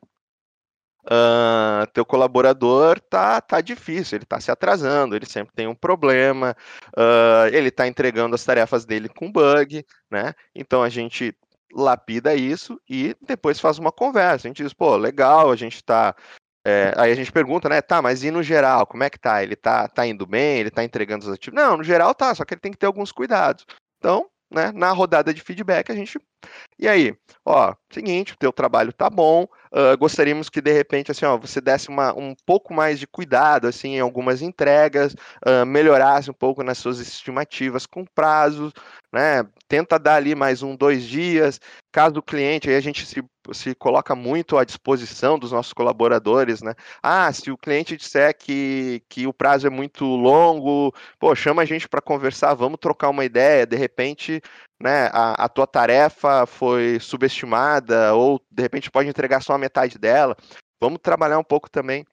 uh, 1.05 1.87
teu 1.93 2.05
colaborador 2.05 3.01
tá, 3.01 3.41
tá 3.41 3.61
difícil, 3.63 4.17
ele 4.17 4.27
tá 4.27 4.39
se 4.41 4.51
atrasando, 4.51 5.17
ele 5.17 5.25
sempre 5.27 5.55
tem 5.55 5.67
um 5.67 5.75
problema, 5.75 6.55
uh, 6.97 7.49
ele 7.53 7.71
tá 7.71 7.87
entregando 7.87 8.35
as 8.35 8.45
tarefas 8.45 8.85
dele 8.85 9.09
com 9.09 9.33
bug, 9.33 9.85
né? 10.11 10.35
Então 10.55 10.83
a 10.83 10.91
gente 10.91 11.35
lapida 11.75 12.35
isso 12.35 12.81
e 12.89 13.17
depois 13.21 13.59
faz 13.59 13.79
uma 13.79 13.91
conversa. 13.91 14.47
A 14.47 14.49
gente 14.49 14.63
diz, 14.63 14.73
pô, 14.73 14.97
legal, 14.97 15.51
a 15.51 15.57
gente 15.57 15.83
tá. 15.83 16.15
É, 16.67 16.95
aí 16.97 17.13
a 17.13 17.15
gente 17.15 17.31
pergunta, 17.31 17.69
né, 17.69 17.83
tá, 17.83 18.01
mas 18.01 18.25
e 18.25 18.31
no 18.31 18.43
geral, 18.43 18.87
como 18.87 19.03
é 19.03 19.11
que 19.11 19.19
tá? 19.19 19.43
Ele 19.43 19.55
tá, 19.55 19.87
tá 19.87 20.07
indo 20.07 20.27
bem, 20.27 20.61
ele 20.61 20.71
tá 20.71 20.83
entregando 20.83 21.27
os 21.27 21.31
ativos? 21.31 21.61
Não, 21.61 21.77
no 21.77 21.85
geral 21.85 22.15
tá, 22.15 22.35
só 22.35 22.43
que 22.43 22.55
ele 22.55 22.61
tem 22.61 22.73
que 22.73 22.79
ter 22.79 22.87
alguns 22.87 23.13
cuidados. 23.13 23.67
Então, 23.99 24.31
né, 24.51 24.73
na 24.73 24.91
rodada 24.91 25.33
de 25.33 25.41
feedback 25.41 25.91
a 25.91 25.95
gente. 25.95 26.19
E 26.79 26.87
aí, 26.87 27.17
ó, 27.45 27.75
seguinte, 27.91 28.35
o 28.35 28.37
teu 28.37 28.53
trabalho 28.53 28.93
tá 28.93 29.09
bom, 29.09 29.45
uh, 29.73 29.97
gostaríamos 29.99 30.49
que 30.49 30.61
de 30.61 30.73
repente 30.73 31.11
assim, 31.11 31.25
ó, 31.25 31.39
você 31.39 31.61
desse 31.61 31.89
uma, 31.89 32.13
um 32.15 32.35
pouco 32.47 32.75
mais 32.75 32.99
de 32.99 33.07
cuidado 33.07 33.67
assim 33.67 33.97
em 33.97 34.01
algumas 34.01 34.43
entregas, 34.43 35.15
uh, 35.47 35.65
melhorasse 35.67 36.31
um 36.31 36.35
pouco 36.35 36.63
nas 36.63 36.79
suas 36.79 37.01
estimativas 37.01 37.87
com 37.87 38.05
prazos, 38.05 38.73
né? 39.13 39.45
Tenta 39.69 39.99
dar 39.99 40.17
ali 40.17 40.35
mais 40.35 40.63
um, 40.63 40.77
dois 40.77 41.05
dias. 41.05 41.61
Caso 41.93 42.19
o 42.19 42.23
cliente, 42.23 42.69
aí 42.69 42.77
a 42.77 42.81
gente 42.81 43.07
se, 43.07 43.25
se 43.53 43.75
coloca 43.75 44.15
muito 44.15 44.57
à 44.57 44.65
disposição 44.65 45.39
dos 45.39 45.53
nossos 45.53 45.73
colaboradores, 45.73 46.63
né? 46.63 46.75
Ah, 47.03 47.33
se 47.33 47.51
o 47.51 47.59
cliente 47.59 47.97
disser 47.97 48.37
que, 48.37 49.03
que 49.09 49.27
o 49.27 49.33
prazo 49.33 49.67
é 49.67 49.71
muito 49.71 50.05
longo, 50.05 50.95
pô, 51.19 51.35
chama 51.35 51.63
a 51.63 51.65
gente 51.65 51.89
para 51.89 52.01
conversar, 52.01 52.55
vamos 52.55 52.79
trocar 52.81 53.11
uma 53.11 53.25
ideia. 53.25 53.67
De 53.67 53.77
repente, 53.77 54.41
né, 54.81 55.09
a, 55.13 55.45
a 55.45 55.49
tua 55.49 55.67
tarefa 55.67 56.47
foi 56.47 56.99
subestimada 57.01 58.15
ou 58.15 58.41
de 58.51 58.63
repente 58.63 58.91
pode 58.91 59.09
entregar 59.09 59.43
só 59.43 59.55
a 59.55 59.59
metade 59.59 59.99
dela. 59.99 60.37
Vamos 60.81 61.01
trabalhar 61.03 61.39
um 61.39 61.45
pouco 61.45 61.71
também 61.71 62.05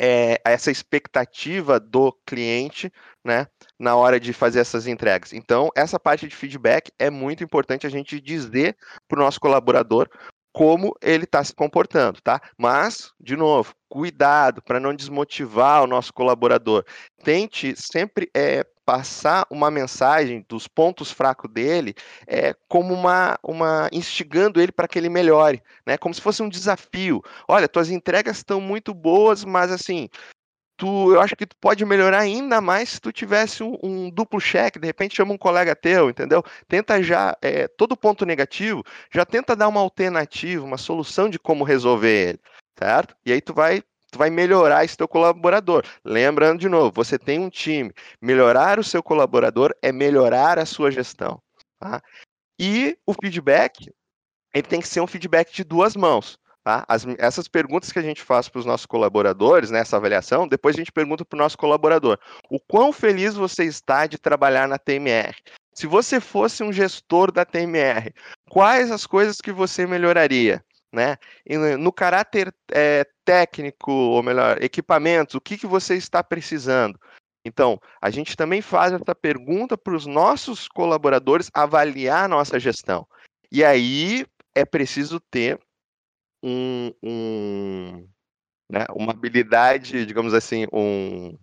é, 0.00 0.40
essa 0.46 0.70
expectativa 0.70 1.78
do 1.78 2.10
cliente, 2.24 2.90
né, 3.22 3.46
na 3.78 3.94
hora 3.96 4.18
de 4.18 4.32
fazer 4.32 4.60
essas 4.60 4.86
entregas. 4.86 5.34
Então, 5.34 5.68
essa 5.76 6.00
parte 6.00 6.26
de 6.26 6.34
feedback 6.34 6.90
é 6.98 7.10
muito 7.10 7.44
importante 7.44 7.86
a 7.86 7.90
gente 7.90 8.18
dizer 8.18 8.78
para 9.06 9.20
o 9.20 9.22
nosso 9.22 9.38
colaborador 9.38 10.08
como 10.52 10.94
ele 11.00 11.24
está 11.24 11.42
se 11.44 11.54
comportando, 11.54 12.20
tá? 12.20 12.40
Mas, 12.58 13.12
de 13.20 13.36
novo, 13.36 13.74
cuidado 13.88 14.62
para 14.62 14.80
não 14.80 14.94
desmotivar 14.94 15.82
o 15.82 15.86
nosso 15.86 16.12
colaborador. 16.12 16.84
Tente 17.22 17.74
sempre 17.76 18.30
é, 18.34 18.64
passar 18.84 19.46
uma 19.50 19.70
mensagem 19.70 20.44
dos 20.48 20.66
pontos 20.66 21.12
fracos 21.12 21.50
dele 21.50 21.94
é, 22.26 22.54
como 22.68 22.92
uma, 22.92 23.38
uma 23.42 23.88
instigando 23.92 24.60
ele 24.60 24.72
para 24.72 24.88
que 24.88 24.98
ele 24.98 25.08
melhore, 25.08 25.62
né? 25.86 25.96
Como 25.96 26.14
se 26.14 26.20
fosse 26.20 26.42
um 26.42 26.48
desafio. 26.48 27.22
Olha, 27.46 27.68
tuas 27.68 27.90
entregas 27.90 28.38
estão 28.38 28.60
muito 28.60 28.92
boas, 28.92 29.44
mas 29.44 29.70
assim, 29.70 30.08
tu, 30.80 31.12
eu 31.12 31.20
acho 31.20 31.36
que 31.36 31.44
tu 31.44 31.54
pode 31.56 31.84
melhorar 31.84 32.20
ainda 32.20 32.58
mais 32.58 32.88
se 32.88 33.00
tu 33.00 33.12
tivesse 33.12 33.62
um, 33.62 33.76
um 33.82 34.10
duplo 34.10 34.40
cheque, 34.40 34.78
de 34.78 34.86
repente 34.86 35.14
chama 35.14 35.34
um 35.34 35.38
colega 35.38 35.76
teu, 35.76 36.08
entendeu? 36.08 36.42
Tenta 36.66 37.02
já, 37.02 37.36
é, 37.42 37.68
todo 37.68 37.94
ponto 37.94 38.24
negativo, 38.24 38.82
já 39.12 39.26
tenta 39.26 39.54
dar 39.54 39.68
uma 39.68 39.80
alternativa, 39.80 40.64
uma 40.64 40.78
solução 40.78 41.28
de 41.28 41.38
como 41.38 41.64
resolver 41.64 42.30
ele, 42.30 42.40
certo? 42.78 43.14
E 43.26 43.32
aí 43.32 43.42
tu 43.42 43.52
vai 43.52 43.82
tu 44.10 44.18
vai 44.18 44.30
melhorar 44.30 44.84
esse 44.84 44.96
teu 44.96 45.06
colaborador. 45.06 45.84
Lembrando 46.04 46.58
de 46.58 46.68
novo, 46.68 46.90
você 46.92 47.16
tem 47.16 47.38
um 47.38 47.50
time. 47.50 47.92
Melhorar 48.20 48.78
o 48.78 48.82
seu 48.82 49.02
colaborador 49.02 49.72
é 49.80 49.92
melhorar 49.92 50.58
a 50.58 50.66
sua 50.66 50.90
gestão. 50.90 51.40
Tá? 51.78 52.02
E 52.58 52.98
o 53.06 53.12
feedback, 53.12 53.88
ele 54.52 54.66
tem 54.66 54.80
que 54.80 54.88
ser 54.88 55.00
um 55.00 55.06
feedback 55.06 55.54
de 55.54 55.62
duas 55.62 55.94
mãos. 55.94 56.36
Tá? 56.62 56.84
As, 56.86 57.06
essas 57.18 57.48
perguntas 57.48 57.90
que 57.90 57.98
a 57.98 58.02
gente 58.02 58.20
faz 58.20 58.48
para 58.48 58.58
os 58.58 58.66
nossos 58.66 58.84
colaboradores, 58.84 59.70
nessa 59.70 59.96
né, 59.96 59.98
avaliação, 59.98 60.46
depois 60.46 60.76
a 60.76 60.78
gente 60.78 60.92
pergunta 60.92 61.24
para 61.24 61.36
o 61.36 61.38
nosso 61.38 61.56
colaborador: 61.56 62.18
o 62.50 62.60
quão 62.60 62.92
feliz 62.92 63.34
você 63.34 63.64
está 63.64 64.06
de 64.06 64.18
trabalhar 64.18 64.68
na 64.68 64.78
TMR? 64.78 65.34
Se 65.72 65.86
você 65.86 66.20
fosse 66.20 66.62
um 66.62 66.72
gestor 66.72 67.32
da 67.32 67.44
TMR, 67.46 68.12
quais 68.50 68.90
as 68.90 69.06
coisas 69.06 69.40
que 69.40 69.50
você 69.50 69.86
melhoraria? 69.86 70.62
Né? 70.92 71.16
No 71.78 71.92
caráter 71.92 72.52
é, 72.70 73.06
técnico, 73.24 73.90
ou 73.90 74.22
melhor, 74.22 74.62
equipamentos, 74.62 75.36
o 75.36 75.40
que, 75.40 75.56
que 75.56 75.66
você 75.66 75.94
está 75.94 76.22
precisando? 76.22 76.98
Então, 77.44 77.80
a 78.02 78.10
gente 78.10 78.36
também 78.36 78.60
faz 78.60 78.92
essa 78.92 79.14
pergunta 79.14 79.78
para 79.78 79.94
os 79.94 80.04
nossos 80.04 80.68
colaboradores 80.68 81.50
avaliar 81.54 82.24
a 82.24 82.28
nossa 82.28 82.60
gestão. 82.60 83.06
E 83.50 83.64
aí 83.64 84.26
é 84.54 84.64
preciso 84.64 85.18
ter 85.30 85.58
um, 86.42 86.92
um 87.02 88.08
né, 88.70 88.86
uma 88.94 89.12
habilidade, 89.12 90.06
digamos 90.06 90.32
assim, 90.32 90.66
um, 90.72 91.36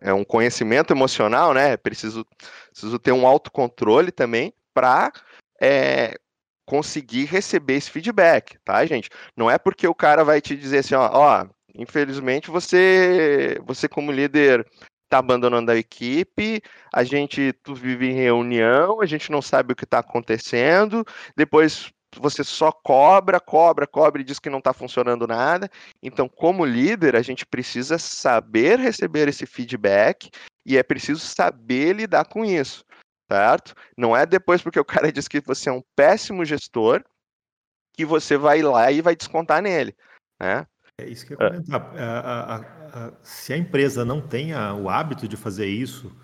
é 0.00 0.12
um 0.12 0.24
conhecimento 0.24 0.92
emocional, 0.92 1.52
né? 1.52 1.76
Preciso, 1.76 2.26
preciso 2.70 2.98
ter 2.98 3.12
um 3.12 3.26
autocontrole 3.26 4.10
também 4.10 4.52
para 4.72 5.12
é, 5.60 6.18
conseguir 6.64 7.24
receber 7.24 7.74
esse 7.74 7.90
feedback, 7.90 8.58
tá, 8.64 8.84
gente? 8.86 9.08
Não 9.36 9.50
é 9.50 9.58
porque 9.58 9.86
o 9.86 9.94
cara 9.94 10.24
vai 10.24 10.40
te 10.40 10.56
dizer 10.56 10.78
assim, 10.78 10.94
ó, 10.94 11.10
ó 11.12 11.46
infelizmente 11.74 12.50
você, 12.50 13.58
você 13.64 13.88
como 13.88 14.10
líder 14.10 14.66
tá 15.08 15.18
abandonando 15.18 15.70
a 15.70 15.76
equipe, 15.76 16.60
a 16.92 17.04
gente 17.04 17.52
tu 17.62 17.74
vive 17.74 18.08
em 18.08 18.14
reunião, 18.14 19.00
a 19.00 19.06
gente 19.06 19.30
não 19.30 19.40
sabe 19.40 19.72
o 19.72 19.76
que 19.76 19.84
está 19.84 20.00
acontecendo, 20.00 21.04
depois 21.36 21.92
você 22.20 22.42
só 22.42 22.72
cobra, 22.72 23.40
cobra, 23.40 23.86
cobra 23.86 24.20
e 24.20 24.24
diz 24.24 24.38
que 24.38 24.50
não 24.50 24.58
está 24.58 24.72
funcionando 24.72 25.26
nada. 25.26 25.70
Então, 26.02 26.28
como 26.28 26.64
líder, 26.64 27.16
a 27.16 27.22
gente 27.22 27.46
precisa 27.46 27.98
saber 27.98 28.78
receber 28.78 29.28
esse 29.28 29.46
feedback 29.46 30.30
e 30.64 30.76
é 30.76 30.82
preciso 30.82 31.20
saber 31.20 31.94
lidar 31.94 32.24
com 32.26 32.44
isso, 32.44 32.84
certo? 33.30 33.74
Não 33.96 34.16
é 34.16 34.26
depois 34.26 34.62
porque 34.62 34.80
o 34.80 34.84
cara 35.10 35.12
diz 35.12 35.28
que 35.28 35.40
você 35.40 35.68
é 35.68 35.72
um 35.72 35.82
péssimo 35.94 36.44
gestor 36.44 37.04
que 37.96 38.04
você 38.04 38.36
vai 38.36 38.62
lá 38.62 38.90
e 38.92 39.00
vai 39.00 39.16
descontar 39.16 39.62
nele, 39.62 39.96
né? 40.40 40.66
É 40.98 41.06
isso 41.06 41.26
que 41.26 41.34
eu 41.34 41.38
ia 41.40 41.50
comentar. 41.50 41.94
A, 41.96 42.20
a, 42.20 42.56
a, 42.56 43.12
se 43.22 43.52
a 43.52 43.56
empresa 43.56 44.04
não 44.04 44.20
tem 44.20 44.54
o 44.54 44.88
hábito 44.88 45.28
de 45.28 45.36
fazer 45.36 45.66
isso, 45.66 46.14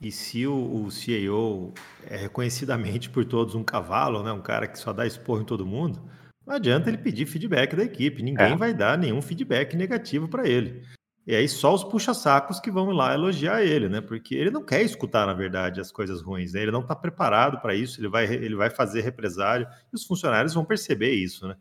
e 0.00 0.10
se 0.10 0.46
o, 0.46 0.84
o 0.84 0.90
CEO 0.90 1.74
é 2.08 2.16
reconhecidamente 2.16 3.10
por 3.10 3.24
todos 3.24 3.54
um 3.54 3.62
cavalo, 3.62 4.22
né, 4.22 4.32
um 4.32 4.40
cara 4.40 4.66
que 4.66 4.78
só 4.78 4.92
dá 4.92 5.06
esporro 5.06 5.42
em 5.42 5.44
todo 5.44 5.66
mundo, 5.66 6.00
não 6.46 6.54
adianta 6.54 6.88
ele 6.88 6.96
pedir 6.96 7.26
feedback 7.26 7.76
da 7.76 7.84
equipe. 7.84 8.22
Ninguém 8.22 8.52
é. 8.52 8.56
vai 8.56 8.72
dar 8.72 8.96
nenhum 8.96 9.20
feedback 9.20 9.76
negativo 9.76 10.26
para 10.26 10.48
ele. 10.48 10.82
E 11.26 11.34
aí 11.34 11.46
só 11.48 11.74
os 11.74 11.84
puxa-sacos 11.84 12.58
que 12.58 12.70
vão 12.70 12.90
lá 12.90 13.12
elogiar 13.14 13.62
ele, 13.62 13.88
né? 13.88 14.00
Porque 14.00 14.34
ele 14.34 14.50
não 14.50 14.64
quer 14.64 14.82
escutar, 14.82 15.26
na 15.26 15.34
verdade, 15.34 15.80
as 15.80 15.92
coisas 15.92 16.22
ruins. 16.22 16.54
Né? 16.54 16.62
Ele 16.62 16.72
não 16.72 16.80
está 16.80 16.96
preparado 16.96 17.60
para 17.60 17.74
isso. 17.74 18.00
Ele 18.00 18.08
vai, 18.08 18.24
ele 18.24 18.56
vai 18.56 18.70
fazer 18.70 19.02
represário 19.02 19.68
e 19.92 19.94
os 19.94 20.04
funcionários 20.04 20.54
vão 20.54 20.64
perceber 20.64 21.12
isso, 21.12 21.46
né? 21.46 21.56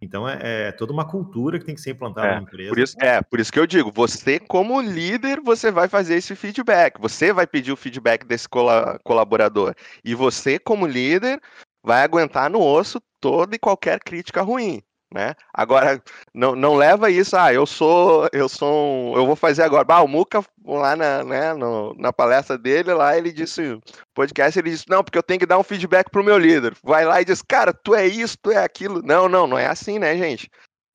Então 0.00 0.28
é, 0.28 0.38
é, 0.68 0.72
toda 0.72 0.92
uma 0.92 1.06
cultura 1.06 1.58
que 1.58 1.64
tem 1.64 1.74
que 1.74 1.80
ser 1.80 1.90
implantada 1.90 2.28
é, 2.28 2.34
na 2.36 2.42
empresa. 2.42 2.70
Por 2.70 2.78
isso, 2.78 2.96
é, 3.00 3.20
por 3.22 3.40
isso 3.40 3.52
que 3.52 3.58
eu 3.58 3.66
digo, 3.66 3.90
você 3.90 4.38
como 4.38 4.80
líder, 4.80 5.40
você 5.40 5.70
vai 5.70 5.88
fazer 5.88 6.14
esse 6.14 6.34
feedback, 6.36 7.00
você 7.00 7.32
vai 7.32 7.46
pedir 7.46 7.72
o 7.72 7.76
feedback 7.76 8.24
desse 8.24 8.48
colaborador. 8.48 9.74
E 10.04 10.14
você 10.14 10.58
como 10.58 10.86
líder 10.86 11.40
vai 11.82 12.02
aguentar 12.02 12.50
no 12.50 12.60
osso 12.60 13.00
toda 13.20 13.56
e 13.56 13.58
qualquer 13.58 13.98
crítica 14.00 14.42
ruim 14.42 14.82
né? 15.12 15.34
Agora 15.52 16.02
não, 16.34 16.54
não 16.54 16.74
leva 16.74 17.10
isso, 17.10 17.36
ah, 17.36 17.52
eu 17.52 17.66
sou, 17.66 18.28
eu 18.32 18.48
sou, 18.48 18.68
um, 18.70 19.16
eu 19.16 19.26
vou 19.26 19.36
fazer 19.36 19.62
agora. 19.62 19.86
Ah, 19.88 20.02
o 20.02 20.08
Muca 20.08 20.44
lá 20.64 20.94
na, 20.94 21.24
né, 21.24 21.54
no, 21.54 21.94
na 21.94 22.12
palestra 22.12 22.58
dele 22.58 22.92
lá, 22.92 23.16
ele 23.16 23.32
disse, 23.32 23.80
podcast, 24.14 24.58
ele 24.58 24.70
disse, 24.70 24.88
não, 24.88 25.02
porque 25.02 25.18
eu 25.18 25.22
tenho 25.22 25.40
que 25.40 25.46
dar 25.46 25.58
um 25.58 25.62
feedback 25.62 26.10
pro 26.10 26.24
meu 26.24 26.38
líder. 26.38 26.76
Vai 26.82 27.04
lá 27.04 27.20
e 27.20 27.24
diz, 27.24 27.42
cara, 27.42 27.72
tu 27.72 27.94
é 27.94 28.06
isso, 28.06 28.36
tu 28.40 28.50
é 28.50 28.62
aquilo. 28.62 29.02
Não, 29.02 29.28
não, 29.28 29.46
não 29.46 29.58
é 29.58 29.66
assim, 29.66 29.98
né, 29.98 30.16
gente? 30.16 30.50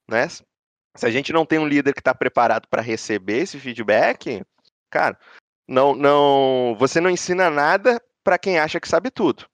Né? 0.10 0.28
Se 0.28 1.06
a 1.06 1.10
gente 1.10 1.34
não 1.34 1.46
tem 1.46 1.58
um 1.58 1.68
líder 1.68 1.94
que 1.94 2.00
está 2.00 2.14
preparado 2.14 2.68
para 2.68 2.82
receber 2.82 3.40
esse 3.40 3.60
feedback, 3.60 4.44
cara, 4.92 5.18
não, 5.68 5.96
não, 5.96 6.76
você 6.78 7.02
não 7.02 7.10
ensina 7.10 7.50
nada 7.50 8.02
para 8.24 8.38
quem 8.38 8.60
acha 8.60 8.80
que 8.80 8.88
sabe 8.88 9.10
tudo. 9.10 9.46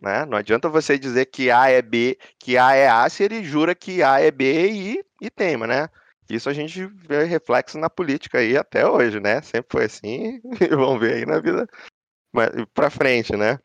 Né? 0.00 0.24
Não 0.24 0.38
adianta 0.38 0.68
você 0.68 0.98
dizer 0.98 1.26
que 1.26 1.50
A 1.50 1.68
é 1.68 1.82
B, 1.82 2.18
que 2.38 2.56
A 2.56 2.74
é 2.74 2.88
A, 2.88 3.08
se 3.08 3.22
ele 3.22 3.44
jura 3.44 3.74
que 3.74 4.02
A 4.02 4.20
é 4.20 4.30
B 4.30 4.70
e, 4.70 5.04
e 5.20 5.30
tema, 5.30 5.66
né? 5.66 5.88
Isso 6.28 6.48
a 6.48 6.52
gente 6.52 6.86
vê 6.86 7.24
reflexo 7.24 7.76
na 7.76 7.90
política 7.90 8.38
aí 8.38 8.56
até 8.56 8.88
hoje, 8.88 9.20
né? 9.20 9.42
Sempre 9.42 9.68
foi 9.70 9.84
assim, 9.84 10.40
e 10.60 10.68
vamos 10.68 11.00
ver 11.00 11.14
aí 11.14 11.26
na 11.26 11.40
vida 11.40 11.68
para 12.72 12.88
frente, 12.88 13.36
né? 13.36 13.58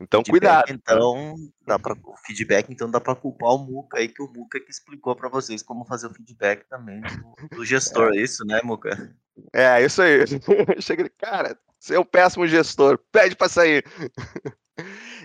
Então, 0.00 0.22
feedback, 0.24 0.66
cuidado. 0.66 0.72
Então, 0.72 1.34
dá 1.64 1.78
pra, 1.78 1.94
o 1.94 2.16
feedback, 2.26 2.70
então, 2.70 2.90
dá 2.90 3.00
para 3.00 3.14
culpar 3.14 3.50
o 3.50 3.58
Muca 3.58 3.98
aí, 3.98 4.08
que 4.08 4.20
o 4.20 4.28
Muca 4.32 4.58
que 4.58 4.70
explicou 4.70 5.14
para 5.14 5.28
vocês 5.28 5.62
como 5.62 5.84
fazer 5.84 6.08
o 6.08 6.14
feedback 6.14 6.66
também 6.68 7.00
do, 7.00 7.56
do 7.56 7.64
gestor, 7.64 8.12
é. 8.14 8.16
isso, 8.16 8.44
né, 8.44 8.60
Muca? 8.64 9.14
É, 9.52 9.84
isso 9.84 10.02
aí. 10.02 10.24
Chega 10.82 11.08
cara, 11.10 11.56
você 11.78 11.94
é 11.94 12.00
um 12.00 12.04
péssimo 12.04 12.46
gestor, 12.46 12.98
pede 13.12 13.36
para 13.36 13.48
sair. 13.48 13.84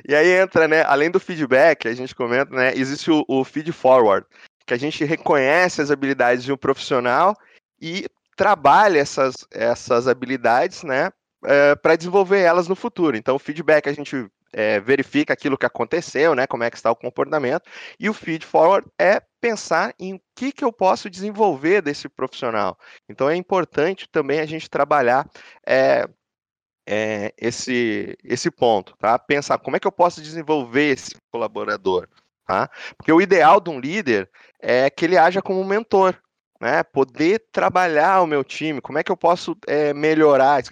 E 0.08 0.16
aí 0.16 0.30
entra, 0.32 0.68
né? 0.68 0.84
Além 0.84 1.10
do 1.12 1.20
feedback, 1.20 1.88
a 1.88 1.94
gente 1.94 2.16
comenta, 2.16 2.54
né? 2.56 2.74
Existe 2.76 3.12
o, 3.12 3.24
o 3.28 3.44
feed 3.44 3.72
forward, 3.72 4.26
que 4.66 4.74
a 4.74 4.78
gente 4.78 5.04
reconhece 5.04 5.82
as 5.82 5.92
habilidades 5.92 6.44
de 6.44 6.52
um 6.52 6.58
profissional 6.58 7.36
e 7.82 8.06
trabalha 8.36 9.00
essas, 9.00 9.36
essas 9.52 10.08
habilidades, 10.08 10.84
né? 10.84 11.12
É, 11.44 11.76
para 11.76 11.96
desenvolver 11.96 12.40
elas 12.42 12.68
no 12.68 12.76
futuro. 12.76 13.16
Então, 13.16 13.36
o 13.36 13.40
feedback 13.40 13.88
a 13.88 13.94
gente 13.94 14.30
é, 14.52 14.80
verifica 14.80 15.34
aquilo 15.34 15.58
que 15.58 15.66
aconteceu, 15.66 16.36
né? 16.36 16.48
Como 16.48 16.64
é 16.64 16.70
que 16.70 16.78
está 16.78 16.92
o 16.92 16.96
comportamento. 16.96 17.64
E 18.00 18.10
o 18.10 18.14
feed 18.14 18.46
forward 18.46 18.88
é 19.00 19.22
pensar 19.40 19.94
em 20.00 20.16
o 20.16 20.22
que, 20.36 20.52
que 20.52 20.64
eu 20.64 20.72
posso 20.72 21.10
desenvolver 21.10 21.82
desse 21.82 22.10
profissional. 22.10 22.78
Então, 23.08 23.30
é 23.30 23.36
importante 23.36 24.08
também 24.10 24.40
a 24.40 24.46
gente 24.46 24.70
trabalhar 24.70 25.30
é, 25.66 26.08
é, 26.92 27.32
esse, 27.38 28.18
esse 28.24 28.50
ponto, 28.50 28.98
tá? 28.98 29.20
Pensar 29.20 29.60
como 29.60 29.78
é 29.78 29.80
que 29.80 29.86
eu 29.86 29.92
posso 29.92 30.24
desenvolver 30.24 30.94
esse 30.94 31.16
colaborador, 31.32 32.08
tá? 32.48 32.68
Porque 32.98 33.12
o 33.12 33.22
ideal 33.22 33.62
de 33.62 33.70
um 33.70 33.80
líder 33.80 34.28
é 34.60 34.90
que 34.90 35.06
ele 35.06 35.16
haja 35.16 35.40
como 35.40 35.64
mentor, 35.64 36.20
né? 36.60 36.82
Poder 36.82 37.46
trabalhar 37.52 38.24
o 38.24 38.28
meu 38.28 38.44
time, 38.44 38.82
como 38.82 38.98
é 38.98 39.04
que 39.04 39.12
eu 39.12 39.18
posso 39.18 39.56
é, 39.68 39.94
melhorar? 39.94 40.64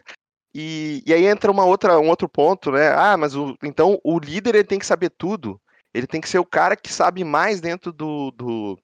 E, 0.56 1.04
e, 1.06 1.14
aí 1.14 1.28
entra 1.28 1.52
uma 1.52 1.66
outra, 1.66 2.00
um 2.00 2.10
outro 2.10 2.28
ponto, 2.28 2.72
né? 2.72 2.88
Ah, 2.96 3.16
mas 3.16 3.36
o, 3.36 3.56
então 3.62 4.00
o 4.04 4.18
líder 4.18 4.56
ele 4.56 4.64
tem 4.64 4.80
que 4.80 4.88
saber 4.88 5.12
tudo. 5.12 5.62
Ele 5.94 6.08
tem 6.08 6.20
que 6.20 6.30
ser 6.30 6.40
o 6.40 6.46
cara 6.46 6.76
que 6.76 6.92
sabe 6.92 7.24
mais 7.24 7.62
dentro 7.62 7.94
do, 7.94 8.32
do, 8.32 8.80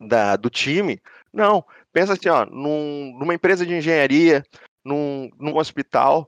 da, 0.00 0.36
do 0.36 0.48
time. 0.48 1.02
Não, 1.30 1.62
pensa 1.92 2.14
assim, 2.14 2.30
ó, 2.30 2.46
num, 2.46 3.14
numa 3.18 3.34
empresa 3.34 3.66
de 3.66 3.74
engenharia, 3.74 4.42
num, 4.82 5.28
num 5.38 5.56
hospital, 5.58 6.26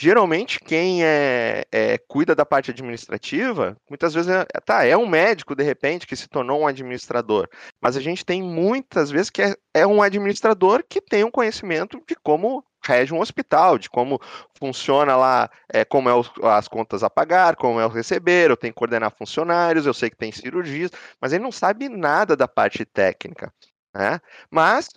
geralmente 0.00 0.60
quem 0.60 1.04
é, 1.04 1.64
é, 1.72 1.98
cuida 1.98 2.32
da 2.32 2.46
parte 2.46 2.70
administrativa, 2.70 3.76
muitas 3.90 4.14
vezes 4.14 4.30
é, 4.30 4.44
tá, 4.64 4.84
é 4.84 4.96
um 4.96 5.08
médico 5.08 5.56
de 5.56 5.64
repente 5.64 6.06
que 6.06 6.14
se 6.14 6.28
tornou 6.28 6.60
um 6.60 6.68
administrador, 6.68 7.48
mas 7.80 7.96
a 7.96 8.00
gente 8.00 8.24
tem 8.24 8.40
muitas 8.40 9.10
vezes 9.10 9.28
que 9.28 9.42
é, 9.42 9.56
é 9.74 9.84
um 9.84 10.00
administrador 10.00 10.84
que 10.88 11.00
tem 11.00 11.24
um 11.24 11.32
conhecimento 11.32 12.00
de 12.06 12.14
como 12.14 12.64
rege 12.84 13.12
um 13.12 13.20
hospital, 13.20 13.76
de 13.76 13.90
como 13.90 14.20
funciona 14.56 15.16
lá, 15.16 15.50
é, 15.68 15.84
como 15.84 16.08
é 16.08 16.14
os, 16.14 16.30
as 16.44 16.68
contas 16.68 17.02
a 17.02 17.10
pagar, 17.10 17.56
como 17.56 17.80
é 17.80 17.84
o 17.84 17.90
receber, 17.90 18.50
eu 18.50 18.56
tenho 18.56 18.72
que 18.72 18.78
coordenar 18.78 19.12
funcionários, 19.18 19.84
eu 19.84 19.92
sei 19.92 20.10
que 20.10 20.16
tem 20.16 20.30
cirurgias, 20.30 20.92
mas 21.20 21.32
ele 21.32 21.42
não 21.42 21.50
sabe 21.50 21.88
nada 21.88 22.36
da 22.36 22.46
parte 22.46 22.84
técnica. 22.84 23.52
Né? 23.92 24.20
Mas 24.48 24.90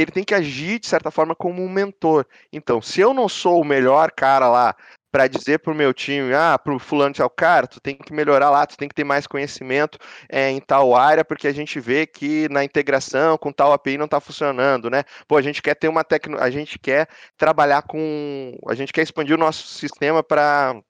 ele 0.00 0.10
tem 0.10 0.24
que 0.24 0.34
agir 0.34 0.78
de 0.78 0.86
certa 0.86 1.10
forma 1.10 1.34
como 1.34 1.62
um 1.62 1.68
mentor. 1.68 2.26
Então, 2.52 2.80
se 2.80 3.00
eu 3.00 3.12
não 3.14 3.28
sou 3.28 3.60
o 3.60 3.64
melhor 3.64 4.10
cara 4.12 4.48
lá 4.48 4.74
para 5.10 5.26
dizer 5.26 5.58
para 5.58 5.72
o 5.72 5.76
meu 5.76 5.92
time, 5.92 6.32
ah, 6.34 6.58
para 6.58 6.72
o 6.72 6.78
fulano 6.78 7.12
de 7.12 7.20
cara, 7.36 7.66
tu 7.66 7.80
tem 7.80 7.96
que 7.96 8.12
melhorar 8.12 8.50
lá, 8.50 8.66
tu 8.66 8.76
tem 8.76 8.88
que 8.88 8.94
ter 8.94 9.04
mais 9.04 9.26
conhecimento 9.26 9.98
é, 10.28 10.50
em 10.50 10.60
tal 10.60 10.94
área, 10.94 11.24
porque 11.24 11.48
a 11.48 11.52
gente 11.52 11.80
vê 11.80 12.06
que 12.06 12.48
na 12.48 12.64
integração 12.64 13.36
com 13.36 13.52
tal 13.52 13.72
API 13.72 13.98
não 13.98 14.04
está 14.04 14.20
funcionando, 14.20 14.88
né? 14.88 15.02
Pô, 15.26 15.36
a 15.36 15.42
gente 15.42 15.60
quer 15.60 15.74
ter 15.74 15.88
uma 15.88 16.04
tecno, 16.04 16.38
a 16.38 16.50
gente 16.50 16.78
quer 16.78 17.08
trabalhar 17.36 17.82
com, 17.82 18.56
a 18.68 18.74
gente 18.74 18.92
quer 18.92 19.02
expandir 19.02 19.34
o 19.34 19.38
nosso 19.38 19.66
sistema 19.66 20.22
para 20.22 20.80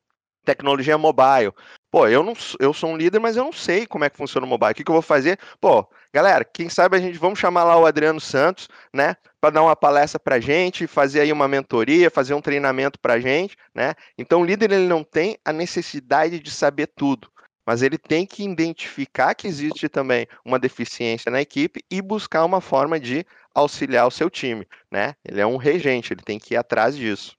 tecnologia 0.44 0.98
mobile. 0.98 1.52
Pô, 1.90 2.06
eu 2.06 2.22
não 2.22 2.34
eu 2.60 2.72
sou 2.72 2.90
um 2.90 2.96
líder, 2.96 3.18
mas 3.18 3.36
eu 3.36 3.44
não 3.44 3.52
sei 3.52 3.84
como 3.84 4.04
é 4.04 4.10
que 4.10 4.16
funciona 4.16 4.46
o 4.46 4.48
mobile. 4.48 4.70
O 4.70 4.74
que, 4.74 4.84
que 4.84 4.90
eu 4.90 4.94
vou 4.94 5.02
fazer? 5.02 5.38
Pô, 5.60 5.84
galera, 6.12 6.44
quem 6.44 6.68
sabe 6.68 6.96
a 6.96 7.00
gente 7.00 7.18
vamos 7.18 7.38
chamar 7.38 7.64
lá 7.64 7.76
o 7.76 7.84
Adriano 7.84 8.20
Santos, 8.20 8.68
né, 8.94 9.16
para 9.40 9.50
dar 9.50 9.62
uma 9.62 9.74
palestra 9.74 10.20
pra 10.20 10.38
gente, 10.38 10.86
fazer 10.86 11.20
aí 11.20 11.32
uma 11.32 11.48
mentoria, 11.48 12.08
fazer 12.10 12.34
um 12.34 12.40
treinamento 12.40 12.98
pra 13.00 13.18
gente, 13.18 13.56
né? 13.74 13.94
Então 14.16 14.42
o 14.42 14.44
líder 14.44 14.70
ele 14.70 14.86
não 14.86 15.02
tem 15.02 15.36
a 15.44 15.52
necessidade 15.52 16.38
de 16.38 16.50
saber 16.50 16.86
tudo, 16.86 17.28
mas 17.66 17.82
ele 17.82 17.98
tem 17.98 18.24
que 18.24 18.44
identificar 18.44 19.34
que 19.34 19.48
existe 19.48 19.88
também 19.88 20.28
uma 20.44 20.60
deficiência 20.60 21.30
na 21.30 21.40
equipe 21.40 21.82
e 21.90 22.00
buscar 22.00 22.44
uma 22.44 22.60
forma 22.60 23.00
de 23.00 23.26
auxiliar 23.52 24.06
o 24.06 24.12
seu 24.12 24.30
time, 24.30 24.64
né? 24.92 25.14
Ele 25.24 25.40
é 25.40 25.46
um 25.46 25.56
regente, 25.56 26.12
ele 26.12 26.22
tem 26.22 26.38
que 26.38 26.54
ir 26.54 26.56
atrás 26.56 26.96
disso. 26.96 27.36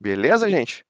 Beleza, 0.00 0.50
gente? 0.50 0.84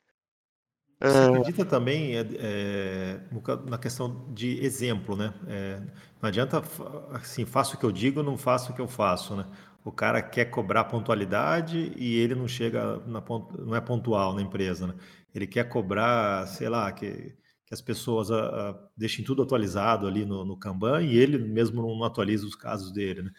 Você 1.03 1.19
ah. 1.19 1.27
acredita 1.27 1.65
também 1.65 2.17
é, 2.17 2.27
é, 2.39 3.21
na 3.69 3.77
questão 3.77 4.25
de 4.33 4.65
exemplo, 4.65 5.17
né? 5.17 5.35
É, 5.49 5.81
não 6.21 6.29
adianta, 6.29 6.63
assim, 7.13 7.45
faço 7.45 7.75
o 7.75 7.79
que 7.79 7.85
eu 7.85 7.91
digo, 7.91 8.23
não 8.23 8.39
faço 8.39 8.71
o 8.71 8.75
que 8.75 8.81
eu 8.81 8.87
faço, 8.87 9.35
né? 9.35 9.45
O 9.85 9.91
cara 9.91 10.23
quer 10.23 10.45
cobrar 10.45 10.85
pontualidade 10.85 11.93
e 11.97 12.17
ele 12.17 12.37
não 12.37 12.47
chega, 12.47 12.99
na, 13.07 13.21
não 13.59 13.75
é 13.75 13.81
pontual 13.81 14.33
na 14.33 14.43
empresa, 14.43 14.87
né? 14.87 14.95
Ele 15.35 15.47
quer 15.47 15.65
cobrar, 15.69 16.47
sei 16.47 16.69
lá, 16.69 16.93
que, 16.93 17.35
que 17.67 17.75
as 17.75 17.81
pessoas 17.81 18.31
a, 18.31 18.37
ah, 18.37 18.39
a, 18.39 18.71
ah, 18.71 18.79
deixem 18.97 19.25
tudo 19.25 19.43
atualizado 19.43 20.07
ali 20.07 20.25
no, 20.25 20.45
no 20.45 20.57
Kanban 20.57 21.03
e 21.03 21.19
ele 21.19 21.37
mesmo 21.37 21.83
não 21.83 22.05
atualiza 22.05 22.47
os 22.47 22.55
casos 22.55 22.93
dele, 22.93 23.23
né? 23.23 23.31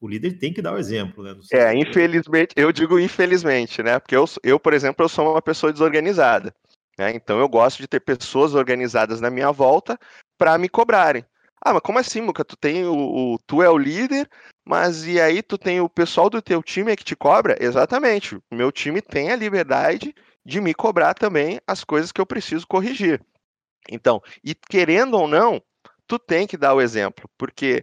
o 0.00 0.08
líder 0.08 0.38
tem 0.38 0.52
que 0.52 0.62
dar 0.62 0.72
o 0.72 0.78
exemplo, 0.78 1.22
né? 1.22 1.36
É, 1.52 1.74
infelizmente, 1.74 2.54
eu 2.56 2.72
digo 2.72 2.98
infelizmente, 2.98 3.82
né? 3.82 3.98
Porque 3.98 4.16
eu, 4.16 4.24
eu, 4.42 4.58
por 4.58 4.72
exemplo, 4.72 5.04
eu 5.04 5.08
sou 5.10 5.32
uma 5.32 5.42
pessoa 5.42 5.70
desorganizada. 5.70 6.54
Né? 7.00 7.12
Então 7.14 7.40
eu 7.40 7.48
gosto 7.48 7.78
de 7.78 7.88
ter 7.88 8.00
pessoas 8.00 8.54
organizadas 8.54 9.22
na 9.22 9.30
minha 9.30 9.50
volta 9.50 9.98
para 10.36 10.58
me 10.58 10.68
cobrarem. 10.68 11.24
Ah, 11.58 11.72
mas 11.72 11.80
como 11.80 11.98
assim, 11.98 12.20
Muca? 12.20 12.44
Tu 12.44 12.58
tem 12.58 12.84
o, 12.84 12.94
o, 12.94 13.38
tu 13.46 13.62
é 13.62 13.70
o 13.70 13.78
líder, 13.78 14.28
mas 14.66 15.06
e 15.06 15.18
aí 15.18 15.42
tu 15.42 15.56
tem 15.56 15.80
o 15.80 15.88
pessoal 15.88 16.28
do 16.28 16.42
teu 16.42 16.62
time 16.62 16.94
que 16.94 17.02
te 17.04 17.16
cobra? 17.16 17.56
Exatamente. 17.58 18.36
O 18.50 18.54
meu 18.54 18.70
time 18.70 19.00
tem 19.00 19.30
a 19.30 19.36
liberdade 19.36 20.14
de 20.44 20.60
me 20.60 20.74
cobrar 20.74 21.14
também 21.14 21.58
as 21.66 21.84
coisas 21.84 22.12
que 22.12 22.20
eu 22.20 22.26
preciso 22.26 22.66
corrigir. 22.66 23.18
Então, 23.90 24.22
e 24.44 24.54
querendo 24.54 25.14
ou 25.14 25.26
não, 25.26 25.62
tu 26.06 26.18
tem 26.18 26.46
que 26.46 26.58
dar 26.58 26.74
o 26.74 26.82
exemplo, 26.82 27.30
porque 27.38 27.82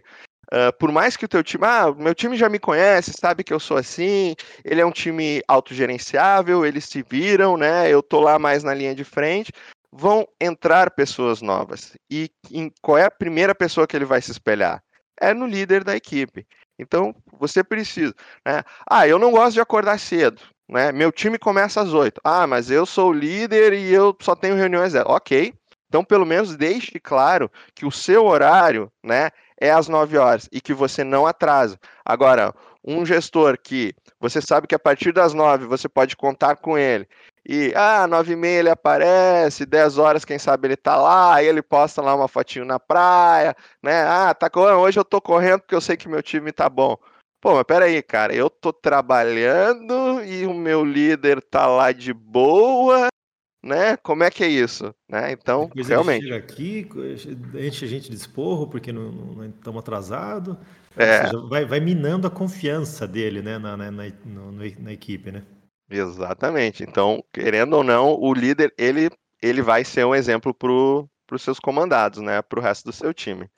Uh, 0.52 0.72
por 0.78 0.90
mais 0.90 1.14
que 1.14 1.26
o 1.26 1.28
teu 1.28 1.42
time, 1.42 1.64
ah, 1.66 1.92
meu 1.92 2.14
time 2.14 2.34
já 2.34 2.48
me 2.48 2.58
conhece, 2.58 3.12
sabe 3.12 3.44
que 3.44 3.52
eu 3.52 3.60
sou 3.60 3.76
assim, 3.76 4.34
ele 4.64 4.80
é 4.80 4.86
um 4.86 4.90
time 4.90 5.42
autogerenciável, 5.46 6.64
eles 6.64 6.86
se 6.86 7.02
viram, 7.02 7.58
né? 7.58 7.90
Eu 7.90 8.02
tô 8.02 8.20
lá 8.20 8.38
mais 8.38 8.64
na 8.64 8.72
linha 8.72 8.94
de 8.94 9.04
frente. 9.04 9.52
Vão 9.92 10.26
entrar 10.40 10.90
pessoas 10.90 11.42
novas. 11.42 11.94
E 12.10 12.30
em, 12.50 12.72
qual 12.80 12.96
é 12.96 13.04
a 13.04 13.10
primeira 13.10 13.54
pessoa 13.54 13.86
que 13.86 13.94
ele 13.94 14.06
vai 14.06 14.22
se 14.22 14.30
espelhar? 14.30 14.82
É 15.20 15.34
no 15.34 15.46
líder 15.46 15.84
da 15.84 15.94
equipe. 15.94 16.46
Então, 16.78 17.14
você 17.38 17.62
precisa, 17.62 18.14
né? 18.46 18.62
Ah, 18.88 19.06
eu 19.06 19.18
não 19.18 19.32
gosto 19.32 19.54
de 19.54 19.60
acordar 19.60 19.98
cedo, 19.98 20.40
né? 20.68 20.92
Meu 20.92 21.12
time 21.12 21.38
começa 21.38 21.80
às 21.80 21.92
oito. 21.92 22.20
Ah, 22.24 22.46
mas 22.46 22.70
eu 22.70 22.86
sou 22.86 23.10
o 23.10 23.12
líder 23.12 23.72
e 23.74 23.92
eu 23.92 24.16
só 24.20 24.34
tenho 24.34 24.54
reuniões. 24.54 24.94
Ok. 24.94 25.52
Então, 25.88 26.04
pelo 26.04 26.26
menos 26.26 26.56
deixe 26.56 27.00
claro 27.00 27.50
que 27.74 27.86
o 27.86 27.90
seu 27.90 28.26
horário, 28.26 28.92
né, 29.02 29.30
é 29.60 29.70
às 29.70 29.88
9 29.88 30.16
horas 30.18 30.48
e 30.52 30.60
que 30.60 30.72
você 30.72 31.04
não 31.04 31.26
atrasa. 31.26 31.78
Agora, 32.04 32.54
um 32.84 33.04
gestor 33.04 33.58
que 33.62 33.94
você 34.20 34.40
sabe 34.40 34.66
que 34.66 34.74
a 34.74 34.78
partir 34.78 35.12
das 35.12 35.34
9 35.34 35.66
você 35.66 35.88
pode 35.88 36.16
contar 36.16 36.56
com 36.56 36.78
ele 36.78 37.06
e, 37.46 37.72
ah, 37.74 38.06
9 38.06 38.32
e 38.32 38.36
meia 38.36 38.58
ele 38.58 38.70
aparece, 38.70 39.64
10 39.64 39.96
horas, 39.96 40.24
quem 40.24 40.38
sabe 40.38 40.68
ele 40.68 40.76
tá 40.76 40.96
lá, 40.96 41.34
aí 41.34 41.46
ele 41.46 41.62
posta 41.62 42.02
lá 42.02 42.14
uma 42.14 42.28
fotinho 42.28 42.64
na 42.64 42.78
praia, 42.78 43.56
né? 43.82 44.02
Ah, 44.02 44.34
tá 44.34 44.50
correndo, 44.50 44.80
hoje 44.80 44.98
eu 45.00 45.04
tô 45.04 45.20
correndo 45.20 45.60
porque 45.60 45.74
eu 45.74 45.80
sei 45.80 45.96
que 45.96 46.08
meu 46.08 46.22
time 46.22 46.52
tá 46.52 46.68
bom. 46.68 46.96
Pô, 47.40 47.54
mas 47.54 47.64
peraí, 47.64 48.02
cara, 48.02 48.34
eu 48.34 48.50
tô 48.50 48.72
trabalhando 48.72 50.22
e 50.24 50.46
o 50.46 50.52
meu 50.52 50.84
líder 50.84 51.40
tá 51.40 51.66
lá 51.66 51.92
de 51.92 52.12
boa 52.12 53.08
né? 53.62 53.96
Como 53.96 54.22
é 54.22 54.30
que 54.30 54.44
é 54.44 54.48
isso? 54.48 54.94
Né? 55.08 55.32
Então, 55.32 55.66
Depois 55.66 55.88
realmente. 55.88 56.24
Chega 56.24 56.36
aqui, 56.36 56.88
enche 57.54 57.84
a 57.84 57.88
gente 57.88 58.10
de 58.10 58.16
esporro 58.16 58.66
porque 58.68 58.92
não, 58.92 59.10
não 59.10 59.46
estamos 59.46 59.80
atrasados. 59.80 60.56
É. 60.96 61.24
Seja, 61.24 61.40
vai, 61.48 61.64
vai, 61.64 61.80
minando 61.80 62.26
a 62.26 62.30
confiança 62.30 63.06
dele 63.06 63.42
né, 63.42 63.58
na, 63.58 63.76
na, 63.76 63.90
na, 63.90 64.02
na, 64.78 64.92
equipe, 64.92 65.30
né? 65.30 65.44
Exatamente. 65.88 66.82
Então, 66.82 67.22
querendo 67.32 67.74
ou 67.74 67.84
não, 67.84 68.14
o 68.14 68.32
líder 68.34 68.74
ele, 68.76 69.10
ele 69.40 69.62
vai 69.62 69.84
ser 69.84 70.04
um 70.04 70.14
exemplo 70.14 70.52
para 70.52 71.34
os 71.34 71.42
seus 71.42 71.60
comandados, 71.60 72.20
né? 72.20 72.42
Para 72.42 72.58
o 72.58 72.62
resto 72.62 72.86
do 72.86 72.92
seu 72.92 73.14
time. 73.14 73.48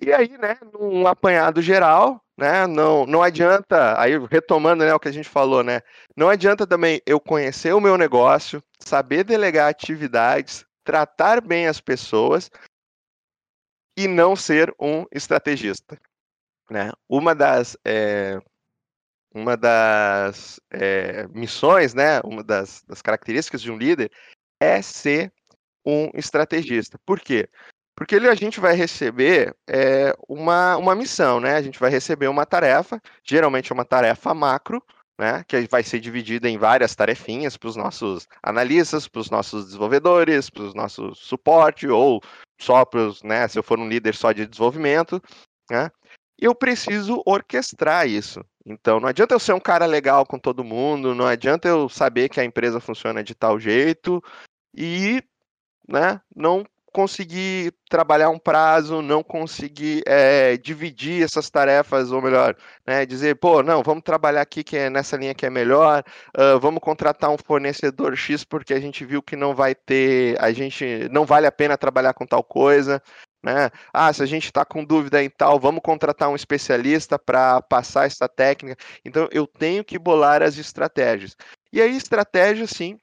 E 0.00 0.12
aí, 0.12 0.36
né, 0.36 0.58
num 0.72 1.06
apanhado 1.06 1.62
geral, 1.62 2.21
né, 2.36 2.66
não, 2.66 3.06
não 3.06 3.22
adianta, 3.22 4.00
aí 4.00 4.12
retomando 4.30 4.84
né, 4.84 4.94
o 4.94 5.00
que 5.00 5.08
a 5.08 5.12
gente 5.12 5.28
falou, 5.28 5.62
né, 5.62 5.80
não 6.16 6.28
adianta 6.28 6.66
também 6.66 7.00
eu 7.06 7.20
conhecer 7.20 7.72
o 7.74 7.80
meu 7.80 7.96
negócio, 7.96 8.62
saber 8.78 9.24
delegar 9.24 9.68
atividades, 9.68 10.64
tratar 10.84 11.40
bem 11.40 11.66
as 11.66 11.80
pessoas 11.80 12.50
e 13.96 14.08
não 14.08 14.34
ser 14.34 14.74
um 14.80 15.04
estrategista. 15.12 15.98
Né? 16.70 16.90
Uma 17.08 17.34
das, 17.34 17.76
é, 17.84 18.40
uma 19.34 19.56
das 19.56 20.58
é, 20.70 21.26
missões, 21.28 21.94
né, 21.94 22.20
uma 22.24 22.42
das, 22.42 22.82
das 22.84 23.02
características 23.02 23.60
de 23.60 23.70
um 23.70 23.76
líder 23.76 24.10
é 24.60 24.80
ser 24.80 25.32
um 25.84 26.10
estrategista. 26.14 26.98
Por 27.04 27.20
quê? 27.20 27.48
Porque 27.96 28.14
ele, 28.14 28.28
a 28.28 28.34
gente 28.34 28.58
vai 28.58 28.74
receber 28.74 29.54
é, 29.68 30.14
uma, 30.28 30.76
uma 30.76 30.94
missão, 30.94 31.40
né? 31.40 31.56
A 31.56 31.62
gente 31.62 31.78
vai 31.78 31.90
receber 31.90 32.28
uma 32.28 32.46
tarefa, 32.46 33.00
geralmente 33.22 33.70
é 33.70 33.74
uma 33.74 33.84
tarefa 33.84 34.32
macro, 34.32 34.82
né? 35.18 35.44
Que 35.46 35.66
vai 35.68 35.82
ser 35.82 36.00
dividida 36.00 36.48
em 36.48 36.58
várias 36.58 36.94
tarefinhas 36.94 37.56
para 37.56 37.68
os 37.68 37.76
nossos 37.76 38.26
analistas, 38.42 39.06
para 39.06 39.20
os 39.20 39.30
nossos 39.30 39.66
desenvolvedores, 39.66 40.48
para 40.48 40.62
os 40.62 40.74
nossos 40.74 41.18
suporte, 41.18 41.86
ou 41.86 42.22
só 42.60 42.84
para 42.84 43.00
os, 43.00 43.22
né? 43.22 43.46
Se 43.48 43.58
eu 43.58 43.62
for 43.62 43.78
um 43.78 43.88
líder 43.88 44.14
só 44.14 44.32
de 44.32 44.46
desenvolvimento, 44.46 45.22
né? 45.70 45.90
eu 46.42 46.54
preciso 46.56 47.22
orquestrar 47.24 48.08
isso. 48.08 48.44
Então, 48.66 48.98
não 48.98 49.08
adianta 49.08 49.32
eu 49.32 49.38
ser 49.38 49.52
um 49.52 49.60
cara 49.60 49.86
legal 49.86 50.26
com 50.26 50.38
todo 50.38 50.64
mundo, 50.64 51.14
não 51.14 51.24
adianta 51.24 51.68
eu 51.68 51.88
saber 51.88 52.28
que 52.28 52.40
a 52.40 52.44
empresa 52.44 52.80
funciona 52.80 53.22
de 53.22 53.32
tal 53.32 53.60
jeito 53.60 54.20
e 54.76 55.22
né, 55.88 56.20
não 56.34 56.64
conseguir 56.92 57.74
trabalhar 57.88 58.30
um 58.30 58.38
prazo, 58.38 59.02
não 59.02 59.22
conseguir 59.22 60.02
é, 60.06 60.56
dividir 60.56 61.24
essas 61.24 61.50
tarefas, 61.50 62.12
ou 62.12 62.22
melhor, 62.22 62.56
né, 62.86 63.06
dizer, 63.06 63.36
pô, 63.36 63.62
não, 63.62 63.82
vamos 63.82 64.02
trabalhar 64.04 64.42
aqui 64.42 64.62
que 64.62 64.76
é 64.76 64.90
nessa 64.90 65.16
linha 65.16 65.34
que 65.34 65.46
é 65.46 65.50
melhor, 65.50 66.04
uh, 66.36 66.60
vamos 66.60 66.80
contratar 66.80 67.30
um 67.30 67.38
fornecedor 67.38 68.16
X 68.16 68.44
porque 68.44 68.74
a 68.74 68.80
gente 68.80 69.04
viu 69.04 69.22
que 69.22 69.36
não 69.36 69.54
vai 69.54 69.74
ter, 69.74 70.40
a 70.40 70.52
gente 70.52 71.08
não 71.10 71.24
vale 71.24 71.46
a 71.46 71.52
pena 71.52 71.78
trabalhar 71.78 72.14
com 72.14 72.26
tal 72.26 72.44
coisa. 72.44 73.02
Né? 73.42 73.70
Ah, 73.92 74.12
se 74.12 74.22
a 74.22 74.26
gente 74.26 74.44
está 74.44 74.64
com 74.64 74.84
dúvida 74.84 75.22
em 75.22 75.28
tal, 75.28 75.58
vamos 75.58 75.80
contratar 75.82 76.28
um 76.28 76.36
especialista 76.36 77.18
para 77.18 77.60
passar 77.62 78.06
essa 78.06 78.28
técnica. 78.28 78.76
Então, 79.04 79.28
eu 79.32 79.48
tenho 79.48 79.84
que 79.84 79.98
bolar 79.98 80.42
as 80.42 80.56
estratégias. 80.58 81.36
E 81.72 81.82
aí, 81.82 81.96
estratégia, 81.96 82.66
sim, 82.68 83.00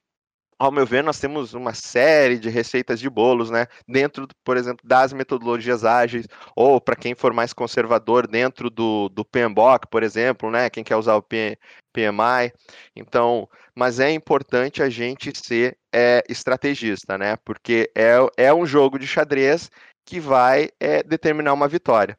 ao 0.60 0.70
meu 0.70 0.84
ver, 0.84 1.02
nós 1.02 1.18
temos 1.18 1.54
uma 1.54 1.72
série 1.72 2.38
de 2.38 2.50
receitas 2.50 3.00
de 3.00 3.08
bolos, 3.08 3.48
né? 3.48 3.66
Dentro, 3.88 4.28
por 4.44 4.58
exemplo, 4.58 4.86
das 4.86 5.10
metodologias 5.10 5.86
ágeis, 5.86 6.26
ou 6.54 6.78
para 6.78 6.94
quem 6.94 7.14
for 7.14 7.32
mais 7.32 7.54
conservador, 7.54 8.26
dentro 8.26 8.68
do, 8.68 9.08
do 9.08 9.24
PMBOK, 9.24 9.86
por 9.90 10.02
exemplo, 10.02 10.50
né? 10.50 10.68
Quem 10.68 10.84
quer 10.84 10.96
usar 10.96 11.16
o 11.16 11.22
PMI. 11.22 12.52
Então, 12.94 13.48
mas 13.74 13.98
é 13.98 14.10
importante 14.10 14.82
a 14.82 14.90
gente 14.90 15.32
ser 15.34 15.78
é, 15.90 16.22
estrategista, 16.28 17.16
né? 17.16 17.36
Porque 17.42 17.90
é, 17.96 18.16
é 18.36 18.52
um 18.52 18.66
jogo 18.66 18.98
de 18.98 19.06
xadrez 19.06 19.70
que 20.04 20.20
vai 20.20 20.68
é, 20.78 21.02
determinar 21.02 21.54
uma 21.54 21.68
vitória. 21.68 22.18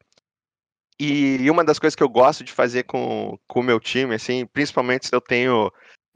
E 0.99 1.49
uma 1.49 1.63
das 1.63 1.77
coisas 1.77 1.95
que 1.95 2.03
eu 2.03 2.09
gosto 2.09 2.43
de 2.43 2.51
fazer 2.51 2.83
com 2.83 3.37
o 3.55 3.63
meu 3.63 3.79
time, 3.79 4.15
assim, 4.15 4.47
principalmente 4.47 5.07
se 5.07 5.15
eu 5.15 5.21
tenho 5.21 5.71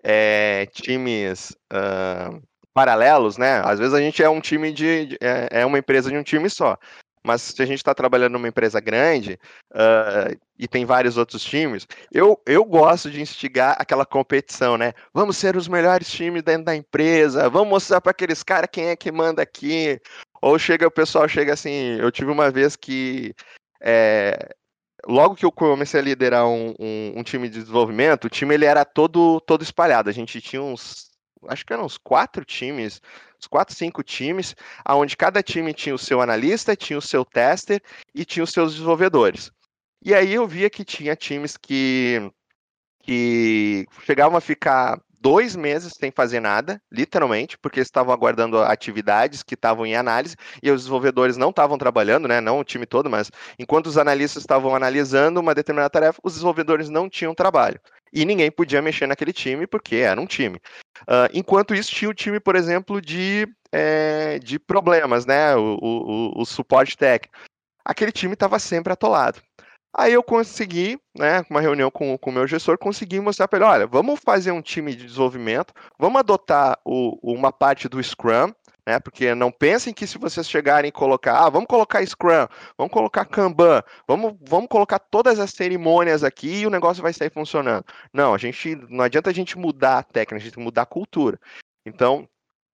é, 0.08 0.68
times 0.68 1.58
uh, 1.74 2.40
paralelos, 2.72 3.38
né? 3.38 3.60
Às 3.66 3.80
vezes 3.80 3.96
a 3.96 4.00
gente 4.00 4.22
é 4.22 4.30
um 4.30 4.40
time 4.40 4.72
de. 4.72 5.08
de 5.08 5.18
é, 5.20 5.62
é, 5.62 5.66
uma 5.66 5.80
empresa 5.80 6.12
de 6.12 6.18
um 6.18 6.22
time 6.22 6.48
só. 6.48 6.78
Mas 7.26 7.42
se 7.42 7.60
a 7.64 7.66
gente 7.66 7.78
está 7.78 7.92
trabalhando 7.92 8.34
numa 8.34 8.48
empresa 8.48 8.80
grande 8.80 9.40
uh, 9.74 10.40
e 10.60 10.68
tem 10.68 10.86
vários 10.86 11.18
outros 11.18 11.44
times, 11.44 11.88
eu, 12.14 12.40
eu 12.46 12.64
gosto 12.64 13.10
de 13.10 13.20
instigar 13.20 13.76
aquela 13.80 14.06
competição, 14.06 14.78
né? 14.78 14.94
Vamos 15.12 15.36
ser 15.36 15.58
os 15.58 15.68
melhores 15.68 16.08
times 16.08 16.44
dentro 16.44 16.66
da 16.66 16.76
empresa, 16.76 17.50
vamos 17.50 17.70
mostrar 17.70 18.00
para 18.00 18.12
aqueles 18.12 18.44
caras 18.44 18.70
quem 18.72 18.90
é 18.90 18.96
que 18.96 19.12
manda 19.12 19.42
aqui. 19.42 20.00
Ou 20.40 20.60
chega, 20.60 20.86
o 20.86 20.92
pessoal 20.92 21.28
chega 21.28 21.54
assim, 21.54 21.98
eu 22.00 22.12
tive 22.12 22.30
uma 22.30 22.52
vez 22.52 22.76
que 22.76 23.34
é, 23.82 24.56
logo 25.08 25.36
que 25.36 25.46
eu 25.46 25.52
comecei 25.52 26.00
a 26.00 26.04
liderar 26.04 26.48
um, 26.48 26.74
um, 26.80 27.14
um, 27.18 27.24
time 27.24 27.48
de 27.48 27.60
desenvolvimento, 27.60 28.26
o 28.26 28.30
time 28.30 28.54
ele 28.54 28.66
era 28.66 28.84
todo, 28.84 29.40
todo 29.42 29.64
espalhado. 29.64 30.10
A 30.10 30.14
gente 30.14 30.42
tinha 30.42 30.62
uns, 30.62 31.12
acho 31.48 31.66
que 31.66 31.74
eram 31.74 31.86
uns 31.86 31.98
quatro 31.98 32.44
times, 32.44 33.02
uns 33.40 33.48
quatro, 33.48 33.76
cinco 33.76 34.04
times, 34.04 34.56
aonde 34.84 35.16
cada 35.16 35.44
time 35.44 35.74
tinha 35.74 35.94
o 35.94 36.00
seu 36.00 36.22
analista, 36.22 36.76
tinha 36.76 36.98
o 36.98 37.02
seu 37.02 37.24
tester 37.24 37.82
e 38.14 38.26
tinha 38.26 38.44
os 38.44 38.52
seus 38.52 38.74
desenvolvedores. 38.74 39.52
E 40.04 40.14
aí 40.14 40.34
eu 40.34 40.48
via 40.48 40.70
que 40.70 40.84
tinha 40.84 41.16
times 41.16 41.58
que, 41.58 42.32
que 43.02 43.86
chegavam 44.06 44.38
a 44.38 44.42
ficar 44.42 45.00
dois 45.26 45.56
meses 45.56 45.94
sem 46.00 46.12
fazer 46.12 46.40
nada, 46.40 46.80
literalmente, 46.92 47.58
porque 47.58 47.80
estavam 47.80 48.14
aguardando 48.14 48.62
atividades 48.62 49.42
que 49.42 49.56
estavam 49.56 49.84
em 49.84 49.96
análise 49.96 50.36
e 50.62 50.70
os 50.70 50.82
desenvolvedores 50.82 51.36
não 51.36 51.50
estavam 51.50 51.80
trabalhando, 51.80 52.28
né? 52.28 52.40
Não 52.40 52.60
o 52.60 52.64
time 52.64 52.86
todo, 52.86 53.10
mas 53.10 53.32
enquanto 53.58 53.88
os 53.88 53.98
analistas 53.98 54.44
estavam 54.44 54.76
analisando 54.76 55.40
uma 55.40 55.56
determinada 55.56 55.90
tarefa, 55.90 56.20
os 56.24 56.34
desenvolvedores 56.34 56.90
não 56.90 57.10
tinham 57.10 57.34
trabalho. 57.34 57.82
E 58.14 58.24
ninguém 58.24 58.52
podia 58.52 58.84
mexer 58.84 59.08
naquele 59.08 59.34
time 59.34 59.66
porque 59.66 59.96
era 59.96 60.22
um 60.22 60.28
time. 60.28 60.58
Uh, 61.02 61.26
enquanto 61.34 61.74
isso, 61.74 61.90
tinha 61.90 62.12
o 62.12 62.14
time, 62.14 62.40
por 62.40 62.56
exemplo, 62.56 63.02
de, 63.02 63.48
é, 63.72 64.38
de 64.38 64.60
problemas, 64.60 65.26
né? 65.26 65.56
O, 65.56 65.80
o, 65.82 66.42
o 66.44 66.46
suporte 66.46 66.96
técnico. 66.96 67.36
Aquele 67.84 68.12
time 68.12 68.36
estava 68.36 68.60
sempre 68.60 68.94
atolado. 68.94 69.42
Aí 69.98 70.12
eu 70.12 70.22
consegui, 70.22 71.00
né, 71.18 71.46
uma 71.50 71.62
reunião 71.62 71.90
com 71.90 72.20
o 72.22 72.32
meu 72.32 72.46
gestor, 72.46 72.78
consegui 72.78 73.22
mostrar 73.22 73.48
para 73.48 73.60
ele, 73.60 73.66
olha, 73.66 73.88
vamos 73.88 74.20
fazer 74.20 74.52
um 74.52 74.62
time 74.62 74.94
de 74.94 75.06
desenvolvimento, 75.06 75.74
vamos 75.98 76.20
adotar 76.20 76.78
o, 76.84 77.18
uma 77.24 77.50
parte 77.50 77.88
do 77.88 78.04
Scrum, 78.04 78.52
né, 78.86 79.00
porque 79.00 79.34
não 79.34 79.50
pensem 79.50 79.94
que 79.94 80.06
se 80.06 80.18
vocês 80.18 80.50
chegarem 80.50 80.90
e 80.90 80.92
colocar, 80.92 81.40
ah, 81.40 81.50
vamos 81.50 81.68
colocar 81.68 82.06
Scrum, 82.06 82.46
vamos 82.78 82.92
colocar 82.92 83.24
Kanban, 83.24 83.82
vamos, 84.06 84.36
vamos 84.42 84.68
colocar 84.68 85.00
todas 85.00 85.40
as 85.40 85.52
cerimônias 85.52 86.26
aqui 86.26 86.60
e 86.60 86.68
o 86.68 86.70
negócio 86.70 87.02
vai 87.02 87.14
sair 87.14 87.32
funcionando. 87.32 87.86
Não, 88.14 88.34
a 88.34 88.38
gente, 88.38 88.76
não 88.90 89.06
adianta 89.06 89.30
a 89.30 89.34
gente 89.34 89.58
mudar 89.58 90.00
a 90.00 90.04
técnica, 90.04 90.36
a 90.36 90.40
gente 90.40 90.52
tem 90.52 90.62
que 90.62 90.66
mudar 90.66 90.82
a 90.82 90.86
cultura. 90.88 91.40
Então, 91.86 92.28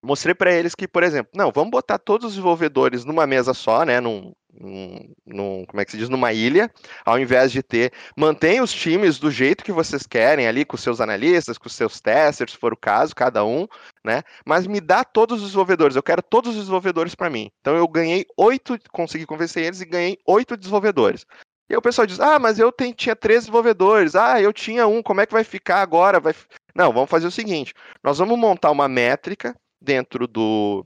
mostrei 0.03 0.33
para 0.33 0.51
eles 0.51 0.73
que, 0.73 0.87
por 0.87 1.03
exemplo, 1.03 1.31
não, 1.35 1.51
vamos 1.51 1.69
botar 1.69 1.99
todos 1.99 2.25
os 2.25 2.31
desenvolvedores 2.33 3.05
numa 3.05 3.27
mesa 3.27 3.53
só, 3.53 3.85
né, 3.85 3.99
num, 3.99 4.33
num, 4.59 5.13
num, 5.25 5.65
como 5.65 5.81
é 5.81 5.85
que 5.85 5.91
se 5.91 5.97
diz, 5.97 6.09
numa 6.09 6.33
ilha, 6.33 6.71
ao 7.05 7.19
invés 7.19 7.51
de 7.51 7.63
ter, 7.63 7.91
mantém 8.15 8.61
os 8.61 8.71
times 8.71 9.17
do 9.19 9.31
jeito 9.31 9.63
que 9.63 9.71
vocês 9.71 10.05
querem 10.05 10.47
ali, 10.47 10.65
com 10.65 10.77
seus 10.77 10.99
analistas, 10.99 11.57
com 11.57 11.69
seus 11.69 11.99
testers, 12.01 12.51
se 12.51 12.57
for 12.57 12.73
o 12.73 12.77
caso, 12.77 13.15
cada 13.15 13.45
um, 13.45 13.67
né, 14.03 14.23
mas 14.45 14.67
me 14.67 14.81
dá 14.81 15.03
todos 15.03 15.37
os 15.37 15.47
desenvolvedores, 15.47 15.95
eu 15.95 16.03
quero 16.03 16.21
todos 16.21 16.51
os 16.51 16.57
desenvolvedores 16.57 17.15
para 17.15 17.29
mim. 17.29 17.49
Então 17.61 17.75
eu 17.75 17.87
ganhei 17.87 18.25
oito, 18.37 18.77
consegui 18.91 19.25
convencer 19.25 19.63
eles 19.63 19.81
e 19.81 19.85
ganhei 19.85 20.17
oito 20.27 20.57
desenvolvedores. 20.57 21.25
E 21.69 21.73
aí 21.73 21.77
o 21.77 21.81
pessoal 21.81 22.05
diz, 22.05 22.19
ah, 22.19 22.37
mas 22.37 22.59
eu 22.59 22.73
tinha 22.95 23.15
três 23.15 23.41
desenvolvedores, 23.41 24.15
ah, 24.15 24.41
eu 24.41 24.51
tinha 24.51 24.85
um, 24.87 25.01
como 25.01 25.21
é 25.21 25.25
que 25.25 25.33
vai 25.33 25.43
ficar 25.43 25.81
agora? 25.81 26.19
Vai... 26.19 26.35
Não, 26.75 26.91
vamos 26.91 27.09
fazer 27.09 27.27
o 27.27 27.31
seguinte, 27.31 27.73
nós 28.03 28.17
vamos 28.17 28.37
montar 28.37 28.71
uma 28.71 28.89
métrica 28.89 29.55
dentro 29.81 30.27
do, 30.27 30.85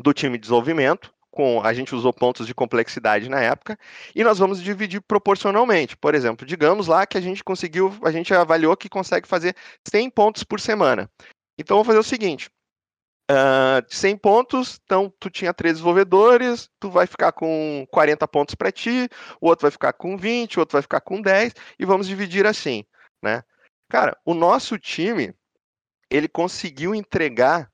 do 0.00 0.12
time 0.12 0.38
de 0.38 0.42
desenvolvimento, 0.42 1.12
com 1.30 1.60
a 1.62 1.72
gente 1.72 1.94
usou 1.94 2.12
pontos 2.12 2.46
de 2.46 2.54
complexidade 2.54 3.28
na 3.28 3.40
época, 3.40 3.78
e 4.14 4.24
nós 4.24 4.38
vamos 4.38 4.62
dividir 4.62 5.00
proporcionalmente. 5.00 5.96
Por 5.96 6.14
exemplo, 6.14 6.46
digamos 6.46 6.86
lá 6.86 7.06
que 7.06 7.16
a 7.16 7.20
gente 7.20 7.44
conseguiu, 7.44 7.94
a 8.02 8.10
gente 8.10 8.34
avaliou 8.34 8.76
que 8.76 8.88
consegue 8.88 9.28
fazer 9.28 9.54
100 9.88 10.10
pontos 10.10 10.44
por 10.44 10.60
semana. 10.60 11.08
Então 11.58 11.76
vamos 11.76 11.86
fazer 11.86 11.98
o 11.98 12.02
seguinte: 12.02 12.50
uh, 13.30 13.84
100 13.88 14.16
pontos, 14.16 14.80
então 14.84 15.12
tu 15.20 15.30
tinha 15.30 15.54
três 15.54 15.74
desenvolvedores, 15.74 16.68
tu 16.80 16.90
vai 16.90 17.06
ficar 17.06 17.32
com 17.32 17.86
40 17.90 18.26
pontos 18.26 18.54
para 18.54 18.72
ti, 18.72 19.08
o 19.40 19.48
outro 19.48 19.62
vai 19.62 19.70
ficar 19.70 19.92
com 19.92 20.16
20, 20.16 20.56
o 20.56 20.60
outro 20.60 20.74
vai 20.74 20.82
ficar 20.82 21.00
com 21.00 21.20
10, 21.20 21.54
e 21.78 21.84
vamos 21.84 22.08
dividir 22.08 22.46
assim, 22.46 22.84
né? 23.22 23.42
Cara, 23.88 24.16
o 24.24 24.34
nosso 24.34 24.78
time 24.78 25.34
ele 26.10 26.28
conseguiu 26.28 26.94
entregar 26.94 27.70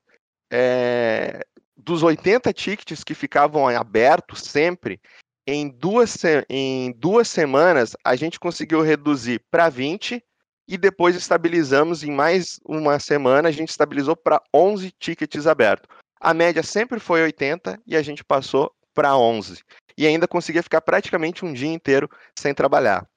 é, 0.51 1.45
dos 1.77 2.03
80 2.03 2.51
tickets 2.53 3.03
que 3.03 3.13
ficavam 3.13 3.67
abertos 3.67 4.41
sempre, 4.41 4.99
em 5.45 5.69
duas, 5.69 6.17
em 6.49 6.91
duas 6.91 7.29
semanas 7.29 7.95
a 8.03 8.15
gente 8.15 8.39
conseguiu 8.39 8.81
reduzir 8.81 9.41
para 9.49 9.69
20 9.69 10.21
e 10.67 10.77
depois 10.77 11.15
estabilizamos 11.15 12.03
em 12.03 12.11
mais 12.11 12.59
uma 12.65 12.99
semana, 12.99 13.47
a 13.47 13.51
gente 13.51 13.69
estabilizou 13.69 14.15
para 14.17 14.41
11 14.53 14.91
tickets 14.99 15.47
abertos. 15.47 15.87
A 16.19 16.33
média 16.33 16.61
sempre 16.61 16.99
foi 16.99 17.21
80 17.21 17.79
e 17.87 17.95
a 17.95 18.01
gente 18.01 18.23
passou 18.23 18.73
para 18.93 19.15
11. 19.15 19.63
E 19.97 20.05
ainda 20.05 20.27
conseguia 20.27 20.61
ficar 20.61 20.81
praticamente 20.81 21.45
um 21.45 21.53
dia 21.53 21.71
inteiro 21.71 22.09
sem 22.37 22.53
trabalhar. 22.53 23.07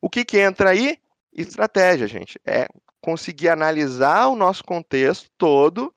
O 0.00 0.10
que, 0.10 0.24
que 0.24 0.38
entra 0.38 0.70
aí? 0.70 0.98
Estratégia, 1.32 2.08
gente. 2.08 2.40
É 2.44 2.66
conseguir 3.00 3.48
analisar 3.48 4.26
o 4.26 4.34
nosso 4.34 4.64
contexto 4.64 5.28
todo 5.38 5.94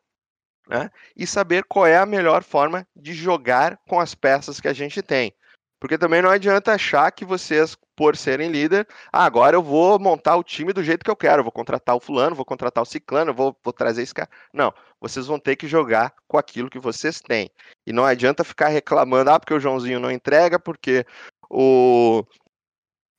né? 0.70 0.92
E 1.18 1.26
saber 1.26 1.64
qual 1.64 1.88
é 1.88 1.98
a 1.98 2.06
melhor 2.06 2.44
forma 2.44 2.88
de 2.96 3.14
jogar 3.14 3.80
com 3.88 4.00
as 4.00 4.14
peças 4.14 4.62
que 4.62 4.68
a 4.68 4.74
gente 4.74 5.02
tem. 5.02 5.34
Porque 5.80 5.98
também 5.98 6.22
não 6.22 6.30
adianta 6.30 6.74
achar 6.74 7.10
que 7.12 7.24
vocês, 7.24 7.76
por 7.96 8.16
serem 8.16 8.52
líder, 8.52 8.86
ah, 9.12 9.24
agora 9.24 9.56
eu 9.56 9.64
vou 9.64 9.98
montar 9.98 10.36
o 10.36 10.44
time 10.44 10.74
do 10.74 10.84
jeito 10.84 11.04
que 11.04 11.10
eu 11.10 11.16
quero, 11.16 11.42
vou 11.42 11.54
contratar 11.54 11.96
o 11.96 12.02
fulano, 12.02 12.36
vou 12.36 12.46
contratar 12.46 12.84
o 12.84 12.86
ciclano, 12.86 13.34
vou, 13.34 13.58
vou 13.64 13.74
trazer 13.74 14.04
esse 14.04 14.14
cara. 14.14 14.30
Não, 14.54 14.74
vocês 15.00 15.26
vão 15.26 15.40
ter 15.40 15.56
que 15.56 15.68
jogar 15.68 16.14
com 16.28 16.38
aquilo 16.38 16.70
que 16.70 16.78
vocês 16.78 17.22
têm. 17.22 17.50
E 17.88 17.94
não 17.94 18.06
adianta 18.06 18.44
ficar 18.44 18.68
reclamando, 18.68 19.32
ah, 19.32 19.40
porque 19.40 19.54
o 19.54 19.60
Joãozinho 19.60 20.02
não 20.02 20.12
entrega, 20.12 20.60
porque 20.60 21.06
o, 21.50 22.26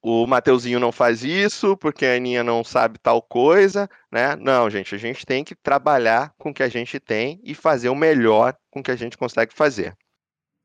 o 0.03 0.27
Mateuzinho 0.27 0.81
não 0.81 0.91
faz 0.91 1.23
isso 1.23 1.77
porque 1.77 2.07
a 2.07 2.15
Aninha 2.15 2.43
não 2.43 2.65
sabe 2.65 2.99
tal 2.99 3.21
coisa, 3.21 3.89
né? 4.11 4.35
Não, 4.37 4.71
gente, 4.71 4.95
a 4.95 4.99
gente 4.99 5.27
tem 5.27 5.45
que 5.45 5.55
trabalhar 5.55 6.33
com 6.39 6.51
o 6.51 6.55
que 6.55 6.63
a 6.63 6.69
gente 6.69 6.99
tem 6.99 7.41
e 7.45 7.55
fazer 7.55 7.89
o 7.89 7.95
melhor 7.95 8.57
com 8.71 8.81
o 8.81 8.83
que 8.83 8.91
a 8.91 8.97
gente 8.97 9.19
consegue 9.19 9.53
fazer. 9.53 9.95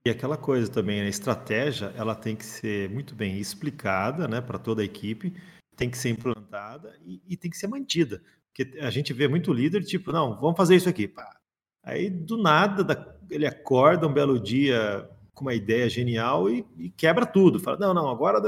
E 0.05 0.09
aquela 0.09 0.37
coisa 0.37 0.71
também, 0.71 1.01
a 1.01 1.07
estratégia, 1.07 1.91
ela 1.97 2.15
tem 2.15 2.35
que 2.35 2.45
ser 2.45 2.89
muito 2.91 3.15
bem 3.15 3.39
explicada, 3.39 4.27
né, 4.27 4.39
para 4.39 4.59
toda 4.59 4.83
a 4.83 4.85
equipe, 4.85 5.33
tem 5.75 5.89
que 5.89 5.97
ser 5.97 6.09
implantada 6.09 6.95
e, 7.03 7.21
e, 7.27 7.35
tem 7.35 7.49
que 7.49 7.57
ser 7.57 7.67
mantida. 7.67 8.21
Porque 8.47 8.79
a 8.79 8.89
gente 8.89 9.11
vê 9.11 9.27
muito 9.27 9.51
líder, 9.51 9.83
tipo, 9.83 10.11
não, 10.11 10.39
vamos 10.39 10.55
fazer 10.55 10.75
isso 10.75 10.87
aqui. 10.87 11.07
Pá. 11.07 11.35
Aí, 11.83 12.09
do 12.09 12.37
nada, 12.37 13.17
ele 13.29 13.45
acorda 13.45 14.07
um 14.07 14.13
belo 14.13 14.39
dia 14.39 15.09
com 15.33 15.43
uma 15.43 15.53
ideia 15.53 15.89
genial 15.89 16.49
e, 16.49 16.65
e 16.77 16.89
quebra 16.91 17.25
tudo. 17.25 17.59
Fala, 17.59 17.77
não, 17.77 17.93
não, 17.93 18.07
agora 18.07 18.39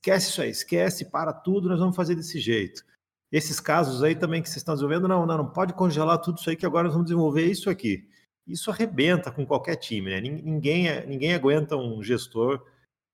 esquece 0.00 0.30
isso 0.30 0.42
aí, 0.42 0.50
esquece, 0.50 1.04
para 1.10 1.32
tudo, 1.32 1.68
nós 1.68 1.78
vamos 1.78 1.94
fazer 1.94 2.14
desse 2.14 2.40
jeito. 2.40 2.84
Esses 3.30 3.60
casos 3.60 4.02
aí 4.02 4.14
também 4.14 4.42
que 4.42 4.48
vocês 4.48 4.58
estão 4.58 4.74
desenvolvendo, 4.74 5.06
não, 5.06 5.26
não, 5.26 5.38
não 5.38 5.50
pode 5.50 5.72
congelar 5.74 6.18
tudo 6.18 6.38
isso 6.38 6.50
aí 6.50 6.56
que 6.56 6.66
agora 6.66 6.84
nós 6.84 6.94
vamos 6.94 7.06
desenvolver 7.06 7.44
isso 7.44 7.70
aqui. 7.70 8.08
Isso 8.46 8.70
arrebenta 8.70 9.30
com 9.30 9.46
qualquer 9.46 9.76
time, 9.76 10.10
né? 10.10 10.20
Ninguém, 10.20 11.06
ninguém 11.06 11.34
aguenta 11.34 11.76
um 11.76 12.02
gestor 12.02 12.66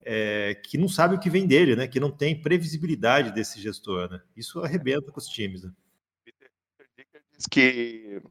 é, 0.03 0.55
que 0.55 0.79
não 0.79 0.89
sabe 0.89 1.17
o 1.17 1.19
que 1.19 1.29
vem 1.29 1.47
dele, 1.47 1.77
né? 1.77 1.87
Que 1.87 2.01
não 2.01 2.11
tem 2.11 2.41
previsibilidade 2.41 3.33
desse 3.33 3.61
gestor, 3.61 4.09
né? 4.09 4.23
Isso 4.35 4.61
arrebenta 4.61 5.13
com 5.13 5.19
os 5.19 5.27
times, 5.27 5.65
né? 5.65 5.73
que, 7.51 8.23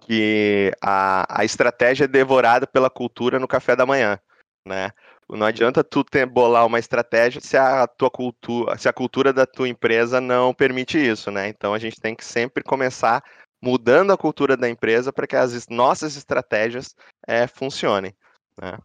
que 0.00 0.72
a, 0.82 1.40
a 1.40 1.44
estratégia 1.44 2.04
é 2.04 2.08
devorada 2.08 2.66
pela 2.66 2.90
cultura 2.90 3.38
no 3.38 3.48
café 3.48 3.74
da 3.74 3.86
manhã, 3.86 4.18
né? 4.66 4.90
Não 5.28 5.46
adianta 5.46 5.82
tu 5.82 6.04
ter, 6.04 6.26
bolar 6.26 6.66
uma 6.66 6.78
estratégia 6.78 7.40
se 7.40 7.56
a 7.56 7.86
tua 7.86 8.10
cultura, 8.10 8.76
se 8.76 8.88
a 8.88 8.92
cultura 8.92 9.32
da 9.32 9.46
tua 9.46 9.68
empresa 9.68 10.20
não 10.20 10.52
permite 10.52 10.98
isso, 10.98 11.30
né? 11.30 11.48
Então 11.48 11.72
a 11.72 11.78
gente 11.78 12.00
tem 12.00 12.14
que 12.14 12.24
sempre 12.24 12.62
começar 12.62 13.22
mudando 13.62 14.12
a 14.12 14.18
cultura 14.18 14.56
da 14.56 14.68
empresa 14.68 15.12
para 15.12 15.26
que 15.26 15.36
as 15.36 15.66
nossas 15.68 16.16
estratégias 16.16 16.94
é, 17.26 17.46
funcionem. 17.46 18.14
Né? 18.60 18.78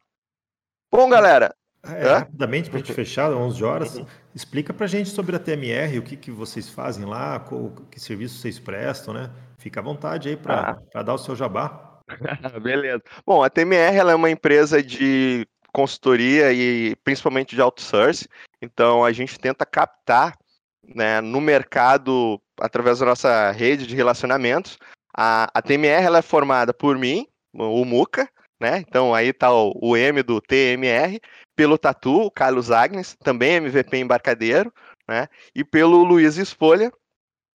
Bom, 0.91 1.09
galera. 1.09 1.53
É, 1.83 2.13
rapidamente, 2.13 2.69
para 2.69 2.79
a 2.79 2.81
gente 2.81 2.93
fechar, 2.93 3.31
11 3.31 3.63
horas, 3.63 4.01
explica 4.35 4.73
para 4.73 4.85
a 4.85 4.89
gente 4.89 5.09
sobre 5.09 5.35
a 5.35 5.39
TMR, 5.39 5.97
o 5.97 6.03
que, 6.03 6.17
que 6.17 6.31
vocês 6.31 6.69
fazem 6.69 7.05
lá, 7.05 7.39
qual, 7.39 7.71
que 7.89 7.99
serviço 7.99 8.39
vocês 8.39 8.59
prestam, 8.59 9.13
né? 9.13 9.29
Fica 9.57 9.79
à 9.79 9.83
vontade 9.83 10.29
aí 10.29 10.37
para 10.37 10.77
ah. 10.93 11.03
dar 11.03 11.13
o 11.13 11.17
seu 11.17 11.35
jabá. 11.35 11.99
Beleza. 12.61 13.01
Bom, 13.25 13.43
a 13.43 13.49
TMR 13.49 13.95
ela 13.95 14.11
é 14.11 14.15
uma 14.15 14.29
empresa 14.29 14.83
de 14.83 15.47
consultoria 15.73 16.51
e 16.51 16.95
principalmente 17.03 17.55
de 17.55 17.61
outsource. 17.61 18.27
Então 18.61 19.03
a 19.03 19.11
gente 19.11 19.39
tenta 19.39 19.65
captar 19.65 20.37
né, 20.83 21.21
no 21.21 21.39
mercado 21.39 22.41
através 22.59 22.99
da 22.99 23.05
nossa 23.05 23.51
rede 23.51 23.87
de 23.87 23.95
relacionamentos. 23.95 24.77
A, 25.15 25.49
a 25.53 25.61
TMR 25.61 26.05
ela 26.05 26.19
é 26.19 26.23
formada 26.23 26.73
por 26.73 26.97
mim, 26.97 27.27
o 27.53 27.83
Muca, 27.85 28.29
né? 28.59 28.79
Então 28.79 29.13
aí 29.13 29.33
tá 29.33 29.51
o, 29.51 29.73
o 29.81 29.97
M 29.97 30.21
do 30.21 30.41
TMR, 30.41 31.19
pelo 31.55 31.77
Tatu, 31.77 32.21
o 32.21 32.31
Carlos 32.31 32.71
Agnes, 32.71 33.15
também 33.23 33.55
MVP 33.55 33.97
embarcadeiro, 33.97 34.73
né? 35.07 35.27
E 35.55 35.63
pelo 35.63 36.03
Luiz 36.03 36.37
Espolha, 36.37 36.91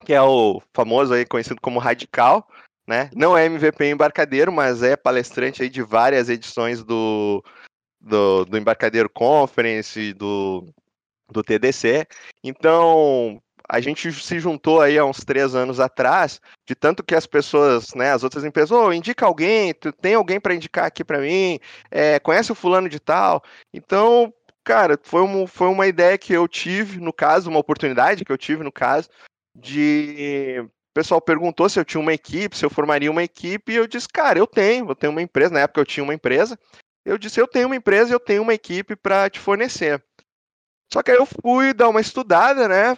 que 0.05 0.13
é 0.13 0.23
o 0.23 0.61
famoso 0.75 1.15
aí 1.15 1.25
conhecido 1.25 1.61
como 1.61 1.79
Radical, 1.79 2.47
né? 2.87 3.11
Não 3.15 3.37
é 3.37 3.47
MVP 3.47 3.91
embarcadeiro, 3.91 4.53
mas 4.53 4.83
é 4.83 4.97
palestrante 4.97 5.63
aí 5.63 5.69
de 5.69 5.83
várias 5.83 6.29
edições 6.29 6.83
do 6.83 7.43
do, 8.05 8.45
do 8.45 8.59
Embarcadeiro 8.59 9.09
Conference, 9.09 10.13
do, 10.13 10.67
do 11.31 11.43
TDC. 11.43 12.07
Então, 12.43 13.41
a 13.69 13.81
gente 13.81 14.13
se 14.13 14.39
juntou 14.39 14.81
aí 14.81 14.99
há 14.99 15.05
uns 15.05 15.25
três 15.25 15.55
anos 15.55 15.81
atrás, 15.81 16.41
de 16.67 16.75
tanto 16.75 17.03
que 17.03 17.15
as 17.15 17.27
pessoas, 17.27 17.95
né, 17.95 18.13
as 18.13 18.23
outras 18.23 18.45
empresas, 18.45 18.71
oh, 18.71 18.93
indica 18.93 19.25
alguém, 19.25 19.73
tu 19.73 19.91
tem 19.91 20.15
alguém 20.15 20.39
para 20.39 20.55
indicar 20.55 20.87
aqui 20.87 21.03
para 21.03 21.21
mim, 21.21 21.59
é, 21.91 22.19
conhece 22.21 22.53
o 22.53 22.55
fulano 22.55 22.89
de 22.89 23.01
tal. 23.01 23.43
Então, 23.73 24.33
cara, 24.63 24.99
foi, 25.03 25.23
um, 25.23 25.47
foi 25.47 25.69
uma 25.69 25.87
ideia 25.87 26.19
que 26.19 26.33
eu 26.33 26.47
tive, 26.47 27.01
no 27.01 27.13
caso, 27.13 27.49
uma 27.49 27.59
oportunidade 27.59 28.25
que 28.25 28.33
eu 28.33 28.39
tive, 28.39 28.63
no 28.63 28.73
caso, 28.73 29.09
de. 29.55 30.63
O 30.63 30.95
pessoal 30.95 31.21
perguntou 31.21 31.69
se 31.69 31.79
eu 31.81 31.85
tinha 31.85 32.01
uma 32.01 32.15
equipe, 32.15 32.57
se 32.57 32.65
eu 32.65 32.71
formaria 32.71 33.11
uma 33.11 33.25
equipe, 33.25 33.73
e 33.73 33.77
eu 33.77 33.87
disse, 33.87 34.07
cara, 34.09 34.39
eu 34.39 34.47
tenho, 34.47 34.89
eu 34.89 34.95
tenho 34.95 35.11
uma 35.11 35.23
empresa. 35.23 35.53
Na 35.53 35.61
época 35.61 35.81
eu 35.81 35.85
tinha 35.85 36.05
uma 36.05 36.15
empresa. 36.15 36.57
Eu 37.05 37.19
disse, 37.19 37.41
eu 37.41 37.47
tenho 37.47 37.67
uma 37.67 37.77
empresa 37.77 38.13
eu 38.13 38.21
tenho 38.21 38.43
uma 38.43 38.55
equipe 38.55 38.97
para 38.97 39.29
te 39.29 39.39
fornecer. 39.39 40.03
Só 40.93 41.03
que 41.03 41.11
aí 41.11 41.17
eu 41.17 41.27
fui 41.27 41.75
dar 41.75 41.89
uma 41.89 42.01
estudada, 42.01 42.69
né? 42.69 42.97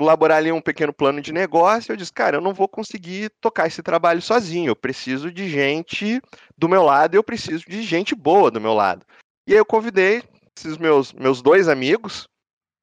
elaborar 0.00 0.38
ali 0.38 0.50
um 0.50 0.60
pequeno 0.60 0.92
plano 0.92 1.20
de 1.20 1.32
negócio. 1.32 1.92
Eu 1.92 1.96
disse, 1.96 2.12
cara, 2.12 2.36
eu 2.36 2.40
não 2.40 2.54
vou 2.54 2.66
conseguir 2.66 3.30
tocar 3.40 3.66
esse 3.66 3.82
trabalho 3.82 4.22
sozinho. 4.22 4.70
Eu 4.70 4.76
preciso 4.76 5.30
de 5.30 5.48
gente 5.48 6.20
do 6.56 6.68
meu 6.68 6.82
lado, 6.82 7.14
eu 7.14 7.22
preciso 7.22 7.64
de 7.68 7.82
gente 7.82 8.14
boa 8.14 8.50
do 8.50 8.60
meu 8.60 8.72
lado. 8.72 9.04
E 9.46 9.52
aí 9.52 9.58
eu 9.58 9.66
convidei 9.66 10.22
esses 10.56 10.78
meus, 10.78 11.12
meus 11.12 11.42
dois 11.42 11.68
amigos, 11.68 12.28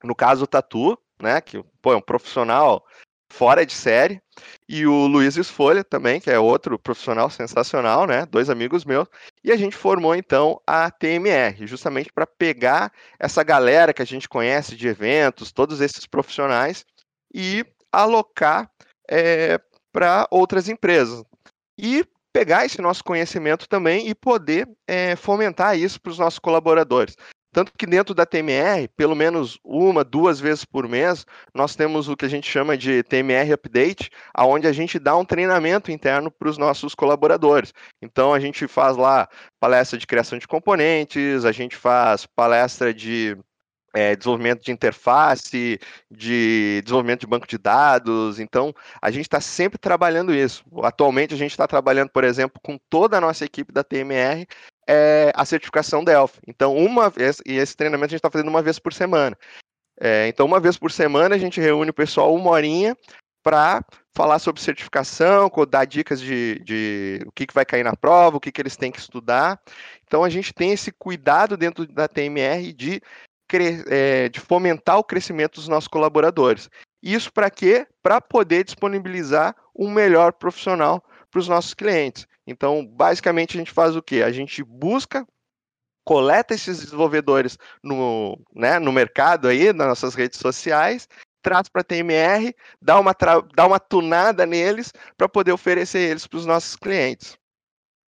no 0.04 0.16
caso 0.16 0.44
o 0.44 0.48
Tatu, 0.48 0.98
né, 1.22 1.42
que 1.42 1.64
pô, 1.82 1.94
é 1.94 1.96
um 1.96 2.02
profissional 2.02 2.86
fora 3.32 3.66
de 3.66 3.74
série, 3.74 4.22
e 4.68 4.86
o 4.86 5.08
Luiz 5.08 5.38
Esfolha 5.38 5.84
também, 5.84 6.20
que 6.20 6.30
é 6.30 6.40
outro 6.40 6.78
profissional 6.80 7.30
sensacional, 7.30 8.06
né, 8.06 8.26
dois 8.26 8.50
amigos 8.50 8.86
meus, 8.86 9.08
e 9.44 9.52
a 9.52 9.58
gente 9.58 9.76
formou 9.76 10.16
então 10.16 10.62
a 10.66 10.90
TMR, 10.90 11.66
justamente 11.68 12.12
para 12.12 12.26
pegar 12.26 12.92
essa 13.20 13.44
galera 13.44 13.94
que 13.94 14.02
a 14.02 14.06
gente 14.06 14.28
conhece 14.28 14.76
de 14.76 14.88
eventos, 14.88 15.52
todos 15.52 15.82
esses 15.82 16.06
profissionais, 16.06 16.86
e 17.34 17.66
alocar 17.92 18.70
é, 19.10 19.60
para 19.92 20.28
outras 20.32 20.68
empresas. 20.68 21.24
E 21.78 22.06
pegar 22.32 22.66
esse 22.66 22.82
nosso 22.82 23.04
conhecimento 23.04 23.68
também 23.68 24.08
e 24.08 24.16
poder 24.16 24.68
é, 24.88 25.16
fomentar 25.16 25.78
isso 25.78 26.00
para 26.00 26.12
os 26.12 26.20
nossos 26.20 26.40
colaboradores. 26.40 27.16
Tanto 27.52 27.72
que 27.78 27.86
dentro 27.86 28.14
da 28.14 28.26
TMR, 28.26 28.88
pelo 28.96 29.16
menos 29.16 29.60
uma, 29.64 30.04
duas 30.04 30.40
vezes 30.40 30.64
por 30.64 30.88
mês, 30.88 31.26
nós 31.54 31.76
temos 31.76 32.08
o 32.08 32.16
que 32.16 32.26
a 32.26 32.30
gente 32.30 32.50
chama 32.50 32.78
de 32.78 33.02
TMR 33.04 33.54
Update, 33.54 34.12
aonde 34.34 34.68
a 34.68 34.72
gente 34.72 35.00
dá 35.00 35.16
um 35.18 35.26
treinamento 35.26 35.92
interno 35.92 36.30
para 36.30 36.50
os 36.50 36.58
nossos 36.58 36.94
colaboradores. 36.94 37.74
Então 38.02 38.34
a 38.34 38.40
gente 38.40 38.68
faz 38.68 38.96
lá 38.96 39.28
palestra 39.60 39.98
de 39.98 40.06
criação 40.06 40.38
de 40.38 40.48
componentes, 40.48 41.44
a 41.44 41.52
gente 41.52 41.76
faz 41.76 42.26
palestra 42.26 42.94
de 42.94 43.36
é, 43.94 44.16
desenvolvimento 44.16 44.64
de 44.64 44.72
interface, 44.72 45.80
de 46.10 46.82
desenvolvimento 46.84 47.22
de 47.22 47.28
banco 47.28 47.48
de 47.48 47.58
dados. 47.58 48.40
Então, 48.40 48.74
a 49.02 49.12
gente 49.12 49.24
está 49.24 49.42
sempre 49.42 49.78
trabalhando 49.78 50.34
isso. 50.34 50.64
Atualmente, 50.84 51.34
a 51.34 51.38
gente 51.38 51.52
está 51.52 51.68
trabalhando, 51.68 52.10
por 52.10 52.24
exemplo, 52.24 52.60
com 52.64 52.78
toda 52.90 53.18
a 53.18 53.22
nossa 53.22 53.46
equipe 53.46 53.74
da 53.74 53.84
TMR, 53.84 54.48
é, 54.92 55.32
a 55.36 55.46
certificação 55.46 56.04
Delphi. 56.04 56.40
Então, 56.48 56.76
uma 56.76 57.12
vez, 57.12 57.40
e 57.46 57.58
esse 57.58 57.78
treinamento 57.78 58.08
a 58.08 58.10
gente 58.10 58.18
está 58.18 58.32
fazendo 58.32 58.48
uma 58.48 58.64
vez 58.64 58.80
por 58.80 58.92
semana. 58.92 59.38
É, 60.02 60.28
então, 60.28 60.48
uma 60.48 60.60
vez 60.60 60.78
por 60.78 60.92
semana, 60.92 61.36
a 61.36 61.38
gente 61.38 61.62
reúne 61.62 61.92
o 61.92 61.94
pessoal 61.94 62.34
uma 62.34 62.50
horinha 62.50 62.98
para 63.44 63.86
falar 64.16 64.40
sobre 64.40 64.62
certificação, 64.62 65.50
dar 65.70 65.86
dicas 65.86 66.20
de, 66.20 66.60
de 66.66 67.22
o 67.28 67.32
que, 67.32 67.46
que 67.46 67.54
vai 67.54 67.66
cair 67.66 67.84
na 67.84 67.96
prova, 67.96 68.38
o 68.38 68.40
que, 68.40 68.52
que 68.52 68.60
eles 68.60 68.76
têm 68.76 68.92
que 68.92 69.00
estudar. 69.00 69.62
Então, 70.08 70.24
a 70.24 70.30
gente 70.30 70.52
tem 70.52 70.72
esse 70.72 70.92
cuidado 70.92 71.56
dentro 71.56 71.86
da 71.86 72.08
TMR 72.08 72.74
de 72.74 73.00
é, 73.88 74.30
de 74.30 74.40
fomentar 74.40 74.98
o 74.98 75.04
crescimento 75.04 75.56
dos 75.56 75.68
nossos 75.68 75.88
colaboradores. 75.88 76.70
Isso 77.02 77.32
para 77.32 77.50
quê? 77.50 77.88
Para 78.02 78.22
poder 78.22 78.64
disponibilizar 78.64 79.56
um 79.76 79.90
melhor 79.90 80.34
profissional 80.34 81.04
para 81.30 81.40
os 81.40 81.48
nossos 81.48 81.74
clientes. 81.74 82.28
Então, 82.46 82.86
basicamente, 82.86 83.56
a 83.56 83.60
gente 83.60 83.72
faz 83.72 83.96
o 83.96 84.02
quê? 84.02 84.24
A 84.24 84.32
gente 84.32 84.64
busca, 84.64 85.26
coleta 86.04 86.54
esses 86.54 86.80
desenvolvedores 86.80 87.58
no, 87.84 88.40
né, 88.56 88.80
no 88.80 88.92
mercado 88.92 89.48
aí, 89.48 89.72
nas 89.72 89.88
nossas 89.88 90.16
redes 90.16 90.40
sociais, 90.40 91.08
traz 91.42 91.70
para 91.70 91.82
a 91.82 91.84
TMR, 91.84 92.54
dá 92.82 93.00
uma, 93.00 93.16
dá 93.56 93.66
uma 93.66 93.80
tunada 93.80 94.46
neles 94.46 94.92
para 95.18 95.30
poder 95.30 95.52
oferecer 95.52 96.00
eles 96.00 96.28
para 96.28 96.38
os 96.38 96.46
nossos 96.46 96.76
clientes. 96.76 97.38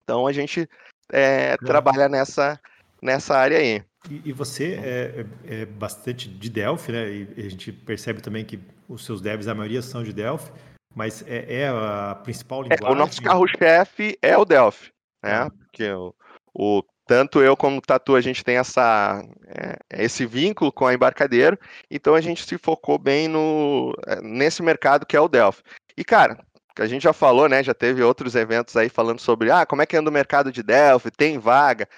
Então, 0.04 0.26
a 0.26 0.32
gente 0.32 0.68
é, 1.12 1.56
trabalha 1.58 2.08
nessa, 2.08 2.58
nessa 3.02 3.36
área 3.36 3.58
aí. 3.58 3.82
E, 4.10 4.22
e 4.26 4.32
você 4.32 4.74
é, 4.74 5.26
é, 5.46 5.60
é, 5.62 5.66
bastante 5.66 6.28
de 6.28 6.48
Delphi, 6.48 6.92
né? 6.92 7.10
E 7.36 7.46
a 7.46 7.50
gente 7.50 7.72
percebe 7.72 8.22
também 8.22 8.44
que 8.44 8.58
os 8.88 9.04
seus 9.04 9.20
devs, 9.20 9.48
a 9.48 9.54
maioria 9.54 9.82
são 9.82 10.02
de 10.02 10.12
Delphi, 10.12 10.50
mas 10.94 11.24
é, 11.26 11.62
é 11.62 11.68
a 11.68 12.18
principal 12.22 12.62
linguagem. 12.62 12.86
É, 12.86 12.90
o 12.90 12.94
nosso 12.94 13.22
carro-chefe 13.22 14.18
é 14.20 14.36
o 14.36 14.44
Delphi, 14.44 14.90
né? 15.22 15.32
Ah. 15.32 15.50
Porque 15.50 15.90
o, 15.90 16.14
o, 16.54 16.82
tanto 17.06 17.40
eu 17.40 17.56
como 17.56 17.78
o 17.78 17.80
Tatu, 17.80 18.14
a 18.14 18.20
gente 18.20 18.44
tem 18.44 18.56
essa, 18.56 19.22
é, 19.46 20.04
esse 20.04 20.26
vínculo 20.26 20.72
com 20.72 20.86
a 20.86 20.94
embarcadeiro, 20.94 21.58
então 21.90 22.14
a 22.14 22.20
gente 22.20 22.44
se 22.44 22.58
focou 22.58 22.98
bem 22.98 23.28
no, 23.28 23.94
é, 24.06 24.20
nesse 24.20 24.62
mercado 24.62 25.06
que 25.06 25.16
é 25.16 25.20
o 25.20 25.28
Delphi. 25.28 25.62
E, 25.96 26.04
cara, 26.04 26.38
a 26.78 26.86
gente 26.86 27.02
já 27.02 27.12
falou, 27.12 27.48
né? 27.48 27.62
Já 27.62 27.74
teve 27.74 28.02
outros 28.02 28.34
eventos 28.34 28.76
aí 28.76 28.88
falando 28.88 29.20
sobre 29.20 29.50
ah, 29.50 29.66
como 29.66 29.82
é 29.82 29.86
que 29.86 29.96
anda 29.96 30.10
o 30.10 30.12
mercado 30.12 30.52
de 30.52 30.62
Delphi, 30.62 31.10
tem 31.10 31.38
vaga. 31.38 31.88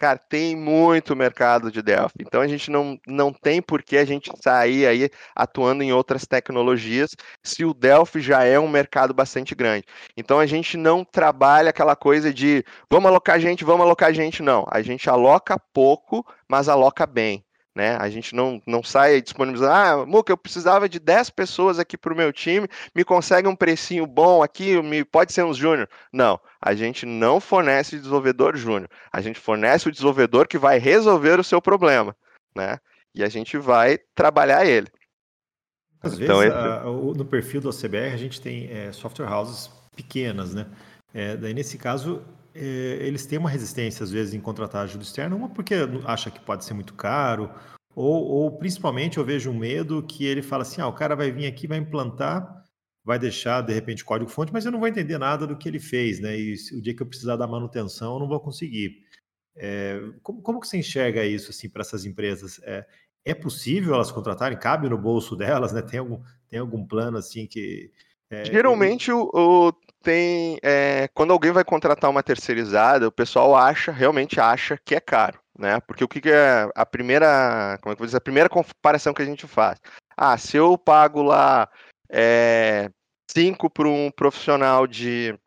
Cara, 0.00 0.16
tem 0.16 0.56
muito 0.56 1.14
mercado 1.14 1.70
de 1.70 1.82
Delphi. 1.82 2.22
Então 2.22 2.40
a 2.40 2.48
gente 2.48 2.70
não, 2.70 2.98
não 3.06 3.30
tem 3.30 3.60
por 3.60 3.82
que 3.82 3.98
a 3.98 4.04
gente 4.06 4.32
sair 4.42 4.86
aí 4.86 5.10
atuando 5.36 5.82
em 5.82 5.92
outras 5.92 6.24
tecnologias 6.26 7.10
se 7.44 7.66
o 7.66 7.74
Delphi 7.74 8.18
já 8.18 8.42
é 8.42 8.58
um 8.58 8.66
mercado 8.66 9.12
bastante 9.12 9.54
grande. 9.54 9.84
Então 10.16 10.40
a 10.40 10.46
gente 10.46 10.78
não 10.78 11.04
trabalha 11.04 11.68
aquela 11.68 11.94
coisa 11.94 12.32
de 12.32 12.64
vamos 12.90 13.10
alocar 13.10 13.38
gente, 13.38 13.62
vamos 13.62 13.84
alocar 13.84 14.10
gente, 14.14 14.42
não. 14.42 14.64
A 14.70 14.80
gente 14.80 15.10
aloca 15.10 15.60
pouco, 15.70 16.24
mas 16.48 16.66
aloca 16.66 17.06
bem. 17.06 17.44
Né? 17.74 17.96
A 17.96 18.08
gente 18.10 18.34
não, 18.34 18.60
não 18.66 18.82
sai 18.82 19.22
disponibilizando, 19.22 19.72
ah, 19.72 20.04
Muca, 20.04 20.32
eu 20.32 20.36
precisava 20.36 20.88
de 20.88 20.98
10 20.98 21.30
pessoas 21.30 21.78
aqui 21.78 21.96
para 21.96 22.12
o 22.12 22.16
meu 22.16 22.32
time, 22.32 22.66
me 22.94 23.04
consegue 23.04 23.46
um 23.46 23.54
precinho 23.54 24.06
bom 24.06 24.42
aqui, 24.42 24.80
me, 24.82 25.04
pode 25.04 25.32
ser 25.32 25.44
uns 25.44 25.56
júnior. 25.56 25.88
Não, 26.12 26.40
a 26.60 26.74
gente 26.74 27.06
não 27.06 27.40
fornece 27.40 27.96
desenvolvedor 27.96 28.56
júnior, 28.56 28.90
a 29.12 29.20
gente 29.20 29.38
fornece 29.38 29.88
o 29.88 29.92
desenvolvedor 29.92 30.48
que 30.48 30.58
vai 30.58 30.78
resolver 30.78 31.38
o 31.38 31.44
seu 31.44 31.62
problema, 31.62 32.14
né? 32.54 32.78
E 33.14 33.22
a 33.22 33.28
gente 33.28 33.56
vai 33.56 33.98
trabalhar 34.14 34.64
ele. 34.64 34.88
Às 36.02 36.18
então, 36.18 36.38
vezes, 36.38 36.54
esse... 36.54 36.66
a, 36.66 36.84
no 36.84 37.24
perfil 37.24 37.60
do 37.60 37.68
OCBR, 37.68 38.14
a 38.14 38.16
gente 38.16 38.40
tem 38.40 38.68
é, 38.70 38.90
software 38.90 39.30
houses 39.30 39.70
pequenas, 39.94 40.54
né? 40.54 40.66
É, 41.12 41.36
daí, 41.36 41.52
nesse 41.52 41.76
caso, 41.76 42.22
eles 42.54 43.26
têm 43.26 43.38
uma 43.38 43.50
resistência, 43.50 44.04
às 44.04 44.10
vezes, 44.10 44.34
em 44.34 44.40
contratar 44.40 44.84
ajuda 44.84 45.04
externa, 45.04 45.36
uma 45.36 45.48
porque 45.48 45.74
acha 46.04 46.30
que 46.30 46.40
pode 46.40 46.64
ser 46.64 46.74
muito 46.74 46.94
caro, 46.94 47.50
ou, 47.94 48.24
ou 48.24 48.58
principalmente 48.58 49.18
eu 49.18 49.24
vejo 49.24 49.50
um 49.50 49.58
medo 49.58 50.02
que 50.02 50.24
ele 50.24 50.42
fala 50.42 50.62
assim: 50.62 50.80
ah, 50.80 50.88
o 50.88 50.92
cara 50.92 51.16
vai 51.16 51.30
vir 51.30 51.46
aqui, 51.46 51.66
vai 51.66 51.78
implantar, 51.78 52.64
vai 53.04 53.18
deixar, 53.18 53.60
de 53.62 53.72
repente, 53.72 54.04
código-fonte, 54.04 54.52
mas 54.52 54.64
eu 54.64 54.72
não 54.72 54.78
vou 54.78 54.88
entender 54.88 55.18
nada 55.18 55.46
do 55.46 55.56
que 55.56 55.68
ele 55.68 55.80
fez, 55.80 56.20
né? 56.20 56.38
E 56.38 56.54
o 56.72 56.80
dia 56.80 56.94
que 56.94 57.02
eu 57.02 57.06
precisar 57.06 57.36
da 57.36 57.46
manutenção, 57.46 58.14
eu 58.14 58.20
não 58.20 58.28
vou 58.28 58.40
conseguir. 58.40 59.04
É, 59.56 60.00
como, 60.22 60.40
como 60.40 60.60
que 60.60 60.68
você 60.68 60.78
enxerga 60.78 61.24
isso 61.24 61.50
assim 61.50 61.68
para 61.68 61.82
essas 61.82 62.04
empresas? 62.04 62.60
É, 62.62 62.86
é 63.24 63.34
possível 63.34 63.94
elas 63.94 64.12
contratarem? 64.12 64.58
Cabe 64.58 64.88
no 64.88 64.98
bolso 64.98 65.34
delas, 65.36 65.72
né? 65.72 65.82
Tem 65.82 65.98
algum, 66.00 66.22
tem 66.48 66.60
algum 66.60 66.86
plano 66.86 67.18
assim 67.18 67.46
que. 67.46 67.90
É, 68.30 68.44
Geralmente 68.44 69.10
o, 69.10 69.72
tem. 70.02 70.58
É, 70.62 71.08
quando 71.14 71.32
alguém 71.32 71.52
vai 71.52 71.64
contratar 71.64 72.10
uma 72.10 72.22
terceirizada, 72.22 73.08
o 73.08 73.12
pessoal 73.12 73.54
acha, 73.56 73.92
realmente 73.92 74.40
acha 74.40 74.78
que 74.84 74.94
é 74.94 75.00
caro, 75.00 75.38
né? 75.58 75.80
Porque 75.80 76.04
o 76.04 76.08
que, 76.08 76.20
que 76.20 76.30
é 76.30 76.68
a 76.74 76.86
primeira. 76.86 77.78
Como 77.82 77.92
é 77.92 77.94
que 77.94 78.00
eu 78.00 78.04
vou 78.04 78.06
dizer? 78.06 78.18
A 78.18 78.20
primeira 78.20 78.48
comparação 78.48 79.14
que 79.14 79.22
a 79.22 79.26
gente 79.26 79.46
faz. 79.46 79.80
Ah, 80.16 80.36
se 80.36 80.56
eu 80.56 80.76
pago 80.76 81.22
lá 81.22 81.68
é, 82.10 82.90
5 83.30 83.70
para 83.70 83.88
um 83.88 84.10
profissional 84.10 84.86
de. 84.86 85.38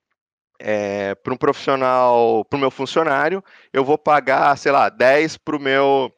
É, 0.59 1.13
para 1.15 1.33
um 1.33 1.37
profissional, 1.37 2.45
para 2.45 2.57
o 2.57 2.59
meu 2.59 2.71
funcionário, 2.71 3.43
eu 3.73 3.83
vou 3.83 3.97
pagar, 3.97 4.57
sei 4.57 4.71
lá, 4.71 4.89
10 4.89 5.37
para 5.37 5.57
o 5.57 5.59
meu. 5.59 6.11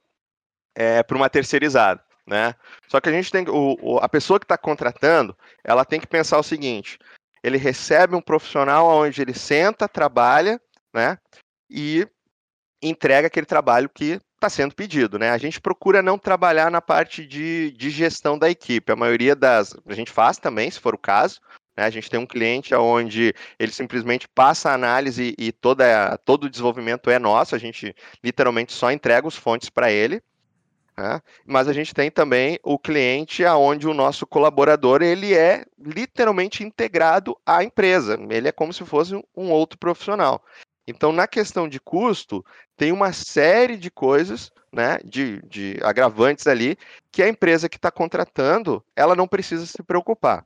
É, 0.75 1.01
para 1.03 1.17
uma 1.17 1.29
terceirizada. 1.29 2.03
Né? 2.27 2.55
Só 2.87 2.99
que 2.99 3.07
a 3.07 3.11
gente 3.11 3.31
tem 3.31 3.47
o, 3.47 3.77
o 3.79 3.99
a 3.99 4.09
pessoa 4.09 4.39
que 4.39 4.45
está 4.45 4.57
contratando, 4.57 5.37
ela 5.63 5.85
tem 5.85 5.99
que 5.99 6.07
pensar 6.07 6.39
o 6.39 6.43
seguinte: 6.43 6.97
ele 7.45 7.59
recebe 7.59 8.15
um 8.15 8.21
profissional 8.21 8.87
onde 8.87 9.21
ele 9.21 9.33
senta, 9.35 9.87
trabalha, 9.87 10.59
né? 10.91 11.15
E 11.69 12.07
entrega 12.81 13.27
aquele 13.27 13.45
trabalho 13.45 13.87
que 13.87 14.19
está 14.33 14.49
sendo 14.49 14.73
pedido, 14.73 15.19
né? 15.19 15.29
A 15.29 15.37
gente 15.37 15.61
procura 15.61 16.01
não 16.01 16.17
trabalhar 16.17 16.71
na 16.71 16.81
parte 16.81 17.23
de, 17.23 17.69
de 17.77 17.91
gestão 17.91 18.35
da 18.35 18.49
equipe. 18.49 18.91
A 18.91 18.95
maioria 18.95 19.35
das. 19.35 19.75
A 19.85 19.93
gente 19.93 20.11
faz 20.11 20.39
também, 20.39 20.71
se 20.71 20.79
for 20.79 20.95
o 20.95 20.97
caso. 20.97 21.39
Né? 21.77 21.85
A 21.85 21.89
gente 21.91 22.09
tem 22.09 22.19
um 22.19 22.25
cliente 22.25 22.73
onde 22.73 23.31
ele 23.59 23.71
simplesmente 23.71 24.27
passa 24.27 24.71
a 24.71 24.73
análise 24.73 25.35
e 25.37 25.51
toda, 25.51 26.17
todo 26.25 26.45
o 26.45 26.49
desenvolvimento 26.49 27.11
é 27.11 27.19
nosso. 27.19 27.53
A 27.53 27.59
gente 27.59 27.95
literalmente 28.23 28.73
só 28.73 28.91
entrega 28.91 29.27
os 29.27 29.35
fontes 29.35 29.69
para 29.69 29.91
ele. 29.91 30.19
Né? 30.97 31.21
Mas 31.45 31.67
a 31.67 31.73
gente 31.73 31.93
tem 31.93 32.09
também 32.09 32.59
o 32.63 32.79
cliente 32.79 33.43
aonde 33.43 33.87
o 33.87 33.93
nosso 33.93 34.25
colaborador 34.25 35.01
ele 35.01 35.33
é 35.33 35.65
literalmente 35.77 36.63
integrado 36.63 37.37
à 37.45 37.63
empresa. 37.63 38.17
Ele 38.29 38.47
é 38.47 38.51
como 38.51 38.73
se 38.73 38.85
fosse 38.85 39.15
um 39.35 39.51
outro 39.51 39.77
profissional. 39.77 40.43
Então, 40.87 41.11
na 41.11 41.27
questão 41.27 41.67
de 41.67 41.79
custo, 41.79 42.45
tem 42.77 42.91
uma 42.91 43.11
série 43.11 43.75
de 43.75 43.89
coisas, 43.89 44.51
né, 44.71 44.99
de, 45.03 45.41
de 45.47 45.79
agravantes 45.81 46.45
ali, 46.45 46.77
que 47.11 47.23
a 47.23 47.27
empresa 47.27 47.67
que 47.67 47.77
está 47.77 47.89
contratando, 47.89 48.83
ela 48.95 49.15
não 49.15 49.27
precisa 49.27 49.65
se 49.65 49.81
preocupar. 49.81 50.45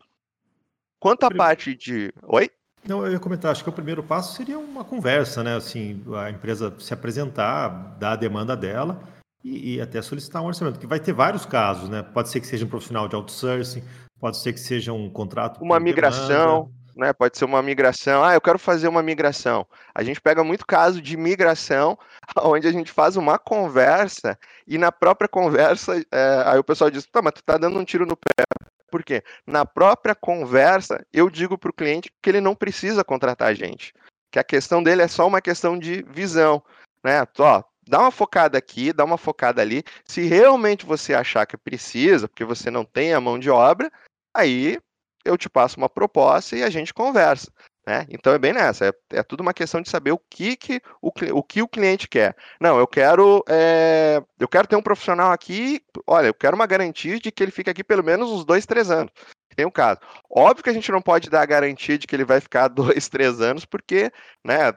Quanto 0.99 1.25
à 1.25 1.31
parte 1.31 1.75
de... 1.75 2.13
Oi? 2.23 2.49
Não, 2.85 3.05
eu 3.05 3.11
ia 3.11 3.19
comentar, 3.19 3.51
acho 3.51 3.63
que 3.63 3.69
o 3.69 3.73
primeiro 3.73 4.01
passo 4.01 4.37
seria 4.37 4.57
uma 4.57 4.85
conversa, 4.85 5.43
né, 5.43 5.55
assim, 5.57 6.01
a 6.15 6.29
empresa 6.29 6.73
se 6.79 6.93
apresentar, 6.93 7.97
dar 7.99 8.13
a 8.13 8.15
demanda 8.15 8.55
dela, 8.55 9.01
e, 9.43 9.75
e, 9.75 9.81
até 9.81 10.01
solicitar 10.01 10.41
um 10.41 10.47
orçamento, 10.47 10.79
que 10.79 10.87
vai 10.87 10.99
ter 10.99 11.13
vários 11.13 11.45
casos, 11.45 11.89
né? 11.89 12.03
Pode 12.03 12.29
ser 12.29 12.41
que 12.41 12.47
seja 12.47 12.65
um 12.65 12.69
profissional 12.69 13.07
de 13.07 13.15
outsourcing, 13.15 13.83
pode 14.19 14.37
ser 14.37 14.53
que 14.53 14.59
seja 14.59 14.91
um 14.91 15.09
contrato. 15.09 15.61
Uma 15.63 15.79
migração, 15.79 16.71
né? 16.95 17.13
Pode 17.13 17.37
ser 17.37 17.45
uma 17.45 17.61
migração. 17.61 18.23
Ah, 18.23 18.33
eu 18.33 18.41
quero 18.41 18.59
fazer 18.59 18.87
uma 18.87 19.01
migração. 19.01 19.65
A 19.95 20.03
gente 20.03 20.19
pega 20.19 20.43
muito 20.43 20.65
caso 20.65 21.01
de 21.01 21.15
migração, 21.15 21.97
onde 22.43 22.67
a 22.67 22.71
gente 22.71 22.91
faz 22.91 23.15
uma 23.15 23.39
conversa 23.39 24.37
e 24.67 24.77
na 24.77 24.91
própria 24.91 25.27
conversa, 25.27 25.97
é, 26.11 26.43
aí 26.45 26.59
o 26.59 26.63
pessoal 26.63 26.91
diz: 26.91 27.05
tá, 27.05 27.21
mas 27.21 27.33
tu 27.33 27.43
tá 27.43 27.57
dando 27.57 27.79
um 27.79 27.85
tiro 27.85 28.05
no 28.05 28.17
pé. 28.17 28.43
Por 28.91 29.03
quê? 29.03 29.23
Na 29.45 29.65
própria 29.65 30.15
conversa, 30.15 31.05
eu 31.13 31.29
digo 31.29 31.57
para 31.57 31.69
o 31.69 31.73
cliente 31.73 32.11
que 32.21 32.29
ele 32.29 32.41
não 32.41 32.55
precisa 32.55 33.03
contratar 33.03 33.47
a 33.47 33.53
gente. 33.53 33.93
Que 34.31 34.39
a 34.39 34.43
questão 34.43 34.83
dele 34.83 35.01
é 35.01 35.07
só 35.07 35.27
uma 35.27 35.41
questão 35.41 35.77
de 35.77 36.03
visão. 36.09 36.61
Né? 37.03 37.23
Ó, 37.37 37.63
dá 37.89 37.99
uma 37.99 38.11
focada 38.11 38.57
aqui, 38.57 38.93
dá 38.93 39.03
uma 39.03 39.17
focada 39.17 39.61
ali. 39.61 39.83
Se 40.05 40.21
realmente 40.21 40.85
você 40.85 41.13
achar 41.13 41.45
que 41.45 41.57
precisa, 41.57 42.27
porque 42.27 42.45
você 42.45 42.69
não 42.69 42.85
tem 42.85 43.13
a 43.13 43.19
mão 43.19 43.39
de 43.39 43.49
obra, 43.49 43.91
aí 44.33 44.77
eu 45.25 45.37
te 45.37 45.49
passo 45.49 45.77
uma 45.77 45.89
proposta 45.89 46.55
e 46.55 46.63
a 46.63 46.69
gente 46.69 46.93
conversa. 46.93 47.51
Né? 47.87 48.05
Então 48.09 48.31
é 48.33 48.37
bem 48.37 48.53
nessa, 48.53 48.85
é, 48.85 48.93
é, 49.17 49.23
tudo 49.23 49.41
uma 49.41 49.53
questão 49.53 49.81
de 49.81 49.89
saber 49.89 50.11
o 50.11 50.21
que, 50.29 50.55
que 50.55 50.79
o, 51.01 51.11
o 51.33 51.43
que 51.43 51.61
o 51.63 51.67
cliente 51.67 52.07
quer. 52.07 52.35
Não, 52.61 52.77
eu 52.77 52.85
quero 52.85 53.43
é, 53.49 54.21
eu 54.39 54.47
quero 54.47 54.67
ter 54.67 54.75
um 54.75 54.81
profissional 54.81 55.31
aqui, 55.31 55.81
olha, 56.05 56.27
eu 56.27 56.33
quero 56.33 56.55
uma 56.55 56.67
garantia 56.67 57.19
de 57.19 57.31
que 57.31 57.41
ele 57.41 57.51
fique 57.51 57.69
aqui 57.69 57.83
pelo 57.83 58.03
menos 58.03 58.29
uns 58.29 58.45
dois, 58.45 58.67
três 58.67 58.91
anos 58.91 59.11
tem 59.55 59.65
um 59.65 59.71
caso. 59.71 59.99
Óbvio 60.29 60.63
que 60.63 60.69
a 60.69 60.73
gente 60.73 60.91
não 60.91 61.01
pode 61.01 61.29
dar 61.29 61.41
a 61.41 61.45
garantia 61.45 61.97
de 61.97 62.07
que 62.07 62.15
ele 62.15 62.25
vai 62.25 62.39
ficar 62.39 62.67
dois, 62.69 63.09
três 63.09 63.41
anos, 63.41 63.65
porque 63.65 64.11
né, 64.43 64.73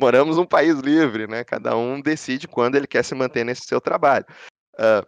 moramos 0.00 0.36
num 0.36 0.46
país 0.46 0.78
livre, 0.78 1.26
né? 1.26 1.44
Cada 1.44 1.76
um 1.76 2.00
decide 2.00 2.48
quando 2.48 2.76
ele 2.76 2.86
quer 2.86 3.04
se 3.04 3.14
manter 3.14 3.44
nesse 3.44 3.66
seu 3.66 3.80
trabalho. 3.80 4.24
Uh, 4.74 5.06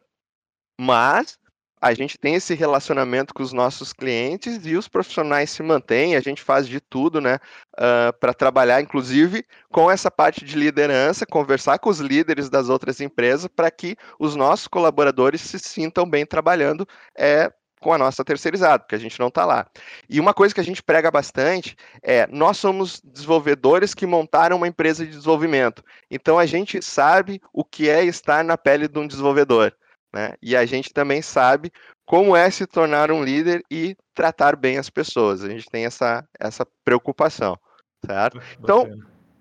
mas 0.80 1.38
a 1.84 1.92
gente 1.92 2.16
tem 2.16 2.34
esse 2.34 2.54
relacionamento 2.54 3.34
com 3.34 3.42
os 3.42 3.52
nossos 3.52 3.92
clientes 3.92 4.64
e 4.64 4.74
os 4.74 4.88
profissionais 4.88 5.50
se 5.50 5.62
mantêm, 5.62 6.16
a 6.16 6.20
gente 6.20 6.42
faz 6.42 6.66
de 6.66 6.80
tudo, 6.80 7.20
né, 7.20 7.38
uh, 7.74 8.18
para 8.18 8.32
trabalhar, 8.32 8.80
inclusive, 8.80 9.44
com 9.70 9.90
essa 9.90 10.10
parte 10.10 10.46
de 10.46 10.56
liderança, 10.56 11.26
conversar 11.26 11.78
com 11.78 11.90
os 11.90 12.00
líderes 12.00 12.48
das 12.48 12.70
outras 12.70 13.02
empresas 13.02 13.48
para 13.54 13.70
que 13.70 13.96
os 14.18 14.34
nossos 14.34 14.66
colaboradores 14.66 15.42
se 15.42 15.58
sintam 15.58 16.08
bem 16.08 16.24
trabalhando 16.24 16.88
é, 17.18 17.52
com 17.85 17.93
a 17.93 17.99
nossa 17.99 18.24
terceirizada, 18.24 18.78
porque 18.78 18.95
a 18.95 18.99
gente 18.99 19.20
não 19.20 19.28
está 19.28 19.45
lá. 19.45 19.66
E 20.09 20.18
uma 20.18 20.32
coisa 20.32 20.55
que 20.55 20.61
a 20.61 20.64
gente 20.64 20.82
prega 20.82 21.11
bastante 21.11 21.76
é: 22.03 22.26
nós 22.28 22.57
somos 22.57 22.99
desenvolvedores 23.05 23.93
que 23.93 24.07
montaram 24.07 24.57
uma 24.57 24.66
empresa 24.66 25.05
de 25.05 25.11
desenvolvimento. 25.11 25.85
Então 26.11 26.39
a 26.39 26.47
gente 26.47 26.80
sabe 26.80 27.43
o 27.53 27.62
que 27.62 27.91
é 27.91 28.03
estar 28.03 28.43
na 28.43 28.57
pele 28.57 28.89
de 28.89 28.99
um 28.99 29.07
desenvolvedor. 29.07 29.74
Né? 30.14 30.32
E 30.43 30.57
a 30.57 30.64
gente 30.64 30.95
também 30.95 31.20
sabe 31.20 31.70
como 32.07 32.35
é 32.35 32.51
se 32.51 32.66
tornar 32.66 33.11
um 33.12 33.22
líder 33.22 33.62
e 33.70 33.95
tratar 34.14 34.57
bem 34.57 34.78
as 34.78 34.89
pessoas. 34.89 35.45
A 35.45 35.51
gente 35.51 35.68
tem 35.68 35.85
essa, 35.85 36.26
essa 36.41 36.66
preocupação, 36.85 37.59
certo? 38.07 38.41
Então, 38.59 38.89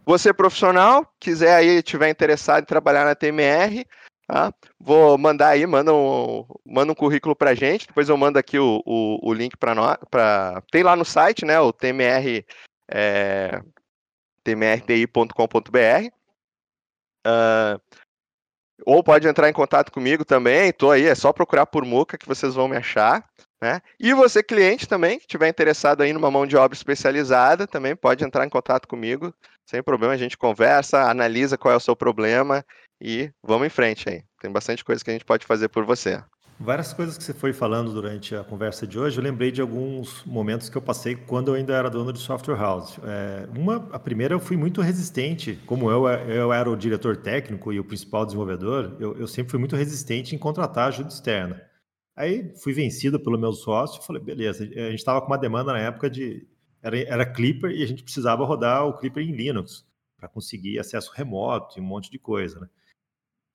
você 0.05 0.33
profissional, 0.33 1.07
quiser 1.17 1.55
aí, 1.55 1.81
tiver 1.81 2.09
interessado 2.09 2.63
em 2.63 2.65
trabalhar 2.65 3.05
na 3.05 3.15
TMR, 3.15 3.85
Tá? 4.27 4.53
Vou 4.79 5.17
mandar 5.17 5.49
aí, 5.49 5.65
manda 5.65 5.93
um, 5.93 6.45
manda 6.65 6.91
um 6.91 6.95
currículo 6.95 7.35
para 7.35 7.53
gente, 7.53 7.87
depois 7.87 8.07
eu 8.07 8.17
mando 8.17 8.39
aqui 8.39 8.57
o, 8.57 8.81
o, 8.85 9.29
o 9.29 9.33
link 9.33 9.57
para 9.57 9.75
nós. 9.75 9.97
Pra... 10.09 10.61
Tem 10.71 10.81
lá 10.81 10.95
no 10.95 11.03
site, 11.03 11.45
né? 11.45 11.59
O 11.59 11.73
TMR, 11.73 12.45
é, 12.89 13.61
tmrti.com.br. 14.43 16.09
Uh, 17.25 17.79
ou 18.85 19.03
pode 19.03 19.27
entrar 19.27 19.49
em 19.49 19.53
contato 19.53 19.91
comigo 19.91 20.25
também, 20.25 20.69
estou 20.69 20.91
aí, 20.91 21.05
é 21.05 21.15
só 21.15 21.31
procurar 21.31 21.65
por 21.65 21.85
Muca 21.85 22.17
que 22.17 22.27
vocês 22.27 22.53
vão 22.53 22.67
me 22.67 22.75
achar. 22.75 23.25
Né? 23.61 23.79
E 23.97 24.13
você, 24.13 24.43
cliente 24.43 24.87
também, 24.87 25.17
que 25.17 25.23
estiver 25.23 25.47
interessado 25.47 26.01
aí 26.01 26.11
numa 26.11 26.29
mão 26.29 26.45
de 26.45 26.57
obra 26.57 26.75
especializada, 26.75 27.65
também 27.65 27.95
pode 27.95 28.25
entrar 28.25 28.45
em 28.45 28.49
contato 28.49 28.89
comigo, 28.89 29.33
sem 29.65 29.81
problema, 29.81 30.13
a 30.13 30.17
gente 30.17 30.37
conversa, 30.37 31.09
analisa 31.09 31.57
qual 31.57 31.73
é 31.73 31.77
o 31.77 31.79
seu 31.79 31.95
problema 31.95 32.65
e 33.01 33.31
vamos 33.43 33.67
em 33.67 33.69
frente 33.69 34.09
aí. 34.09 34.23
Tem 34.41 34.51
bastante 34.51 34.83
coisa 34.83 35.03
que 35.03 35.09
a 35.09 35.13
gente 35.13 35.25
pode 35.25 35.45
fazer 35.45 35.69
por 35.69 35.85
você. 35.85 36.23
Várias 36.59 36.93
coisas 36.93 37.17
que 37.17 37.23
você 37.23 37.33
foi 37.33 37.51
falando 37.51 37.91
durante 37.91 38.35
a 38.35 38.43
conversa 38.43 38.85
de 38.85 38.97
hoje, 38.97 39.17
eu 39.17 39.23
lembrei 39.23 39.51
de 39.51 39.59
alguns 39.59 40.23
momentos 40.23 40.69
que 40.69 40.77
eu 40.77 40.81
passei 40.81 41.15
quando 41.15 41.49
eu 41.49 41.55
ainda 41.55 41.73
era 41.73 41.89
dono 41.89 42.13
de 42.13 42.19
software 42.19 42.55
house. 42.55 42.99
É, 43.03 43.47
uma, 43.57 43.89
a 43.91 43.99
primeira, 43.99 44.33
eu 44.33 44.39
fui 44.39 44.55
muito 44.55 44.79
resistente, 44.79 45.59
como 45.65 45.89
eu, 45.89 46.07
eu 46.07 46.53
era 46.53 46.69
o 46.69 46.77
diretor 46.77 47.17
técnico 47.17 47.73
e 47.73 47.79
o 47.79 47.83
principal 47.83 48.25
desenvolvedor, 48.25 48.95
eu, 48.99 49.17
eu 49.17 49.27
sempre 49.27 49.51
fui 49.51 49.59
muito 49.59 49.75
resistente 49.75 50.35
em 50.35 50.37
contratar 50.37 50.87
ajuda 50.87 51.09
externa. 51.09 51.61
Aí 52.15 52.53
fui 52.61 52.71
vencido 52.71 53.19
pelo 53.19 53.39
meu 53.39 53.51
sócio 53.51 54.01
e 54.01 54.05
falei, 54.05 54.21
beleza, 54.21 54.63
a 54.63 54.67
gente 54.67 54.95
estava 54.99 55.19
com 55.19 55.27
uma 55.27 55.37
demanda 55.37 55.73
na 55.73 55.79
época 55.79 56.09
de. 56.09 56.47
Era, 56.81 56.97
era 56.99 57.25
Clipper 57.25 57.71
e 57.71 57.81
a 57.81 57.87
gente 57.87 58.03
precisava 58.03 58.45
rodar 58.45 58.85
o 58.85 58.97
Clipper 58.97 59.23
em 59.23 59.31
Linux 59.31 59.85
para 60.17 60.29
conseguir 60.29 60.79
acesso 60.79 61.11
remoto 61.15 61.79
e 61.79 61.81
um 61.81 61.85
monte 61.85 62.11
de 62.11 62.19
coisa, 62.19 62.59
né? 62.59 62.67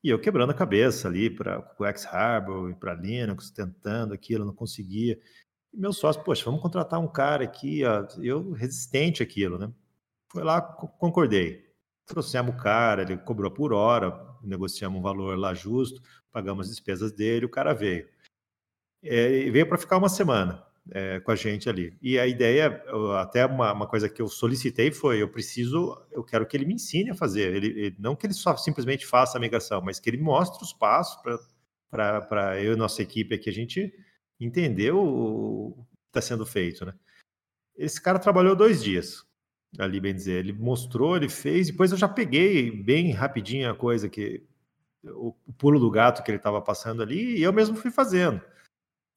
E 0.03 0.11
eu 0.11 0.21
quebrando 0.21 0.51
a 0.51 0.55
cabeça 0.55 1.09
ali 1.09 1.29
para 1.29 1.75
o 1.79 1.85
X-Harbor 1.85 2.71
e 2.71 2.75
para 2.75 2.95
Linux, 2.95 3.51
tentando 3.51 4.15
aquilo, 4.15 4.45
não 4.45 4.55
conseguia. 4.55 5.19
E 5.73 5.77
meu 5.77 5.93
sócio, 5.93 6.23
poxa, 6.23 6.45
vamos 6.45 6.63
contratar 6.63 7.01
um 7.01 7.09
cara 7.09 7.45
aqui, 7.45 7.85
ó, 7.85 8.07
eu 8.23 8.53
resistente 8.53 9.23
àquilo, 9.23 9.59
né? 9.59 9.73
Foi 10.31 10.45
lá, 10.45 10.61
concordei. 10.61 11.67
Trouxemos 12.07 12.55
o 12.55 12.59
cara, 12.59 13.03
ele 13.03 13.19
cobrou 13.19 13.51
por 13.51 13.73
hora, 13.73 14.13
negociamos 14.43 14.99
um 14.99 15.03
valor 15.03 15.37
lá 15.37 15.53
justo, 15.53 16.01
pagamos 16.31 16.67
as 16.67 16.71
despesas 16.71 17.13
dele, 17.13 17.47
o 17.47 17.51
cara 17.51 17.75
veio. 17.75 18.09
É, 19.03 19.51
veio 19.51 19.69
para 19.69 19.79
ficar 19.79 19.97
uma 19.97 20.09
semana 20.09 20.68
é, 20.91 21.21
com 21.21 21.31
a 21.31 21.37
gente 21.37 21.69
ali. 21.69 21.97
E 22.01 22.19
a 22.19 22.27
ideia, 22.27 22.83
até 23.21 23.45
uma, 23.47 23.73
uma, 23.73 23.87
coisa 23.87 24.09
que 24.09 24.21
eu 24.21 24.29
solicitei 24.29 24.91
foi: 24.91 25.21
eu 25.23 25.29
preciso, 25.29 25.97
eu 26.11 26.25
quero 26.25 26.47
que 26.47 26.57
ele 26.57 26.65
me 26.65 26.75
ensine 26.75 27.11
a 27.11 27.15
fazer. 27.15 27.55
Ele, 27.55 27.67
ele 27.67 27.97
não 27.99 28.17
que 28.17 28.27
ele 28.27 28.35
só 28.35 28.57
simplesmente 28.57 29.07
faça 29.07 29.37
a 29.37 29.41
migração, 29.41 29.81
mas 29.83 30.01
que 30.01 30.09
ele 30.09 30.19
mostre 30.19 30.63
os 30.63 30.73
passos 30.73 31.21
para 31.91 32.61
eu 32.63 32.75
e 32.75 32.77
nossa 32.77 33.03
equipe 33.03 33.35
aqui 33.35 33.49
a 33.49 33.53
gente 33.53 33.93
entender 34.41 34.93
o 34.93 35.75
que 35.77 36.19
está 36.19 36.21
sendo 36.21 36.47
feito, 36.47 36.85
né? 36.85 36.95
Esse 37.77 38.01
cara 38.01 38.19
trabalhou 38.19 38.57
dois 38.57 38.83
dias 38.83 39.25
ali, 39.79 40.01
bem 40.01 40.15
dizer. 40.15 40.41
Ele 40.41 40.53
mostrou, 40.53 41.17
ele 41.17 41.29
fez, 41.29 41.69
depois 41.69 41.93
eu 41.93 41.99
já 41.99 42.09
peguei 42.09 42.71
bem 42.71 43.13
rapidinho 43.13 43.71
a 43.71 43.75
coisa 43.75 44.09
que 44.09 44.45
o, 45.05 45.35
o 45.47 45.53
pulo 45.53 45.79
do 45.79 45.91
gato 45.91 46.23
que 46.23 46.31
ele 46.31 46.39
estava 46.39 46.61
passando 46.61 47.03
ali 47.03 47.39
e 47.39 47.43
eu 47.43 47.53
mesmo 47.53 47.77
fui 47.77 47.91
fazendo. 47.91 48.41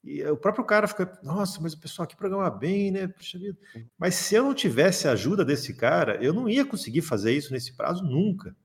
E 0.03 0.23
o 0.23 0.35
próprio 0.35 0.65
cara 0.65 0.87
fica, 0.87 1.19
nossa, 1.21 1.61
mas 1.61 1.73
o 1.73 1.79
pessoal 1.79 2.05
aqui 2.05 2.15
programa 2.15 2.49
bem, 2.49 2.91
né? 2.91 3.07
Puxa 3.07 3.37
vida. 3.37 3.57
Mas 3.97 4.15
se 4.15 4.33
eu 4.33 4.43
não 4.43 4.53
tivesse 4.53 5.07
a 5.07 5.11
ajuda 5.11 5.45
desse 5.45 5.75
cara, 5.75 6.15
eu 6.23 6.33
não 6.33 6.49
ia 6.49 6.65
conseguir 6.65 7.01
fazer 7.01 7.33
isso 7.33 7.53
nesse 7.53 7.75
prazo 7.75 8.03
nunca. 8.03 8.55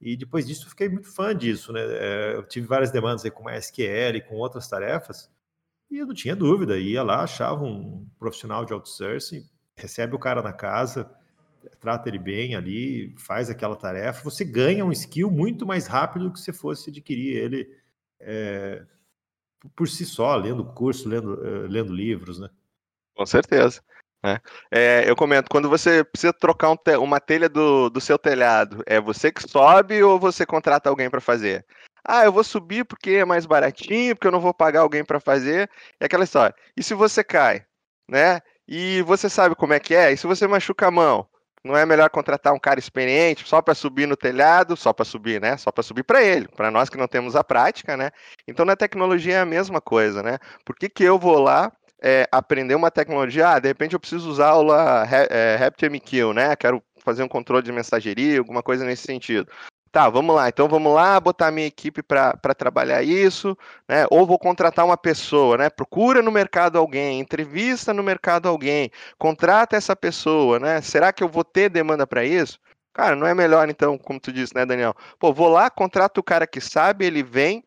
E 0.00 0.16
depois 0.16 0.46
disso 0.46 0.64
eu 0.64 0.70
fiquei 0.70 0.88
muito 0.88 1.12
fã 1.12 1.36
disso, 1.36 1.72
né? 1.72 1.80
É, 1.82 2.36
eu 2.36 2.42
tive 2.44 2.66
várias 2.66 2.90
demandas 2.90 3.24
aí 3.24 3.30
com 3.30 3.50
SQL, 3.50 4.22
com 4.28 4.36
outras 4.36 4.68
tarefas, 4.68 5.30
e 5.90 5.98
eu 5.98 6.06
não 6.06 6.14
tinha 6.14 6.36
dúvida, 6.36 6.78
ia 6.78 7.02
lá, 7.02 7.22
achava 7.22 7.64
um 7.64 8.06
profissional 8.18 8.64
de 8.64 8.72
outsourcing, 8.72 9.44
recebe 9.76 10.14
o 10.14 10.18
cara 10.18 10.42
na 10.42 10.52
casa, 10.52 11.10
trata 11.80 12.08
ele 12.08 12.18
bem 12.18 12.54
ali, 12.54 13.14
faz 13.18 13.50
aquela 13.50 13.74
tarefa, 13.74 14.22
você 14.22 14.44
ganha 14.44 14.84
um 14.84 14.92
skill 14.92 15.30
muito 15.30 15.66
mais 15.66 15.86
rápido 15.86 16.26
do 16.26 16.32
que 16.32 16.40
se 16.40 16.52
fosse 16.52 16.90
adquirir 16.90 17.36
ele 17.36 17.76
é, 18.20 18.84
por 19.74 19.88
si 19.88 20.04
só, 20.04 20.36
lendo 20.36 20.64
curso, 20.64 21.08
lendo, 21.08 21.34
uh, 21.34 21.66
lendo 21.66 21.92
livros, 21.92 22.38
né? 22.38 22.48
Com 23.14 23.26
certeza. 23.26 23.82
Né? 24.22 24.40
É, 24.70 25.08
eu 25.08 25.14
comento, 25.14 25.48
quando 25.50 25.68
você 25.68 26.02
precisa 26.02 26.32
trocar 26.32 26.70
um 26.70 26.76
te 26.76 26.96
uma 26.96 27.20
telha 27.20 27.48
do, 27.48 27.88
do 27.88 28.00
seu 28.00 28.18
telhado, 28.18 28.82
é 28.86 29.00
você 29.00 29.30
que 29.30 29.48
sobe 29.48 30.02
ou 30.02 30.18
você 30.18 30.44
contrata 30.44 30.88
alguém 30.88 31.08
para 31.08 31.20
fazer? 31.20 31.64
Ah, 32.04 32.24
eu 32.24 32.32
vou 32.32 32.44
subir 32.44 32.84
porque 32.84 33.10
é 33.10 33.24
mais 33.24 33.46
baratinho, 33.46 34.14
porque 34.14 34.26
eu 34.26 34.32
não 34.32 34.40
vou 34.40 34.54
pagar 34.54 34.80
alguém 34.80 35.04
para 35.04 35.20
fazer. 35.20 35.70
É 36.00 36.06
aquela 36.06 36.24
história. 36.24 36.54
E 36.76 36.82
se 36.82 36.94
você 36.94 37.22
cai, 37.22 37.64
né? 38.08 38.40
E 38.66 39.02
você 39.02 39.28
sabe 39.28 39.54
como 39.54 39.72
é 39.74 39.80
que 39.80 39.94
é? 39.94 40.12
E 40.12 40.16
se 40.16 40.26
você 40.26 40.46
machuca 40.46 40.88
a 40.88 40.90
mão? 40.90 41.28
Não 41.64 41.76
é 41.76 41.84
melhor 41.84 42.08
contratar 42.10 42.52
um 42.52 42.58
cara 42.58 42.78
experiente 42.78 43.46
só 43.46 43.60
para 43.60 43.74
subir 43.74 44.06
no 44.06 44.16
telhado, 44.16 44.76
só 44.76 44.92
para 44.92 45.04
subir, 45.04 45.40
né? 45.40 45.56
Só 45.56 45.70
para 45.70 45.82
subir 45.82 46.02
para 46.02 46.22
ele, 46.22 46.48
para 46.48 46.70
nós 46.70 46.88
que 46.88 46.96
não 46.96 47.08
temos 47.08 47.36
a 47.36 47.44
prática, 47.44 47.96
né? 47.96 48.10
Então 48.46 48.64
na 48.64 48.76
tecnologia 48.76 49.36
é 49.36 49.40
a 49.40 49.46
mesma 49.46 49.80
coisa, 49.80 50.22
né? 50.22 50.38
Por 50.64 50.76
que, 50.76 50.88
que 50.88 51.04
eu 51.04 51.18
vou 51.18 51.38
lá 51.38 51.72
é, 52.02 52.28
aprender 52.30 52.74
uma 52.74 52.90
tecnologia? 52.90 53.50
Ah, 53.50 53.58
de 53.58 53.68
repente 53.68 53.94
eu 53.94 54.00
preciso 54.00 54.30
usar 54.30 54.48
aula 54.48 55.06
é, 55.30 55.56
RaptorMQ, 55.56 56.32
né? 56.34 56.56
Quero 56.56 56.82
fazer 57.04 57.22
um 57.22 57.28
controle 57.28 57.62
de 57.62 57.72
mensageria, 57.72 58.38
alguma 58.38 58.62
coisa 58.62 58.84
nesse 58.84 59.02
sentido. 59.02 59.50
Tá, 59.90 60.08
vamos 60.10 60.34
lá. 60.36 60.48
Então 60.48 60.68
vamos 60.68 60.92
lá 60.92 61.18
botar 61.18 61.50
minha 61.50 61.66
equipe 61.66 62.02
para 62.02 62.54
trabalhar 62.56 63.02
isso, 63.02 63.56
né? 63.88 64.06
Ou 64.10 64.26
vou 64.26 64.38
contratar 64.38 64.84
uma 64.84 64.96
pessoa, 64.96 65.56
né? 65.56 65.70
Procura 65.70 66.20
no 66.22 66.30
mercado 66.30 66.76
alguém, 66.78 67.20
entrevista 67.20 67.94
no 67.94 68.02
mercado 68.02 68.48
alguém, 68.48 68.90
contrata 69.18 69.76
essa 69.76 69.96
pessoa, 69.96 70.58
né? 70.58 70.80
Será 70.82 71.12
que 71.12 71.22
eu 71.22 71.28
vou 71.28 71.44
ter 71.44 71.70
demanda 71.70 72.06
para 72.06 72.24
isso? 72.24 72.58
Cara, 72.92 73.16
não 73.16 73.26
é 73.26 73.34
melhor 73.34 73.68
então, 73.70 73.96
como 73.96 74.20
tu 74.20 74.32
disse, 74.32 74.54
né, 74.54 74.66
Daniel? 74.66 74.94
Pô, 75.18 75.32
vou 75.32 75.48
lá, 75.48 75.70
contrato 75.70 76.18
o 76.18 76.22
cara 76.22 76.46
que 76.46 76.60
sabe, 76.60 77.06
ele 77.06 77.22
vem, 77.22 77.64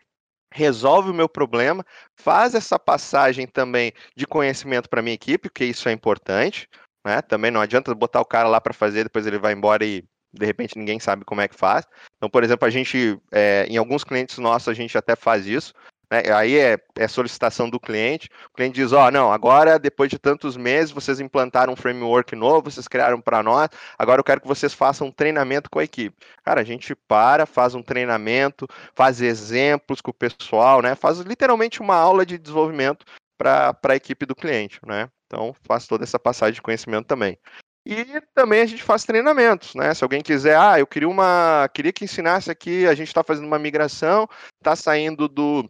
resolve 0.53 1.09
o 1.09 1.13
meu 1.13 1.29
problema, 1.29 1.85
faz 2.15 2.53
essa 2.53 2.77
passagem 2.77 3.47
também 3.47 3.93
de 4.15 4.27
conhecimento 4.27 4.89
para 4.89 5.01
minha 5.01 5.15
equipe, 5.15 5.49
porque 5.49 5.65
isso 5.65 5.87
é 5.89 5.91
importante, 5.91 6.67
né? 7.05 7.21
Também 7.21 7.49
não 7.49 7.61
adianta 7.61 7.95
botar 7.95 8.21
o 8.21 8.25
cara 8.25 8.47
lá 8.49 8.59
para 8.61 8.73
fazer, 8.73 9.03
depois 9.05 9.25
ele 9.25 9.39
vai 9.39 9.53
embora 9.53 9.85
e 9.85 10.03
de 10.33 10.45
repente 10.45 10.77
ninguém 10.77 10.99
sabe 10.99 11.25
como 11.25 11.41
é 11.41 11.47
que 11.47 11.55
faz. 11.55 11.85
Então, 12.17 12.29
por 12.29 12.43
exemplo, 12.43 12.67
a 12.67 12.71
gente, 12.71 13.19
é, 13.31 13.65
em 13.69 13.77
alguns 13.77 14.03
clientes 14.03 14.37
nossos, 14.37 14.67
a 14.67 14.73
gente 14.73 14.97
até 14.97 15.15
faz 15.15 15.45
isso. 15.45 15.73
Né? 16.11 16.23
Aí 16.35 16.57
é, 16.57 16.77
é, 16.97 17.07
solicitação 17.07 17.69
do 17.69 17.79
cliente. 17.79 18.29
O 18.51 18.55
cliente 18.55 18.75
diz: 18.75 18.91
Ó, 18.91 19.07
oh, 19.07 19.11
não, 19.11 19.31
agora, 19.31 19.79
depois 19.79 20.09
de 20.09 20.19
tantos 20.19 20.57
meses, 20.57 20.91
vocês 20.91 21.21
implantaram 21.21 21.71
um 21.71 21.75
framework 21.77 22.35
novo, 22.35 22.69
vocês 22.69 22.87
criaram 22.87 23.21
para 23.21 23.41
nós, 23.41 23.69
agora 23.97 24.19
eu 24.19 24.23
quero 24.23 24.41
que 24.41 24.47
vocês 24.47 24.73
façam 24.73 25.07
um 25.07 25.11
treinamento 25.11 25.69
com 25.69 25.79
a 25.79 25.83
equipe. 25.83 26.15
Cara, 26.43 26.59
a 26.59 26.65
gente 26.65 26.93
para, 26.93 27.45
faz 27.45 27.73
um 27.73 27.81
treinamento, 27.81 28.67
faz 28.93 29.21
exemplos 29.21 30.01
com 30.01 30.11
o 30.11 30.13
pessoal, 30.13 30.81
né? 30.81 30.95
Faz 30.95 31.19
literalmente 31.19 31.81
uma 31.81 31.95
aula 31.95 32.25
de 32.25 32.37
desenvolvimento 32.37 33.05
para 33.37 33.75
a 33.83 33.95
equipe 33.95 34.25
do 34.25 34.35
cliente, 34.35 34.79
né? 34.85 35.09
Então, 35.25 35.55
faz 35.65 35.87
toda 35.87 36.03
essa 36.03 36.19
passagem 36.19 36.55
de 36.55 36.61
conhecimento 36.61 37.07
também. 37.07 37.39
E 37.85 38.21
também 38.35 38.61
a 38.61 38.65
gente 38.65 38.83
faz 38.83 39.03
treinamentos, 39.03 39.73
né? 39.73 39.93
Se 39.93 40.03
alguém 40.03 40.21
quiser, 40.21 40.55
ah, 40.55 40.79
eu 40.79 40.85
queria 40.85 41.09
uma, 41.09 41.67
queria 41.73 41.91
que 41.91 42.05
ensinasse 42.05 42.51
aqui, 42.51 42.85
a 42.85 42.93
gente 42.93 43.07
está 43.07 43.23
fazendo 43.23 43.47
uma 43.47 43.57
migração, 43.57 44.27
está 44.59 44.75
saindo 44.75 45.27
do, 45.27 45.67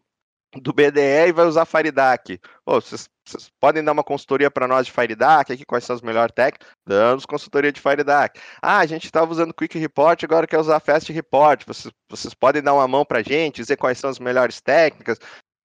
do 0.56 0.74
BDE 0.74 1.30
e 1.30 1.32
vai 1.32 1.46
usar 1.46 1.66
Faridac. 1.66 2.38
Vocês, 2.66 3.08
vocês, 3.26 3.50
podem 3.60 3.82
dar 3.82 3.94
uma 3.94 4.04
consultoria 4.04 4.52
para 4.52 4.68
nós 4.68 4.88
de 4.88 4.92
Faridac, 4.92 5.54
aqui 5.54 5.66
quais 5.66 5.86
são 5.86 5.96
as 5.96 6.02
melhores 6.02 6.34
técnicas? 6.34 6.68
Damos 6.86 7.26
consultoria 7.26 7.72
de 7.72 7.80
Faridac. 7.80 8.38
Ah, 8.62 8.80
a 8.80 8.86
gente 8.86 9.06
estava 9.06 9.32
usando 9.32 9.54
Quick 9.54 9.80
Report, 9.80 10.22
agora 10.24 10.48
quer 10.48 10.60
usar 10.60 10.82
Fast 10.82 11.12
Report. 11.14 11.64
Vocês, 11.66 11.94
vocês 12.10 12.34
podem 12.34 12.62
dar 12.62 12.74
uma 12.74 12.88
mão 12.88 13.06
para 13.06 13.20
a 13.20 13.24
gente, 13.24 13.62
dizer 13.62 13.78
quais 13.78 13.98
são 13.98 14.10
as 14.10 14.20
melhores 14.20 14.60
técnicas, 14.60 15.18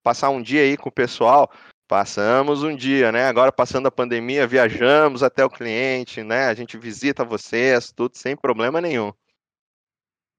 passar 0.05 0.31
um 0.31 0.41
dia 0.41 0.63
aí 0.63 0.77
com 0.77 0.89
o 0.89 0.93
pessoal. 0.93 1.51
Passamos 1.89 2.65
um 2.65 2.75
dia, 2.75 3.13
né? 3.13 3.27
Agora 3.27 3.53
passando 3.53 3.87
a 3.87 3.93
pandemia, 3.93 4.47
viajamos 4.47 5.23
até 5.23 5.45
o 5.45 5.51
cliente, 5.51 6.23
né? 6.25 6.47
A 6.47 6.55
gente 6.55 6.77
visita 6.77 7.25
vocês, 7.25 7.93
tudo 7.93 8.17
sem 8.17 8.37
problema 8.37 8.81
nenhum. 8.81 9.13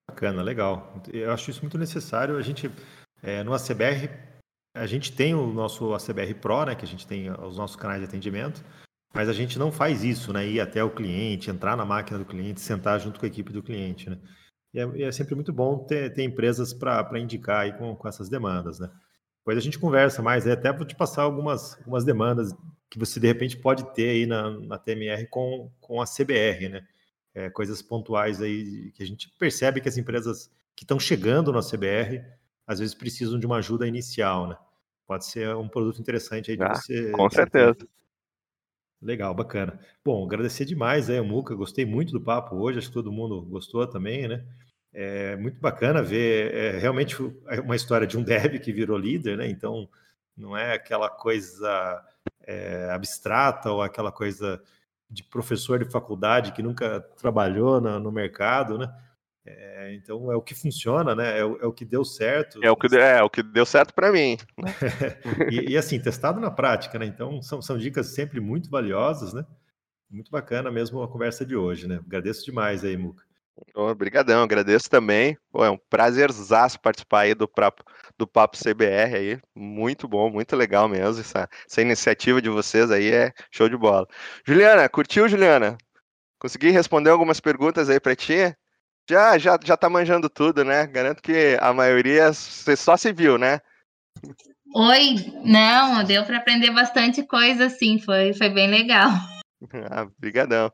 Bacana, 0.09 0.41
legal. 0.41 1.01
Eu 1.11 1.31
acho 1.31 1.49
isso 1.49 1.61
muito 1.61 1.77
necessário. 1.77 2.37
A 2.37 2.41
gente, 2.41 2.69
é, 3.23 3.43
no 3.43 3.53
ACBR, 3.53 4.09
a 4.75 4.85
gente 4.85 5.13
tem 5.13 5.35
o 5.35 5.47
nosso 5.47 5.93
ACBR 5.93 6.33
Pro, 6.35 6.65
né? 6.65 6.75
Que 6.75 6.83
a 6.83 6.87
gente 6.87 7.07
tem 7.07 7.31
os 7.31 7.57
nossos 7.57 7.77
canais 7.77 8.01
de 8.01 8.07
atendimento, 8.07 8.61
mas 9.13 9.29
a 9.29 9.33
gente 9.33 9.57
não 9.57 9.71
faz 9.71 10.03
isso, 10.03 10.33
né? 10.33 10.45
Ir 10.45 10.59
até 10.59 10.83
o 10.83 10.93
cliente, 10.93 11.49
entrar 11.49 11.77
na 11.77 11.85
máquina 11.85 12.19
do 12.19 12.25
cliente, 12.25 12.59
sentar 12.59 12.99
junto 12.99 13.21
com 13.21 13.25
a 13.25 13.29
equipe 13.29 13.53
do 13.53 13.63
cliente, 13.63 14.09
né? 14.09 14.19
E 14.73 14.79
é, 14.79 15.01
é 15.03 15.11
sempre 15.13 15.33
muito 15.33 15.53
bom 15.53 15.85
ter, 15.85 16.13
ter 16.13 16.23
empresas 16.23 16.73
para 16.73 17.17
indicar 17.17 17.61
aí 17.61 17.71
com, 17.71 17.95
com 17.95 18.07
essas 18.07 18.27
demandas, 18.27 18.79
né? 18.79 18.91
Depois 19.47 19.59
a 19.59 19.61
gente 19.61 19.79
conversa 19.79 20.21
mais, 20.21 20.43
né? 20.43 20.51
até 20.51 20.73
vou 20.73 20.85
te 20.85 20.93
passar 20.93 21.21
algumas, 21.21 21.77
algumas 21.77 22.03
demandas 22.03 22.53
que 22.89 22.99
você 22.99 23.17
de 23.17 23.27
repente 23.27 23.55
pode 23.55 23.93
ter 23.93 24.09
aí 24.09 24.25
na, 24.25 24.51
na 24.59 24.77
TMR 24.77 25.25
com, 25.27 25.71
com 25.79 26.01
a 26.01 26.05
CBR, 26.05 26.67
né? 26.67 26.85
É, 27.33 27.49
coisas 27.49 27.81
pontuais 27.81 28.41
aí 28.41 28.91
que 28.91 29.01
a 29.01 29.05
gente 29.05 29.29
percebe 29.39 29.79
que 29.79 29.87
as 29.87 29.97
empresas 29.97 30.51
que 30.75 30.83
estão 30.83 30.99
chegando 30.99 31.53
na 31.53 31.61
CBR 31.61 32.25
às 32.67 32.79
vezes 32.79 32.93
precisam 32.93 33.39
de 33.39 33.45
uma 33.45 33.59
ajuda 33.59 33.87
inicial, 33.87 34.49
né? 34.49 34.57
Pode 35.07 35.25
ser 35.25 35.55
um 35.55 35.69
produto 35.69 36.01
interessante 36.01 36.51
aí 36.51 36.57
de 36.57 36.63
ah, 36.63 36.75
você. 36.75 37.11
Com 37.11 37.29
certeza. 37.29 37.77
Legal, 39.01 39.33
bacana. 39.33 39.79
Bom, 40.03 40.25
agradecer 40.25 40.65
demais 40.65 41.09
aí, 41.09 41.21
Muca. 41.21 41.55
Gostei 41.55 41.85
muito 41.85 42.11
do 42.11 42.19
papo 42.19 42.57
hoje, 42.57 42.79
acho 42.79 42.89
que 42.89 42.93
todo 42.93 43.13
mundo 43.13 43.41
gostou 43.43 43.87
também, 43.87 44.27
né? 44.27 44.45
É 44.99 45.35
muito 45.35 45.59
bacana 45.61 46.01
ver 46.01 46.51
é, 46.55 46.79
realmente 46.79 47.15
é 47.49 47.61
uma 47.61 47.75
história 47.75 48.07
de 48.07 48.17
um 48.17 48.23
dev 48.23 48.57
que 48.59 48.73
virou 48.73 48.97
líder, 48.97 49.37
né? 49.37 49.47
Então, 49.47 49.87
não 50.35 50.57
é 50.57 50.73
aquela 50.73 51.07
coisa 51.07 52.03
é, 52.41 52.89
abstrata 52.89 53.71
ou 53.71 53.83
aquela 53.83 54.11
coisa 54.11 54.59
de 55.07 55.23
professor 55.23 55.77
de 55.77 55.91
faculdade 55.91 56.51
que 56.51 56.63
nunca 56.63 56.99
trabalhou 56.99 57.79
na, 57.79 57.99
no 57.99 58.11
mercado, 58.11 58.79
né? 58.79 58.91
É, 59.45 59.93
então 59.93 60.31
é 60.31 60.35
o 60.35 60.41
que 60.41 60.55
funciona, 60.55 61.13
né? 61.13 61.41
É 61.41 61.45
o, 61.45 61.57
é 61.61 61.65
o 61.67 61.71
que 61.71 61.85
deu 61.85 62.03
certo. 62.03 62.59
É 62.63 62.71
o 62.71 62.75
que, 62.75 62.95
é, 62.97 63.21
o 63.21 63.29
que 63.29 63.43
deu 63.43 63.67
certo 63.67 63.93
para 63.93 64.11
mim. 64.11 64.35
e, 65.51 65.73
e, 65.73 65.77
assim, 65.77 65.99
testado 65.99 66.39
na 66.39 66.49
prática, 66.49 66.97
né? 66.97 67.05
Então 67.05 67.39
são, 67.39 67.61
são 67.61 67.77
dicas 67.77 68.07
sempre 68.07 68.39
muito 68.39 68.67
valiosas, 68.67 69.31
né? 69.31 69.45
Muito 70.09 70.31
bacana 70.31 70.71
mesmo 70.71 71.03
a 71.03 71.07
conversa 71.07 71.45
de 71.45 71.55
hoje, 71.55 71.87
né? 71.87 71.99
Agradeço 72.03 72.43
demais 72.43 72.83
aí, 72.83 72.97
Muca. 72.97 73.26
Obrigadão, 73.75 74.43
agradeço 74.43 74.89
também. 74.89 75.37
Pô, 75.51 75.63
é 75.63 75.69
um 75.69 75.77
prazerzaço 75.77 76.79
participar 76.79 77.21
aí 77.21 77.35
do, 77.35 77.49
do 78.17 78.27
Papo 78.27 78.57
CBR 78.57 79.15
aí. 79.15 79.39
Muito 79.55 80.07
bom, 80.07 80.29
muito 80.29 80.55
legal 80.55 80.87
mesmo. 80.87 81.21
Essa, 81.21 81.49
essa 81.69 81.81
iniciativa 81.81 82.41
de 82.41 82.49
vocês 82.49 82.91
aí 82.91 83.11
é 83.11 83.31
show 83.51 83.69
de 83.69 83.77
bola. 83.77 84.07
Juliana, 84.45 84.87
curtiu, 84.89 85.27
Juliana? 85.27 85.77
Consegui 86.39 86.69
responder 86.69 87.09
algumas 87.09 87.39
perguntas 87.39 87.89
aí 87.89 87.99
para 87.99 88.15
ti? 88.15 88.55
Já, 89.09 89.37
já, 89.37 89.57
já 89.63 89.77
tá 89.77 89.89
manjando 89.89 90.29
tudo, 90.29 90.63
né? 90.63 90.85
Garanto 90.85 91.21
que 91.21 91.57
a 91.61 91.73
maioria 91.73 92.33
você 92.33 92.75
só 92.75 92.97
se 92.97 93.13
viu, 93.13 93.37
né? 93.37 93.61
Oi, 94.75 95.15
não, 95.43 96.03
deu 96.03 96.25
para 96.25 96.37
aprender 96.37 96.71
bastante 96.71 97.23
coisa, 97.23 97.69
sim, 97.69 97.99
foi, 97.99 98.33
foi 98.33 98.49
bem 98.49 98.69
legal. 98.69 99.09
Ah, 99.89 100.05
brigadão. 100.19 100.71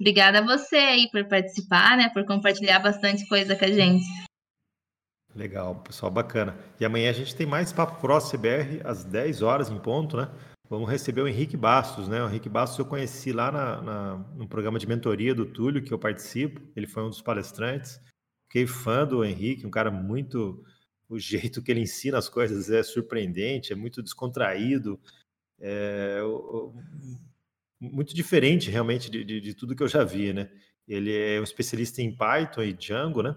Obrigada 0.00 0.38
a 0.38 0.42
você 0.42 0.76
aí 0.76 1.10
por 1.10 1.24
participar, 1.28 1.96
né? 1.96 2.08
Por 2.10 2.24
compartilhar 2.24 2.78
bastante 2.78 3.26
coisa 3.28 3.56
com 3.56 3.64
a 3.64 3.68
gente. 3.68 4.04
Legal, 5.34 5.76
pessoal, 5.76 6.10
bacana. 6.10 6.56
E 6.80 6.84
amanhã 6.84 7.10
a 7.10 7.12
gente 7.12 7.34
tem 7.34 7.46
mais 7.46 7.72
Papo 7.72 8.00
Pro 8.00 8.18
CBR 8.18 8.80
às 8.84 9.04
10 9.04 9.42
horas 9.42 9.70
em 9.70 9.78
ponto, 9.78 10.16
né? 10.16 10.30
Vamos 10.70 10.88
receber 10.88 11.22
o 11.22 11.28
Henrique 11.28 11.56
Bastos, 11.56 12.08
né? 12.08 12.22
O 12.22 12.28
Henrique 12.28 12.48
Bastos 12.48 12.78
eu 12.78 12.84
conheci 12.84 13.32
lá 13.32 13.50
na, 13.50 13.82
na, 13.82 14.16
no 14.36 14.46
programa 14.46 14.78
de 14.78 14.86
mentoria 14.86 15.34
do 15.34 15.46
Túlio, 15.46 15.82
que 15.82 15.92
eu 15.92 15.98
participo. 15.98 16.60
Ele 16.76 16.86
foi 16.86 17.02
um 17.02 17.08
dos 17.08 17.22
palestrantes. 17.22 18.00
Fiquei 18.46 18.66
fã 18.66 19.06
do 19.06 19.24
Henrique, 19.24 19.66
um 19.66 19.70
cara 19.70 19.90
muito. 19.90 20.62
O 21.08 21.18
jeito 21.18 21.62
que 21.62 21.70
ele 21.70 21.80
ensina 21.80 22.18
as 22.18 22.28
coisas 22.28 22.70
é 22.70 22.82
surpreendente, 22.82 23.72
é 23.72 23.76
muito 23.76 24.02
descontraído. 24.02 25.00
É, 25.58 26.20
muito 27.80 28.14
diferente 28.14 28.70
realmente 28.70 29.10
de, 29.10 29.24
de, 29.24 29.40
de, 29.40 29.54
tudo 29.54 29.74
que 29.74 29.82
eu 29.82 29.88
já 29.88 30.04
vi, 30.04 30.32
né? 30.32 30.50
Ele 30.86 31.14
é 31.16 31.40
um 31.40 31.44
especialista 31.44 32.02
em 32.02 32.14
Python 32.14 32.62
e 32.62 32.72
Django, 32.72 33.22
né? 33.22 33.36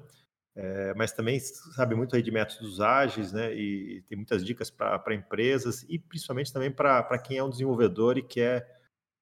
É, 0.56 0.94
mas 0.96 1.12
também 1.12 1.39
sabe 1.39 1.96
muito 1.96 2.16
aí 2.16 2.22
de 2.22 2.32
métodos 2.32 2.82
ágeis, 2.82 3.32
né? 3.32 3.54
E 3.54 4.04
tem 4.08 4.18
muitas 4.18 4.44
dicas 4.44 4.70
para 4.70 5.14
empresas 5.14 5.84
e 5.89 6.00
principalmente 6.00 6.52
também 6.52 6.72
para 6.72 7.18
quem 7.20 7.38
é 7.38 7.44
um 7.44 7.50
desenvolvedor 7.50 8.18
e 8.18 8.24
quer, 8.24 8.68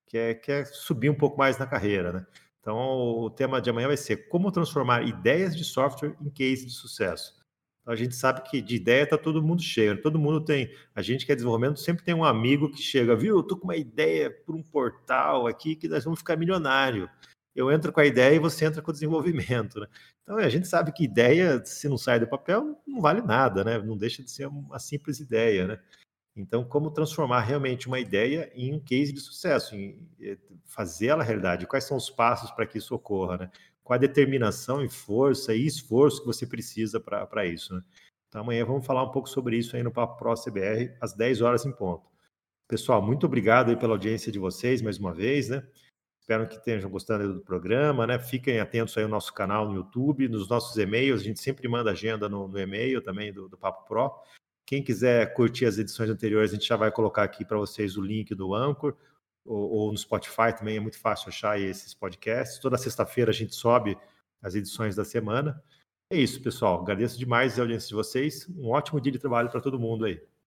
quer, 0.08 0.36
quer 0.36 0.66
subir 0.68 1.10
um 1.10 1.16
pouco 1.16 1.38
mais 1.38 1.58
na 1.58 1.68
carreira, 1.68 2.12
né? 2.14 2.28
Então, 2.60 2.78
o 2.78 3.30
tema 3.30 3.62
de 3.62 3.70
amanhã 3.70 3.88
vai 3.88 3.98
ser 3.98 4.28
como 4.28 4.52
transformar 4.52 5.04
ideias 5.04 5.56
de 5.56 5.64
software 5.64 6.16
em 6.22 6.30
case 6.30 6.66
de 6.66 6.74
sucesso 6.74 7.39
a 7.92 7.96
gente 7.96 8.16
sabe 8.16 8.42
que 8.42 8.62
de 8.62 8.76
ideia 8.76 9.04
está 9.04 9.18
todo 9.18 9.42
mundo 9.42 9.64
cheio, 9.64 9.96
né? 9.96 10.02
todo 10.02 10.20
mundo 10.20 10.40
tem. 10.40 10.72
A 10.94 11.02
gente 11.02 11.26
que 11.26 11.32
é 11.32 11.36
desenvolvimento 11.36 11.80
sempre 11.80 12.04
tem 12.04 12.14
um 12.14 12.24
amigo 12.24 12.70
que 12.70 12.82
chega, 12.82 13.16
viu? 13.16 13.38
Eu 13.38 13.44
tô 13.44 13.58
com 13.58 13.64
uma 13.66 13.76
ideia 13.76 14.30
para 14.30 14.56
um 14.56 14.62
portal 14.62 15.48
aqui 15.48 15.76
que 15.76 15.88
nós 15.88 16.04
vamos 16.04 16.20
ficar 16.20 16.38
milionário. 16.38 17.10
Eu 17.56 17.72
entro 17.72 17.92
com 17.92 18.00
a 18.00 18.06
ideia 18.06 18.36
e 18.36 18.40
você 18.40 18.66
entra 18.66 18.82
com 18.82 18.92
o 18.92 18.94
desenvolvimento, 18.94 19.80
né? 19.80 19.88
Então 20.22 20.38
a 20.38 20.50
gente 20.50 20.68
sabe 20.68 20.92
que 20.92 21.04
ideia, 21.04 21.64
se 21.66 21.90
não 21.90 21.98
sai 21.98 22.20
do 22.20 22.28
papel, 22.28 22.80
não 22.86 23.02
vale 23.02 23.22
nada, 23.22 23.64
né? 23.64 23.80
Não 23.80 23.98
deixa 23.98 24.24
de 24.24 24.30
ser 24.30 24.48
uma 24.48 24.78
simples 24.78 25.20
ideia, 25.20 25.68
né? 25.68 25.80
Então, 26.36 26.64
como 26.64 26.92
transformar 26.92 27.42
realmente 27.42 27.88
uma 27.88 28.00
ideia 28.00 28.52
em 28.56 28.74
um 28.74 28.80
case 28.80 29.12
de 29.12 29.20
sucesso, 29.20 29.76
em 29.76 30.08
eh, 30.22 30.38
fazer 30.64 31.08
ela 31.08 31.24
realidade? 31.24 31.68
Quais 31.68 31.84
são 31.84 31.98
os 31.98 32.10
passos 32.10 32.52
para 32.52 32.66
que 32.66 32.78
isso 32.78 32.96
ocorra, 32.96 33.38
né? 33.38 33.52
Com 33.90 33.94
a 33.96 33.98
determinação 33.98 34.84
e 34.84 34.88
força 34.88 35.56
e 35.56 35.66
esforço 35.66 36.22
que 36.22 36.28
você 36.28 36.46
precisa 36.46 37.00
para 37.00 37.44
isso. 37.48 37.74
Né? 37.74 37.82
Então, 38.28 38.42
amanhã 38.42 38.64
vamos 38.64 38.86
falar 38.86 39.02
um 39.04 39.10
pouco 39.10 39.28
sobre 39.28 39.58
isso 39.58 39.76
aí 39.76 39.82
no 39.82 39.92
Papo 39.92 40.16
Pro 40.16 40.36
CBR, 40.36 40.96
às 41.02 41.16
10 41.16 41.42
horas 41.42 41.66
em 41.66 41.72
ponto. 41.72 42.08
Pessoal, 42.68 43.02
muito 43.02 43.26
obrigado 43.26 43.70
aí 43.70 43.76
pela 43.76 43.94
audiência 43.94 44.32
de 44.32 44.38
vocês 44.38 44.80
mais 44.80 45.00
uma 45.00 45.12
vez, 45.12 45.50
né? 45.50 45.68
Espero 46.22 46.48
que 46.48 46.58
estejam 46.58 46.88
gostando 46.88 47.34
do 47.34 47.42
programa, 47.42 48.06
né? 48.06 48.20
Fiquem 48.20 48.60
atentos 48.60 48.96
aí 48.96 49.04
ao 49.04 49.10
nosso 49.10 49.34
canal 49.34 49.68
no 49.68 49.74
YouTube, 49.74 50.30
nos 50.30 50.48
nossos 50.48 50.78
e-mails. 50.78 51.22
A 51.22 51.24
gente 51.24 51.40
sempre 51.40 51.68
manda 51.68 51.90
agenda 51.90 52.30
no, 52.30 52.48
no 52.48 52.60
e-mail 52.60 53.02
também 53.02 53.34
do, 53.34 53.50
do 53.50 53.58
Papo 53.58 53.88
Pro. 53.88 54.14
Quem 54.68 54.84
quiser 54.84 55.34
curtir 55.34 55.66
as 55.66 55.80
edições 55.80 56.12
anteriores, 56.12 56.52
a 56.52 56.54
gente 56.54 56.68
já 56.68 56.76
vai 56.76 56.92
colocar 56.92 57.24
aqui 57.24 57.44
para 57.44 57.58
vocês 57.58 57.98
o 57.98 58.04
link 58.04 58.36
do 58.36 58.54
Anchor 58.54 58.96
ou, 59.46 59.70
ou, 59.72 59.92
no 59.92 59.98
Spotify 59.98 60.56
também. 60.58 60.78
É 60.78 60.80
muito 60.80 61.00
fácil 61.00 61.30
achar 61.30 61.60
esses 61.60 61.94
podcasts. 61.94 62.60
Toda 62.60 62.78
sexta-feira 62.78 63.32
a 63.32 63.34
gente 63.34 63.56
sobe 63.56 63.98
as 64.42 64.56
edições 64.56 64.96
da 64.96 65.06
semana. 65.06 65.62
É 66.12 66.18
isso, 66.18 66.42
pessoal. 66.42 66.82
Agradeço 66.82 67.18
demais 67.18 67.58
a 67.58 67.62
audiência 67.62 67.90
de 67.90 67.96
vocês. 67.96 68.48
Um 68.50 68.70
ótimo 68.70 69.00
dia 69.00 69.12
de 69.12 69.20
trabalho 69.20 69.50
para 69.50 69.62
todo 69.62 69.80
mundo 69.80 70.06
aí. 70.06 70.22